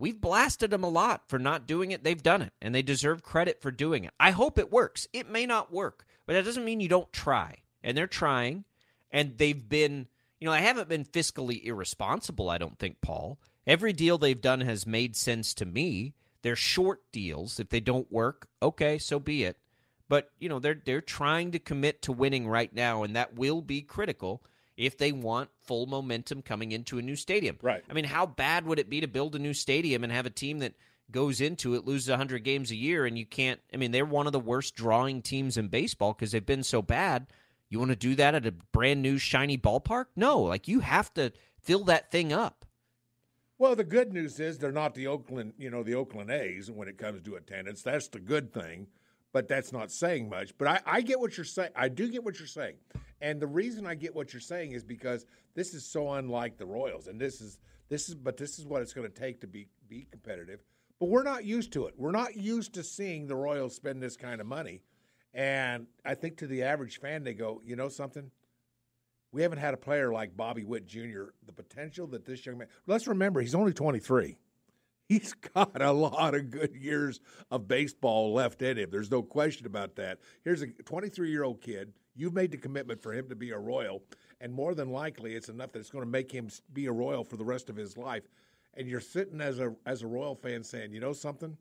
We've 0.00 0.18
blasted 0.18 0.70
them 0.70 0.82
a 0.82 0.88
lot 0.88 1.28
for 1.28 1.38
not 1.38 1.66
doing 1.66 1.90
it. 1.90 2.02
They've 2.02 2.22
done 2.22 2.40
it, 2.40 2.54
and 2.62 2.74
they 2.74 2.80
deserve 2.80 3.22
credit 3.22 3.60
for 3.60 3.70
doing 3.70 4.04
it. 4.04 4.14
I 4.18 4.30
hope 4.30 4.58
it 4.58 4.72
works. 4.72 5.06
It 5.12 5.28
may 5.28 5.44
not 5.44 5.70
work, 5.70 6.06
but 6.24 6.32
that 6.32 6.46
doesn't 6.46 6.64
mean 6.64 6.80
you 6.80 6.88
don't 6.88 7.12
try. 7.12 7.58
And 7.84 7.94
they're 7.94 8.06
trying, 8.06 8.64
and 9.10 9.36
they've 9.36 9.68
been, 9.68 10.08
you 10.38 10.46
know, 10.46 10.52
I 10.52 10.60
haven't 10.60 10.88
been 10.88 11.04
fiscally 11.04 11.62
irresponsible, 11.62 12.48
I 12.48 12.56
don't 12.56 12.78
think, 12.78 13.02
Paul. 13.02 13.38
Every 13.66 13.92
deal 13.92 14.16
they've 14.16 14.40
done 14.40 14.62
has 14.62 14.86
made 14.86 15.16
sense 15.16 15.52
to 15.54 15.66
me. 15.66 16.14
They're 16.40 16.56
short 16.56 17.02
deals. 17.12 17.60
If 17.60 17.68
they 17.68 17.80
don't 17.80 18.10
work, 18.10 18.48
okay, 18.62 18.96
so 18.96 19.20
be 19.20 19.44
it. 19.44 19.58
But 20.08 20.30
you 20.40 20.48
know 20.48 20.58
they're 20.58 20.80
they're 20.82 21.02
trying 21.02 21.52
to 21.52 21.58
commit 21.58 22.00
to 22.02 22.12
winning 22.12 22.48
right 22.48 22.74
now, 22.74 23.02
and 23.02 23.14
that 23.14 23.36
will 23.36 23.60
be 23.60 23.82
critical 23.82 24.42
if 24.76 24.96
they 24.96 25.12
want 25.12 25.50
full 25.62 25.86
momentum 25.86 26.42
coming 26.42 26.72
into 26.72 26.98
a 26.98 27.02
new 27.02 27.16
stadium. 27.16 27.56
Right. 27.60 27.84
I 27.88 27.92
mean, 27.92 28.04
how 28.04 28.26
bad 28.26 28.66
would 28.66 28.78
it 28.78 28.88
be 28.88 29.00
to 29.00 29.08
build 29.08 29.34
a 29.34 29.38
new 29.38 29.54
stadium 29.54 30.04
and 30.04 30.12
have 30.12 30.26
a 30.26 30.30
team 30.30 30.60
that 30.60 30.74
goes 31.10 31.40
into 31.40 31.74
it 31.74 31.84
loses 31.84 32.08
100 32.08 32.44
games 32.44 32.70
a 32.70 32.76
year 32.76 33.04
and 33.04 33.18
you 33.18 33.26
can't 33.26 33.60
I 33.74 33.76
mean, 33.76 33.90
they're 33.90 34.04
one 34.04 34.26
of 34.26 34.32
the 34.32 34.40
worst 34.40 34.76
drawing 34.76 35.22
teams 35.22 35.56
in 35.56 35.68
baseball 35.68 36.12
because 36.12 36.32
they've 36.32 36.44
been 36.44 36.62
so 36.62 36.82
bad. 36.82 37.26
You 37.68 37.78
want 37.78 37.90
to 37.90 37.96
do 37.96 38.14
that 38.16 38.34
at 38.34 38.46
a 38.46 38.52
brand 38.52 39.02
new 39.02 39.18
shiny 39.18 39.56
ballpark? 39.56 40.06
No, 40.16 40.40
like 40.40 40.68
you 40.68 40.80
have 40.80 41.12
to 41.14 41.32
fill 41.60 41.84
that 41.84 42.10
thing 42.10 42.32
up. 42.32 42.64
Well, 43.58 43.76
the 43.76 43.84
good 43.84 44.12
news 44.12 44.40
is 44.40 44.58
they're 44.58 44.72
not 44.72 44.94
the 44.94 45.06
Oakland, 45.06 45.52
you 45.58 45.70
know, 45.70 45.82
the 45.82 45.94
Oakland 45.94 46.30
A's 46.30 46.70
when 46.70 46.88
it 46.88 46.96
comes 46.96 47.22
to 47.22 47.34
attendance. 47.36 47.82
That's 47.82 48.08
the 48.08 48.18
good 48.18 48.54
thing, 48.54 48.86
but 49.32 49.48
that's 49.48 49.70
not 49.70 49.92
saying 49.92 50.30
much. 50.30 50.56
But 50.56 50.68
I, 50.68 50.80
I 50.86 51.00
get 51.02 51.20
what 51.20 51.36
you're 51.36 51.44
saying. 51.44 51.70
I 51.76 51.88
do 51.88 52.08
get 52.08 52.24
what 52.24 52.38
you're 52.38 52.48
saying. 52.48 52.76
And 53.20 53.40
the 53.40 53.46
reason 53.46 53.86
I 53.86 53.94
get 53.94 54.14
what 54.14 54.32
you're 54.32 54.40
saying 54.40 54.72
is 54.72 54.82
because 54.82 55.26
this 55.54 55.74
is 55.74 55.84
so 55.84 56.12
unlike 56.12 56.56
the 56.56 56.66
Royals, 56.66 57.06
and 57.06 57.20
this 57.20 57.40
is 57.40 57.58
this 57.88 58.08
is 58.08 58.14
but 58.14 58.36
this 58.36 58.58
is 58.58 58.66
what 58.66 58.82
it's 58.82 58.92
going 58.92 59.10
to 59.10 59.20
take 59.20 59.40
to 59.40 59.46
be 59.46 59.66
be 59.88 60.06
competitive. 60.10 60.60
But 60.98 61.08
we're 61.08 61.22
not 61.22 61.44
used 61.44 61.72
to 61.72 61.86
it. 61.86 61.94
We're 61.96 62.10
not 62.10 62.36
used 62.36 62.74
to 62.74 62.82
seeing 62.82 63.26
the 63.26 63.36
Royals 63.36 63.74
spend 63.74 64.02
this 64.02 64.16
kind 64.16 64.40
of 64.40 64.46
money. 64.46 64.82
And 65.32 65.86
I 66.04 66.14
think 66.14 66.36
to 66.38 66.46
the 66.46 66.62
average 66.62 67.00
fan, 67.00 67.24
they 67.24 67.34
go, 67.34 67.62
you 67.64 67.76
know 67.76 67.88
something? 67.88 68.30
We 69.32 69.42
haven't 69.42 69.58
had 69.58 69.74
a 69.74 69.78
player 69.78 70.12
like 70.12 70.36
Bobby 70.36 70.64
Witt 70.64 70.86
Jr. 70.86 71.26
The 71.46 71.52
potential 71.54 72.06
that 72.08 72.26
this 72.26 72.44
young 72.44 72.58
man. 72.58 72.68
Let's 72.86 73.06
remember, 73.06 73.40
he's 73.40 73.54
only 73.54 73.72
23. 73.72 74.36
He's 75.08 75.34
got 75.54 75.80
a 75.80 75.92
lot 75.92 76.34
of 76.34 76.50
good 76.50 76.74
years 76.74 77.20
of 77.50 77.68
baseball 77.68 78.34
left 78.34 78.60
in 78.62 78.76
him. 78.76 78.90
There's 78.90 79.10
no 79.10 79.22
question 79.22 79.66
about 79.66 79.96
that. 79.96 80.18
Here's 80.44 80.62
a 80.62 80.66
23 80.66 81.30
year 81.30 81.44
old 81.44 81.60
kid. 81.60 81.92
You've 82.20 82.34
made 82.34 82.50
the 82.50 82.58
commitment 82.58 83.02
for 83.02 83.14
him 83.14 83.30
to 83.30 83.34
be 83.34 83.52
a 83.52 83.58
Royal, 83.58 84.02
and 84.42 84.52
more 84.52 84.74
than 84.74 84.90
likely, 84.90 85.34
it's 85.34 85.48
enough 85.48 85.72
that 85.72 85.78
it's 85.78 85.88
going 85.88 86.04
to 86.04 86.10
make 86.10 86.30
him 86.30 86.50
be 86.74 86.84
a 86.84 86.92
Royal 86.92 87.24
for 87.24 87.38
the 87.38 87.44
rest 87.44 87.70
of 87.70 87.76
his 87.76 87.96
life. 87.96 88.24
And 88.74 88.86
you're 88.86 89.00
sitting 89.00 89.40
as 89.40 89.58
a 89.58 89.74
as 89.86 90.02
a 90.02 90.06
Royal 90.06 90.34
fan 90.34 90.62
saying, 90.62 90.92
you 90.92 91.00
know 91.00 91.14
something? 91.14 91.56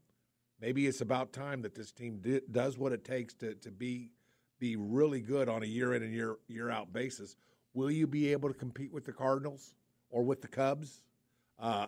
Maybe 0.59 0.85
it's 0.85 0.99
about 0.99 1.31
time 1.31 1.61
that 1.61 1.75
this 1.75 1.93
team 1.93 2.21
does 2.51 2.77
what 2.77 2.91
it 2.91 3.05
takes 3.05 3.33
to 3.35 3.55
to 3.55 3.71
be 3.71 4.11
be 4.59 4.75
really 4.75 5.21
good 5.21 5.47
on 5.47 5.63
a 5.63 5.65
year 5.65 5.93
in 5.93 6.03
and 6.03 6.13
year 6.13 6.39
year 6.49 6.69
out 6.69 6.91
basis. 6.91 7.37
Will 7.73 7.89
you 7.89 8.05
be 8.05 8.29
able 8.33 8.49
to 8.49 8.55
compete 8.55 8.91
with 8.91 9.05
the 9.05 9.13
Cardinals 9.13 9.75
or 10.09 10.23
with 10.23 10.41
the 10.41 10.49
Cubs? 10.49 11.03
Uh, 11.57 11.87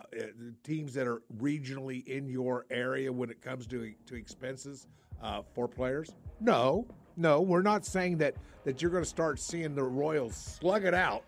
teams 0.64 0.94
that 0.94 1.06
are 1.06 1.20
regionally 1.36 2.06
in 2.06 2.26
your 2.26 2.64
area 2.70 3.12
when 3.12 3.28
it 3.28 3.42
comes 3.42 3.66
to 3.66 3.92
to 4.06 4.14
expenses 4.14 4.86
uh, 5.22 5.42
for 5.54 5.68
players? 5.68 6.14
No, 6.40 6.86
no, 7.16 7.40
we're 7.40 7.62
not 7.62 7.84
saying 7.84 8.18
that 8.18 8.34
that 8.64 8.80
you're 8.80 8.90
going 8.90 9.02
to 9.02 9.08
start 9.08 9.40
seeing 9.40 9.74
the 9.74 9.82
Royals 9.82 10.36
slug 10.36 10.84
it 10.84 10.94
out 10.94 11.24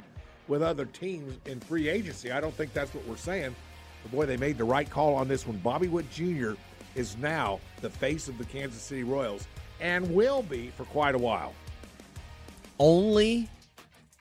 with 0.46 0.62
other 0.62 0.84
teams 0.84 1.38
in 1.46 1.58
free 1.60 1.88
agency. 1.88 2.30
I 2.30 2.40
don't 2.40 2.54
think 2.54 2.72
that's 2.72 2.94
what 2.94 3.06
we're 3.06 3.16
saying. 3.16 3.54
But 4.02 4.12
boy, 4.12 4.26
they 4.26 4.36
made 4.36 4.58
the 4.58 4.64
right 4.64 4.88
call 4.88 5.14
on 5.14 5.26
this 5.26 5.46
one. 5.46 5.56
Bobby 5.58 5.88
Witt 5.88 6.10
Jr. 6.10 6.52
is 6.94 7.16
now 7.16 7.60
the 7.80 7.90
face 7.90 8.28
of 8.28 8.38
the 8.38 8.44
Kansas 8.44 8.82
City 8.82 9.02
Royals 9.02 9.46
and 9.80 10.14
will 10.14 10.42
be 10.42 10.70
for 10.76 10.84
quite 10.84 11.14
a 11.14 11.18
while. 11.18 11.54
Only 12.78 13.48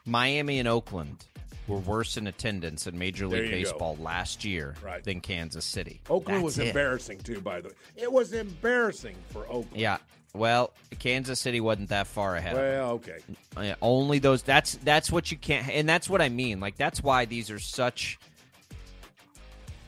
Miami 0.06 0.60
and 0.60 0.68
Oakland 0.68 1.26
were 1.68 1.78
worse 1.78 2.18
in 2.18 2.28
attendance 2.28 2.88
in 2.88 2.98
Major 2.98 3.28
League 3.28 3.52
Baseball 3.52 3.96
go. 3.96 4.04
last 4.04 4.44
year 4.44 4.76
right. 4.84 5.04
than 5.04 5.22
Kansas 5.22 5.66
City. 5.66 6.02
Oakland 6.10 6.38
That's 6.38 6.44
was 6.44 6.60
it. 6.60 6.68
embarrassing 6.68 7.20
too, 7.20 7.42
by 7.42 7.62
the 7.62 7.70
way. 7.70 7.76
It 7.96 8.12
was 8.12 8.34
embarrassing 8.34 9.16
for 9.30 9.46
Oakland. 9.46 9.78
Yeah. 9.78 9.98
Well, 10.36 10.74
Kansas 10.98 11.40
City 11.40 11.62
wasn't 11.62 11.90
that 11.90 12.08
far 12.08 12.36
ahead. 12.36 12.56
Well, 12.56 12.92
okay. 12.94 13.76
Only 13.82 14.18
those. 14.18 14.42
That's 14.42 14.76
that's 14.84 15.12
what 15.12 15.32
you 15.32 15.38
can't, 15.38 15.70
and 15.70 15.88
that's 15.88 16.10
what 16.10 16.22
I 16.22 16.30
mean. 16.30 16.60
Like 16.60 16.76
that's 16.76 17.04
why 17.04 17.26
these 17.26 17.52
are 17.52 17.60
such 17.60 18.18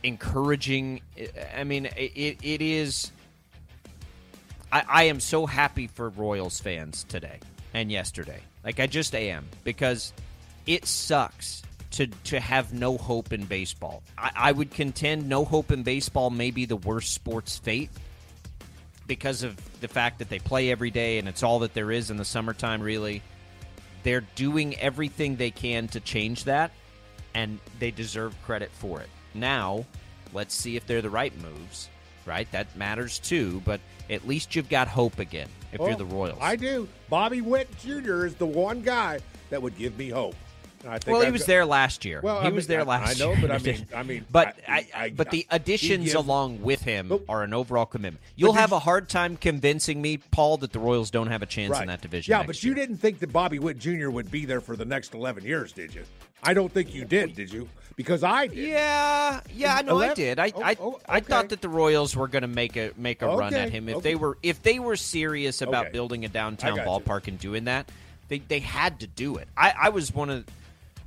encouraging. 0.04 1.02
I 1.58 1.64
mean, 1.64 1.88
it 1.98 2.38
it 2.44 2.62
is. 2.62 3.12
I, 4.72 4.84
I 4.88 5.04
am 5.06 5.20
so 5.20 5.48
happy 5.48 5.88
for 5.88 6.10
Royals 6.10 6.60
fans 6.60 7.06
today 7.10 7.40
and 7.74 7.92
yesterday. 7.92 8.42
Like 8.64 8.80
I 8.80 8.86
just 8.86 9.16
am 9.16 9.48
because 9.64 10.14
it 10.68 10.86
sucks 10.86 11.64
to 11.92 12.08
to 12.08 12.40
have 12.40 12.74
no 12.74 12.98
hope 12.98 13.32
in 13.32 13.46
baseball. 13.46 14.04
I, 14.18 14.32
I 14.36 14.52
would 14.52 14.72
contend 14.72 15.30
no 15.30 15.46
hope 15.46 15.72
in 15.72 15.84
baseball 15.84 16.30
may 16.30 16.52
be 16.52 16.66
the 16.66 16.76
worst 16.76 17.14
sports 17.14 17.58
fate 17.58 17.90
because 19.08 19.44
of 19.44 19.56
the 19.82 19.88
fact 19.88 20.20
that 20.20 20.30
they 20.30 20.40
play 20.40 20.72
every 20.72 20.92
day 20.92 21.20
and 21.20 21.28
it's 21.28 21.44
all 21.44 21.60
that 21.60 21.74
there 21.74 21.92
is 21.92 22.12
in 22.12 22.18
the 22.18 22.26
summertime, 22.26 22.82
really. 22.82 23.22
They're 24.04 24.26
doing 24.36 24.78
everything 24.78 25.36
they 25.36 25.52
can 25.52 25.88
to 25.90 26.00
change 26.00 26.44
that, 26.44 26.72
and 27.34 27.60
they 27.80 27.90
deserve 27.90 28.36
credit 28.44 28.72
for 28.72 29.02
it. 29.02 29.10
Now, 29.34 29.86
let's 30.32 30.54
see 30.54 30.76
if 30.76 30.86
they're 30.86 31.02
the 31.02 31.10
right 31.10 31.34
moves, 31.42 31.90
right? 32.26 32.52
That 32.52 32.76
matters 32.76 33.18
too, 33.18 33.64
but 33.66 33.80
at 34.10 34.28
least 34.28 34.56
you've 34.56 34.70
got 34.70 34.88
hope 34.88 35.18
again 35.18 35.50
if 35.72 35.80
Well, 35.80 35.90
you're 35.90 35.96
oh, 35.96 36.00
the 36.00 36.06
Royals. 36.06 36.38
I 36.40 36.56
do. 36.56 36.88
Bobby 37.10 37.42
Witt 37.42 37.68
Jr. 37.80 38.26
is 38.26 38.36
the 38.36 38.46
one 38.46 38.82
guy 38.82 39.20
that 39.50 39.62
would 39.62 39.78
give 39.78 39.98
me 39.98 40.10
hope. 40.10 40.36
And 40.86 40.94
I 40.94 41.00
think 41.00 41.14
well, 41.14 41.22
he 41.22 41.28
I've 41.28 41.34
was 41.34 41.42
got- 41.42 41.48
there 41.48 41.66
last 41.66 42.06
year. 42.06 42.20
Well, 42.22 42.42
he 42.42 42.48
I 42.48 42.50
was 42.52 42.70
mean, 42.70 42.78
there 42.78 42.82
I- 42.82 42.84
last 43.00 43.16
I 43.16 43.24
know, 43.26 43.32
year. 43.32 43.42
but 43.42 43.52
I 43.52 43.58
mean- 43.64 43.88
I 43.96 44.04
mean, 44.04 44.26
but 44.32 44.56
I- 44.68 44.88
I, 44.96 45.10
but 45.10 45.32
the 45.32 45.48
additions 45.50 46.04
gives- 46.06 46.14
along 46.16 46.62
with 46.62 46.82
him 46.84 47.08
But- 47.10 47.22
are 47.28 47.42
an 47.44 47.54
overall 47.56 47.88
commitment. 47.88 48.22
You'll 48.36 48.54
have 48.54 48.70
you- 48.70 48.78
a 48.78 48.80
hard 48.80 49.10
time 49.10 49.36
convincing 49.36 50.00
me, 50.02 50.18
Paul, 50.18 50.58
that 50.58 50.72
the 50.74 50.80
Royals 50.80 51.10
don't 51.10 51.28
have 51.28 51.42
a 51.42 51.48
chance 51.48 51.78
in 51.80 51.88
that 51.88 52.02
division. 52.02 52.32
Yeah, 52.32 52.44
but 52.44 52.62
year. 52.64 52.70
you 52.70 52.76
didn't 52.76 52.98
think 52.98 53.18
that 53.20 53.34
Bobby 53.34 53.58
Witt 53.58 53.80
Jr. 53.80 54.10
would 54.10 54.30
be 54.30 54.46
there 54.46 54.62
for 54.62 54.76
the 54.76 54.86
next 54.86 55.16
11 55.16 55.44
years, 55.44 55.72
did 55.72 55.94
you? 55.96 56.04
I 56.44 56.54
don't 56.54 56.72
think 56.72 56.94
you 56.94 57.04
did, 57.04 57.36
did 57.36 57.52
you? 57.52 57.68
Because 57.96 58.24
I 58.24 58.46
did. 58.48 58.58
Yeah, 58.58 59.40
yeah, 59.56 59.76
I 59.78 59.82
know 59.82 60.00
I 60.00 60.14
did. 60.14 60.38
I 60.38 60.52
Oh, 60.56 60.62
I, 60.62 60.76
oh, 60.80 61.00
I 61.10 61.20
thought 61.22 61.50
that 61.50 61.62
the 61.62 61.70
Royals 61.70 62.16
were 62.16 62.28
going 62.28 62.42
to 62.44 62.48
make 62.48 62.76
a 62.76 62.92
make 62.98 63.22
a 63.24 63.28
run 63.28 63.54
at 63.56 63.72
him 63.72 63.90
if 63.90 63.96
okay. 63.96 64.10
they 64.10 64.16
were 64.16 64.38
if 64.44 64.62
they 64.62 64.78
were 64.80 64.98
serious 64.98 65.62
about 65.64 65.86
Okay. 65.86 65.94
building 65.94 66.26
a 66.26 66.28
downtown 66.28 66.76
got 66.76 66.84
you. 66.84 66.88
ballpark 66.90 67.28
and 67.30 67.40
doing 67.40 67.64
that. 67.64 67.90
They 68.28 68.40
they 68.40 68.60
had 68.60 69.00
to 69.00 69.08
do 69.08 69.38
it. 69.38 69.48
I 69.56 69.74
I 69.84 69.90
was 69.90 70.14
one 70.14 70.30
of 70.30 70.46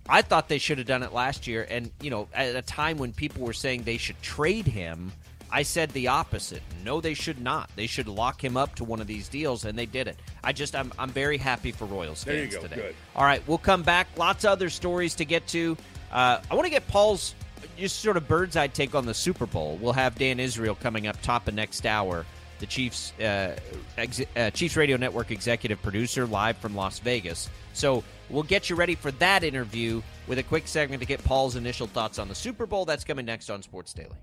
I 0.08 0.22
thought 0.22 0.48
they 0.48 0.58
should 0.58 0.78
have 0.78 0.86
done 0.86 1.02
it 1.02 1.12
last 1.12 1.46
year 1.46 1.66
and 1.68 1.90
you 2.00 2.10
know 2.10 2.28
at 2.34 2.56
a 2.56 2.62
time 2.62 2.98
when 2.98 3.12
people 3.12 3.42
were 3.44 3.52
saying 3.52 3.82
they 3.82 3.98
should 3.98 4.20
trade 4.22 4.66
him, 4.66 5.12
I 5.50 5.62
said 5.62 5.90
the 5.90 6.08
opposite. 6.08 6.62
No, 6.84 7.00
they 7.00 7.14
should 7.14 7.40
not. 7.40 7.70
They 7.74 7.86
should 7.86 8.08
lock 8.08 8.42
him 8.42 8.56
up 8.56 8.74
to 8.76 8.84
one 8.84 9.00
of 9.00 9.06
these 9.06 9.28
deals 9.28 9.64
and 9.64 9.78
they 9.78 9.86
did 9.86 10.08
it. 10.08 10.16
I 10.44 10.52
just 10.52 10.74
I'm 10.76 10.92
I'm 10.98 11.10
very 11.10 11.38
happy 11.38 11.72
for 11.72 11.84
Royals 11.86 12.24
fans 12.24 12.56
today. 12.56 12.76
Good. 12.76 12.94
All 13.16 13.24
right, 13.24 13.42
we'll 13.46 13.58
come 13.58 13.82
back. 13.82 14.08
Lots 14.16 14.44
of 14.44 14.50
other 14.50 14.70
stories 14.70 15.14
to 15.16 15.24
get 15.24 15.46
to. 15.48 15.76
Uh, 16.12 16.40
I 16.50 16.54
want 16.54 16.64
to 16.66 16.70
get 16.70 16.86
Paul's 16.88 17.34
just 17.76 18.00
sort 18.00 18.16
of 18.16 18.26
bird's 18.28 18.56
eye 18.56 18.66
take 18.68 18.94
on 18.94 19.06
the 19.06 19.14
Super 19.14 19.46
Bowl. 19.46 19.78
We'll 19.80 19.92
have 19.92 20.16
Dan 20.16 20.40
Israel 20.40 20.74
coming 20.74 21.06
up 21.06 21.20
top 21.22 21.48
of 21.48 21.54
next 21.54 21.86
hour, 21.86 22.26
the 22.58 22.66
Chiefs 22.66 23.12
uh, 23.20 23.56
ex- 23.96 24.22
uh, 24.36 24.50
Chiefs 24.50 24.76
Radio 24.76 24.96
Network 24.96 25.30
executive 25.30 25.80
producer, 25.82 26.26
live 26.26 26.56
from 26.58 26.74
Las 26.74 26.98
Vegas. 26.98 27.48
So 27.72 28.02
we'll 28.30 28.42
get 28.42 28.70
you 28.70 28.76
ready 28.76 28.94
for 28.94 29.10
that 29.12 29.44
interview 29.44 30.02
with 30.26 30.38
a 30.38 30.42
quick 30.42 30.68
segment 30.68 31.00
to 31.00 31.06
get 31.06 31.22
Paul's 31.24 31.56
initial 31.56 31.86
thoughts 31.86 32.18
on 32.18 32.28
the 32.28 32.34
Super 32.34 32.66
Bowl. 32.66 32.84
That's 32.84 33.04
coming 33.04 33.26
next 33.26 33.50
on 33.50 33.62
Sports 33.62 33.92
Daily. 33.92 34.16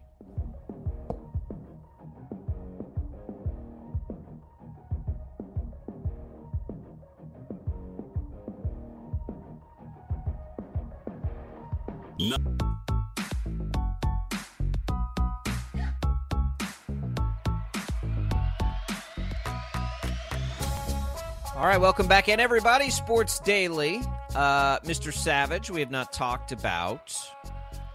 All 21.55 21.65
right, 21.65 21.79
welcome 21.79 22.05
back 22.05 22.27
in, 22.27 22.41
everybody. 22.41 22.89
Sports 22.89 23.39
Daily. 23.39 24.01
Uh, 24.35 24.77
Mr. 24.79 25.13
Savage, 25.13 25.69
we 25.69 25.79
have 25.79 25.89
not 25.89 26.11
talked 26.11 26.51
about 26.51 27.17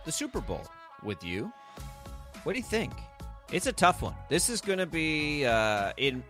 the 0.07 0.11
Super 0.11 0.41
Bowl 0.41 0.63
with 1.03 1.23
you. 1.23 1.53
What 2.45 2.55
do 2.55 2.59
you 2.59 2.65
think? 2.65 2.91
It's 3.53 3.67
a 3.67 3.73
tough 3.73 4.01
one. 4.01 4.15
This 4.31 4.49
is 4.49 4.63
going 4.63 4.79
to 4.79 4.87
be 4.87 5.45
uh, 5.45 5.93
in. 5.99 6.25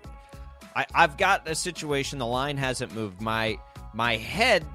I, 0.75 0.87
I've 0.93 1.17
got 1.17 1.49
a 1.49 1.55
situation. 1.55 2.19
The 2.19 2.27
line 2.27 2.57
hasn't 2.57 2.93
moved. 2.97 3.21
My 3.21 3.61
my 3.95 4.17
head 4.17 4.67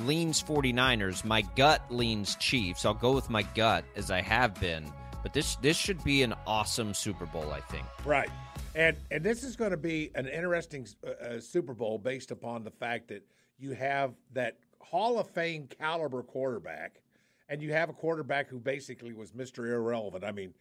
leans 0.00 0.42
49ers. 0.42 1.24
My 1.24 1.42
gut 1.42 1.80
leans 1.90 2.34
Chiefs. 2.36 2.84
I'll 2.84 2.92
go 2.92 3.12
with 3.12 3.30
my 3.30 3.42
gut 3.54 3.84
as 3.94 4.10
I 4.10 4.20
have 4.20 4.60
been. 4.60 4.84
But 5.22 5.32
this 5.32 5.54
this 5.56 5.76
should 5.76 6.02
be 6.02 6.24
an 6.24 6.34
awesome 6.44 6.92
Super 6.92 7.26
Bowl. 7.26 7.52
I 7.52 7.60
think. 7.60 7.86
Right. 8.04 8.30
And 8.74 8.96
and 9.10 9.24
this 9.24 9.42
is 9.42 9.56
going 9.56 9.72
to 9.72 9.76
be 9.76 10.10
an 10.14 10.28
interesting 10.28 10.86
uh, 11.04 11.10
uh, 11.10 11.40
Super 11.40 11.74
Bowl 11.74 11.98
based 11.98 12.30
upon 12.30 12.62
the 12.62 12.70
fact 12.70 13.08
that 13.08 13.24
you 13.58 13.72
have 13.72 14.14
that 14.32 14.58
Hall 14.80 15.18
of 15.18 15.28
Fame 15.30 15.66
caliber 15.78 16.22
quarterback, 16.22 17.00
and 17.48 17.60
you 17.60 17.72
have 17.72 17.88
a 17.90 17.92
quarterback 17.92 18.48
who 18.48 18.58
basically 18.58 19.12
was 19.12 19.32
Mr. 19.32 19.68
Irrelevant. 19.70 20.24
I 20.24 20.30
mean, 20.32 20.54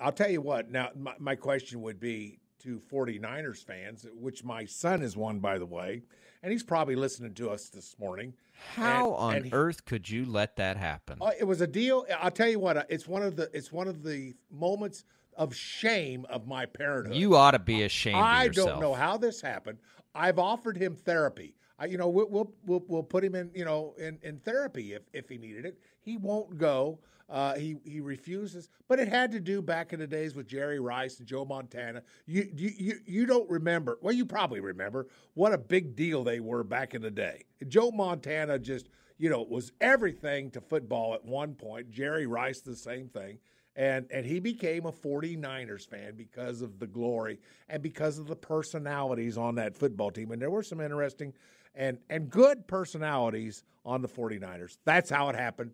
I'll 0.00 0.12
tell 0.12 0.30
you 0.30 0.40
what. 0.40 0.70
Now, 0.70 0.90
my, 0.96 1.14
my 1.18 1.34
question 1.36 1.82
would 1.82 2.00
be 2.00 2.38
to 2.60 2.80
49ers 2.92 3.64
fans, 3.64 4.06
which 4.14 4.44
my 4.44 4.64
son 4.64 5.02
is 5.02 5.16
one, 5.16 5.38
by 5.40 5.58
the 5.58 5.66
way, 5.66 6.02
and 6.42 6.52
he's 6.52 6.62
probably 6.62 6.94
listening 6.96 7.34
to 7.34 7.50
us 7.50 7.68
this 7.68 7.96
morning. 7.98 8.34
How 8.74 9.06
And- 9.08 9.16
on 9.16 9.34
and 9.36 9.44
he- 9.46 9.52
earth 9.52 9.84
could 9.84 10.08
you 10.10 10.24
let 10.24 10.56
that 10.56 10.76
happen? 10.76 11.18
Uh, 11.20 11.30
it 11.38 11.44
was 11.44 11.60
a 11.60 11.66
deal. 11.66 12.06
I'll 12.20 12.30
tell 12.30 12.48
you 12.48 12.58
what. 12.60 12.76
uh, 12.76 12.84
It's 12.88 13.06
one 13.06 13.22
of 13.22 13.36
the. 13.36 13.48
It's 13.52 13.70
one 13.72 13.86
of 13.88 14.02
the 14.02 14.34
moments 14.50 15.04
of 15.36 15.54
shame 15.54 16.26
of 16.28 16.46
my 16.46 16.66
parenthood. 16.66 17.16
You 17.16 17.36
ought 17.36 17.52
to 17.52 17.58
be 17.58 17.82
ashamed 17.82 18.16
I 18.16 18.44
of 18.44 18.48
yourself. 18.48 18.68
don't 18.68 18.80
know 18.80 18.94
how 18.94 19.16
this 19.16 19.40
happened. 19.40 19.78
I've 20.14 20.38
offered 20.38 20.76
him 20.76 20.94
therapy. 20.94 21.54
I, 21.78 21.86
you 21.86 21.98
know, 21.98 22.08
we'll, 22.08 22.28
we'll 22.28 22.52
we'll 22.66 22.84
we'll 22.86 23.02
put 23.02 23.24
him 23.24 23.34
in 23.34 23.50
you 23.54 23.64
know 23.64 23.94
in, 23.98 24.18
in 24.22 24.38
therapy 24.38 24.92
if 24.92 25.02
if 25.12 25.28
he 25.28 25.38
needed 25.38 25.64
it. 25.64 25.78
He 26.00 26.16
won't 26.16 26.58
go. 26.58 26.98
Uh, 27.30 27.54
he 27.54 27.76
he 27.84 28.00
refuses. 28.00 28.68
But 28.88 29.00
it 29.00 29.08
had 29.08 29.32
to 29.32 29.40
do 29.40 29.62
back 29.62 29.92
in 29.92 30.00
the 30.00 30.06
days 30.06 30.34
with 30.34 30.46
Jerry 30.46 30.80
Rice 30.80 31.18
and 31.18 31.26
Joe 31.26 31.44
Montana. 31.44 32.02
You 32.26 32.48
you 32.54 32.70
you, 32.76 32.94
you 33.06 33.26
don't 33.26 33.48
remember? 33.48 33.98
Well, 34.02 34.14
you 34.14 34.26
probably 34.26 34.60
remember 34.60 35.08
what 35.34 35.52
a 35.52 35.58
big 35.58 35.96
deal 35.96 36.22
they 36.24 36.40
were 36.40 36.62
back 36.62 36.94
in 36.94 37.02
the 37.02 37.10
day. 37.10 37.44
Joe 37.68 37.90
Montana 37.90 38.58
just 38.58 38.88
you 39.18 39.30
know 39.30 39.42
was 39.42 39.72
everything 39.80 40.50
to 40.50 40.60
football 40.60 41.14
at 41.14 41.24
one 41.24 41.54
point. 41.54 41.90
Jerry 41.90 42.26
Rice 42.26 42.60
the 42.60 42.76
same 42.76 43.08
thing 43.08 43.38
and 43.76 44.06
and 44.10 44.26
he 44.26 44.38
became 44.38 44.86
a 44.86 44.92
49ers 44.92 45.86
fan 45.86 46.14
because 46.16 46.62
of 46.62 46.78
the 46.78 46.86
glory 46.86 47.38
and 47.68 47.82
because 47.82 48.18
of 48.18 48.26
the 48.26 48.36
personalities 48.36 49.38
on 49.38 49.54
that 49.54 49.76
football 49.76 50.10
team 50.10 50.30
and 50.30 50.40
there 50.40 50.50
were 50.50 50.62
some 50.62 50.80
interesting 50.80 51.32
and 51.74 51.98
and 52.10 52.28
good 52.30 52.66
personalities 52.66 53.64
on 53.84 54.02
the 54.02 54.08
49ers 54.08 54.76
that's 54.84 55.08
how 55.08 55.28
it 55.28 55.36
happened 55.36 55.70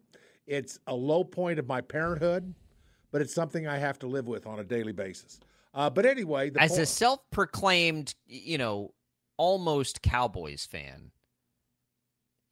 it's 0.47 0.79
a 0.87 0.95
low 0.95 1.25
point 1.25 1.59
of 1.59 1.67
my 1.67 1.81
parenthood 1.81 2.55
but 3.11 3.21
it's 3.21 3.35
something 3.35 3.67
i 3.67 3.79
have 3.79 3.99
to 3.99 4.07
live 4.07 4.29
with 4.29 4.47
on 4.47 4.61
a 4.61 4.65
daily 4.65 4.93
basis 4.93 5.41
uh, 5.75 5.89
but 5.91 6.07
anyway 6.07 6.51
the 6.51 6.61
As 6.61 6.79
a 6.79 6.87
self-proclaimed, 6.87 8.15
you 8.27 8.59
know, 8.59 8.95
almost 9.37 10.03
Cowboys 10.03 10.67
fan, 10.67 11.13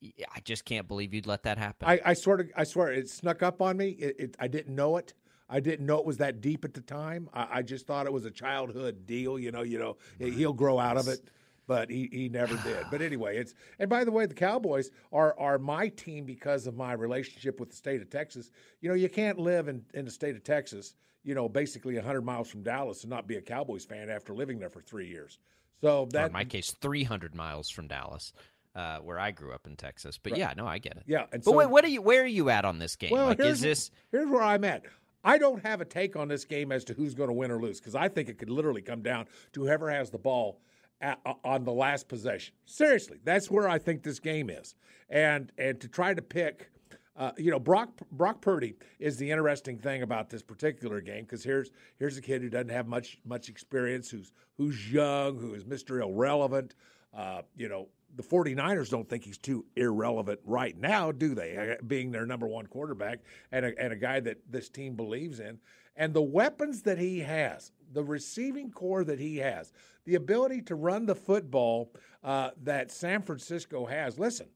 I 0.02 0.40
just 0.44 0.64
can't 0.64 0.86
believe 0.86 1.14
you'd 1.14 1.26
let 1.26 1.42
that 1.44 1.58
happen. 1.58 1.88
I, 1.88 2.00
I 2.04 2.12
sort 2.12 2.40
of, 2.40 2.50
I 2.56 2.64
swear, 2.64 2.92
it 2.92 3.08
snuck 3.08 3.42
up 3.42 3.62
on 3.62 3.78
me. 3.78 3.90
It, 3.90 4.16
it, 4.18 4.36
I 4.38 4.46
didn't 4.46 4.74
know 4.74 4.96
it. 4.98 5.14
I 5.48 5.60
didn't 5.60 5.86
know 5.86 5.98
it 5.98 6.04
was 6.06 6.16
that 6.18 6.40
deep 6.40 6.64
at 6.64 6.74
the 6.74 6.80
time. 6.80 7.28
I, 7.32 7.48
I 7.58 7.62
just 7.62 7.86
thought 7.86 8.06
it 8.06 8.12
was 8.12 8.24
a 8.24 8.30
childhood 8.30 9.06
deal. 9.06 9.38
You 9.38 9.52
know, 9.52 9.62
you 9.62 9.78
know, 9.78 9.96
he'll 10.18 10.52
grow 10.52 10.78
out 10.78 10.96
of 10.96 11.08
it, 11.08 11.20
but 11.66 11.88
he, 11.90 12.08
he 12.12 12.28
never 12.28 12.56
did. 12.64 12.86
But 12.90 13.02
anyway, 13.02 13.36
it's 13.36 13.54
and 13.78 13.88
by 13.88 14.04
the 14.04 14.10
way, 14.10 14.26
the 14.26 14.34
Cowboys 14.34 14.90
are 15.12 15.38
are 15.38 15.58
my 15.58 15.88
team 15.88 16.24
because 16.24 16.66
of 16.66 16.76
my 16.76 16.92
relationship 16.92 17.60
with 17.60 17.70
the 17.70 17.76
state 17.76 18.02
of 18.02 18.10
Texas. 18.10 18.50
You 18.80 18.88
know, 18.88 18.94
you 18.94 19.08
can't 19.08 19.38
live 19.38 19.68
in 19.68 19.84
in 19.94 20.04
the 20.04 20.10
state 20.10 20.36
of 20.36 20.42
Texas. 20.44 20.94
You 21.22 21.34
know, 21.34 21.48
basically 21.48 21.96
hundred 21.96 22.24
miles 22.24 22.48
from 22.48 22.62
Dallas 22.62 23.02
and 23.02 23.10
not 23.10 23.26
be 23.26 23.36
a 23.36 23.42
Cowboys 23.42 23.84
fan 23.84 24.10
after 24.10 24.32
living 24.32 24.58
there 24.58 24.70
for 24.70 24.80
three 24.80 25.08
years. 25.08 25.38
So 25.80 26.02
or 26.02 26.06
that 26.08 26.26
in 26.26 26.32
my 26.32 26.44
case, 26.44 26.74
300 26.80 27.34
miles 27.34 27.68
from 27.68 27.86
Dallas, 27.86 28.32
uh, 28.74 28.98
where 28.98 29.18
I 29.18 29.30
grew 29.30 29.52
up 29.52 29.66
in 29.66 29.76
Texas. 29.76 30.18
But 30.18 30.32
Right. 30.32 30.38
yeah, 30.38 30.54
no, 30.56 30.66
I 30.66 30.78
get 30.78 30.96
it. 30.96 31.02
Yeah, 31.06 31.26
and 31.32 31.42
but 31.44 31.50
so- 31.50 31.52
wait, 31.52 31.68
what 31.68 31.84
are 31.84 31.88
you? 31.88 32.00
Where 32.00 32.22
are 32.22 32.26
you 32.26 32.48
at 32.50 32.64
on 32.64 32.78
this 32.78 32.96
game? 32.96 33.10
Well, 33.10 33.26
like, 33.26 33.38
here's, 33.38 33.56
is 33.56 33.60
this? 33.60 33.90
here's 34.10 34.28
where 34.28 34.42
I'm 34.42 34.64
at. 34.64 34.84
I 35.26 35.38
don't 35.38 35.66
have 35.66 35.80
a 35.80 35.84
take 35.84 36.14
on 36.14 36.28
this 36.28 36.44
game 36.44 36.70
as 36.70 36.84
to 36.84 36.94
who's 36.94 37.12
going 37.12 37.28
to 37.28 37.34
win 37.34 37.50
or 37.50 37.60
lose 37.60 37.80
because 37.80 37.96
I 37.96 38.08
think 38.08 38.28
it 38.28 38.38
could 38.38 38.48
literally 38.48 38.80
come 38.80 39.02
down 39.02 39.26
to 39.54 39.64
whoever 39.64 39.90
has 39.90 40.08
the 40.08 40.18
ball 40.18 40.60
at, 41.00 41.18
on 41.44 41.64
the 41.64 41.72
last 41.72 42.06
possession. 42.06 42.54
Seriously, 42.64 43.18
that's 43.24 43.50
where 43.50 43.68
I 43.68 43.78
think 43.78 44.04
this 44.04 44.20
game 44.20 44.48
is. 44.48 44.76
And 45.10 45.50
and 45.58 45.80
to 45.80 45.88
try 45.88 46.14
to 46.14 46.22
pick, 46.22 46.70
uh, 47.16 47.32
you 47.36 47.50
know, 47.50 47.58
Brock 47.58 47.90
Brock 48.12 48.40
Purdy 48.40 48.76
is 49.00 49.16
the 49.16 49.28
interesting 49.28 49.78
thing 49.78 50.02
about 50.02 50.30
this 50.30 50.42
particular 50.42 51.00
game 51.00 51.24
because 51.24 51.42
here's 51.42 51.70
here's 51.98 52.16
a 52.16 52.22
kid 52.22 52.40
who 52.40 52.48
doesn't 52.48 52.68
have 52.68 52.86
much 52.86 53.18
much 53.24 53.48
experience, 53.48 54.08
who's 54.08 54.32
who's 54.56 54.92
young, 54.92 55.38
who 55.38 55.54
is 55.54 55.64
Mr. 55.64 56.00
Irrelevant. 56.02 56.76
Uh, 57.12 57.42
you 57.56 57.68
know, 57.68 57.88
the 58.16 58.22
49ers 58.22 58.90
don't 58.90 59.08
think 59.08 59.24
he's 59.24 59.38
too 59.38 59.64
irrelevant 59.76 60.40
right 60.44 60.76
now, 60.78 61.12
do 61.12 61.34
they? 61.34 61.76
Being 61.86 62.10
their 62.10 62.26
number 62.26 62.46
one 62.46 62.66
quarterback 62.66 63.20
and 63.52 63.66
a, 63.66 63.78
and 63.78 63.92
a 63.92 63.96
guy 63.96 64.20
that 64.20 64.38
this 64.50 64.68
team 64.68 64.94
believes 64.94 65.38
in. 65.38 65.58
And 65.96 66.12
the 66.12 66.22
weapons 66.22 66.82
that 66.82 66.98
he 66.98 67.20
has, 67.20 67.72
the 67.92 68.04
receiving 68.04 68.70
corps 68.70 69.04
that 69.04 69.18
he 69.18 69.36
has, 69.38 69.72
the 70.04 70.14
ability 70.14 70.62
to 70.62 70.74
run 70.74 71.06
the 71.06 71.14
football 71.14 71.92
uh, 72.24 72.50
that 72.62 72.90
San 72.90 73.22
Francisco 73.22 73.86
has. 73.86 74.18
Listen, 74.18 74.46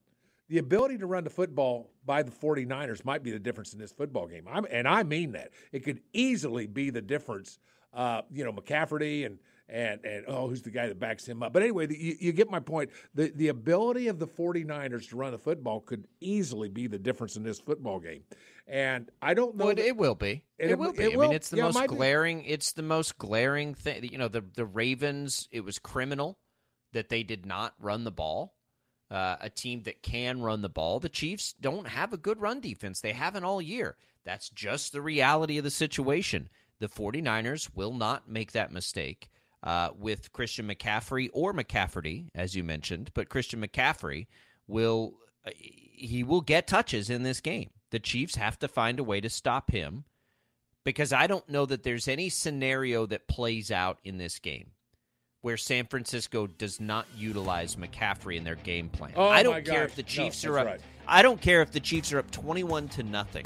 the 0.49 0.57
ability 0.57 0.97
to 0.97 1.05
run 1.05 1.23
the 1.23 1.29
football 1.29 1.91
by 2.05 2.23
the 2.23 2.31
49ers 2.31 3.05
might 3.05 3.23
be 3.23 3.31
the 3.31 3.39
difference 3.39 3.73
in 3.73 3.79
this 3.79 3.91
football 3.91 4.27
game. 4.27 4.47
I'm, 4.51 4.65
and 4.69 4.87
I 4.87 5.03
mean 5.03 5.31
that. 5.31 5.51
It 5.71 5.83
could 5.83 6.01
easily 6.13 6.67
be 6.67 6.89
the 6.89 7.01
difference. 7.01 7.59
Uh, 7.93 8.21
you 8.31 8.43
know, 8.43 8.51
McCafferty 8.51 9.25
and 9.25 9.39
and 9.69 10.03
and 10.05 10.25
oh, 10.27 10.47
who's 10.47 10.61
the 10.61 10.69
guy 10.71 10.87
that 10.87 10.99
backs 10.99 11.25
him 11.25 11.41
up? 11.43 11.53
But 11.53 11.61
anyway, 11.63 11.85
the, 11.85 11.97
you, 11.97 12.15
you 12.19 12.31
get 12.31 12.49
my 12.49 12.59
point. 12.59 12.89
The 13.13 13.31
the 13.35 13.47
ability 13.49 14.07
of 14.07 14.19
the 14.19 14.27
49ers 14.27 15.09
to 15.09 15.15
run 15.15 15.31
the 15.31 15.37
football 15.37 15.79
could 15.81 16.07
easily 16.19 16.69
be 16.69 16.87
the 16.87 16.99
difference 16.99 17.35
in 17.35 17.43
this 17.43 17.59
football 17.59 17.99
game. 17.99 18.23
And 18.67 19.09
I 19.21 19.33
don't 19.33 19.55
know. 19.57 19.65
Well, 19.65 19.71
it, 19.71 19.75
that- 19.77 19.87
it 19.87 19.97
will 19.97 20.15
be. 20.15 20.43
And 20.59 20.71
It, 20.71 20.77
will 20.79 20.93
be. 20.93 21.03
it 21.03 21.13
I 21.13 21.15
will- 21.17 21.27
mean, 21.27 21.35
it's 21.35 21.49
the 21.49 21.57
yeah, 21.57 21.63
it 21.63 21.67
most 21.67 21.75
might 21.75 21.89
be. 21.89 21.95
glaring. 21.95 22.43
It's 22.45 22.73
the 22.73 22.83
most 22.83 23.17
glaring 23.17 23.73
thing. 23.73 24.03
You 24.11 24.17
know, 24.17 24.27
the 24.27 24.41
the 24.55 24.65
Ravens. 24.65 25.47
It 25.51 25.61
was 25.65 25.79
criminal 25.79 26.37
that 26.93 27.09
they 27.09 27.23
did 27.23 27.45
not 27.45 27.73
run 27.79 28.03
the 28.03 28.11
ball. 28.11 28.55
Uh, 29.09 29.35
a 29.41 29.49
team 29.49 29.83
that 29.83 30.01
can 30.01 30.41
run 30.41 30.61
the 30.61 30.69
ball. 30.69 31.01
The 31.01 31.09
Chiefs 31.09 31.53
don't 31.59 31.85
have 31.87 32.13
a 32.13 32.17
good 32.17 32.39
run 32.39 32.61
defense. 32.61 33.01
They 33.01 33.11
haven't 33.11 33.43
all 33.43 33.61
year. 33.61 33.97
That's 34.23 34.49
just 34.49 34.93
the 34.93 35.01
reality 35.01 35.57
of 35.57 35.65
the 35.65 35.69
situation. 35.71 36.47
The 36.79 36.87
49ers 36.87 37.69
will 37.75 37.93
not 37.93 38.29
make 38.29 38.53
that 38.53 38.71
mistake 38.71 39.27
uh, 39.63 39.89
with 39.97 40.31
Christian 40.31 40.67
McCaffrey 40.67 41.29
or 41.33 41.53
McCafferty, 41.53 42.29
as 42.33 42.55
you 42.55 42.63
mentioned, 42.63 43.11
but 43.13 43.29
Christian 43.29 43.61
McCaffrey 43.61 44.27
will 44.67 45.13
uh, 45.45 45.51
he 45.55 46.23
will 46.23 46.41
get 46.41 46.67
touches 46.67 47.09
in 47.09 47.23
this 47.23 47.41
game. 47.41 47.69
The 47.91 47.99
Chiefs 47.99 48.35
have 48.35 48.57
to 48.59 48.67
find 48.67 48.99
a 48.99 49.03
way 49.03 49.21
to 49.21 49.29
stop 49.29 49.71
him 49.71 50.05
because 50.83 51.13
I 51.13 51.27
don't 51.27 51.47
know 51.47 51.65
that 51.65 51.83
there's 51.83 52.07
any 52.07 52.29
scenario 52.29 53.05
that 53.07 53.27
plays 53.27 53.69
out 53.69 53.99
in 54.03 54.17
this 54.17 54.39
game 54.39 54.71
where 55.41 55.57
San 55.57 55.85
Francisco 55.87 56.47
does 56.47 56.79
not 56.79 57.05
utilize 57.17 57.75
McCaffrey 57.75 58.37
in 58.37 58.43
their 58.43 58.55
game 58.55 58.89
plan. 58.89 59.11
Oh, 59.15 59.27
I 59.27 59.43
don't 59.43 59.65
care 59.65 59.81
gosh. 59.81 59.89
if 59.89 59.95
the 59.95 60.03
Chiefs 60.03 60.41
that's 60.41 60.53
are 60.53 60.59
up 60.59 60.65
right. 60.67 60.81
I 61.07 61.21
don't 61.21 61.41
care 61.41 61.61
if 61.61 61.71
the 61.71 61.79
Chiefs 61.79 62.13
are 62.13 62.19
up 62.19 62.29
21 62.31 62.87
to 62.89 63.03
nothing. 63.03 63.45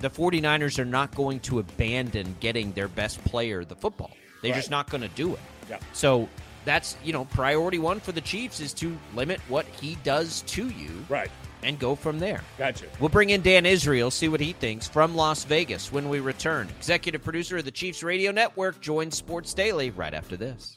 The 0.00 0.10
49ers 0.10 0.78
are 0.78 0.84
not 0.84 1.14
going 1.14 1.40
to 1.40 1.58
abandon 1.58 2.36
getting 2.40 2.72
their 2.72 2.88
best 2.88 3.22
player 3.24 3.64
the 3.64 3.76
football. 3.76 4.10
They're 4.44 4.52
Right. 4.52 4.58
just 4.58 4.70
not 4.70 4.88
going 4.90 5.00
to 5.00 5.08
do 5.08 5.32
it. 5.32 5.40
Yeah. 5.68 5.78
So 5.94 6.28
that's, 6.64 6.96
you 7.02 7.12
know, 7.12 7.24
priority 7.24 7.78
1 7.78 7.98
for 8.00 8.12
the 8.12 8.20
Chiefs 8.20 8.60
is 8.60 8.72
to 8.74 8.96
limit 9.14 9.40
what 9.48 9.66
he 9.80 9.96
does 10.04 10.42
to 10.48 10.68
you 10.68 11.04
right 11.08 11.30
and 11.62 11.78
go 11.78 11.94
from 11.94 12.18
there. 12.18 12.42
Gotcha. 12.58 12.84
We'll 13.00 13.08
bring 13.08 13.30
in 13.30 13.40
Dan 13.40 13.64
Israel, 13.64 14.10
see 14.10 14.28
what 14.28 14.40
he 14.40 14.52
thinks 14.52 14.86
from 14.86 15.16
Las 15.16 15.44
Vegas 15.44 15.90
when 15.90 16.10
we 16.10 16.20
return. 16.20 16.68
Executive 16.78 17.24
producer 17.24 17.56
of 17.56 17.64
the 17.64 17.70
Chiefs 17.70 18.02
Radio 18.02 18.32
Network 18.32 18.80
joins 18.82 19.16
Sports 19.16 19.54
Daily 19.54 19.88
right 19.90 20.12
after 20.12 20.36
this. 20.36 20.76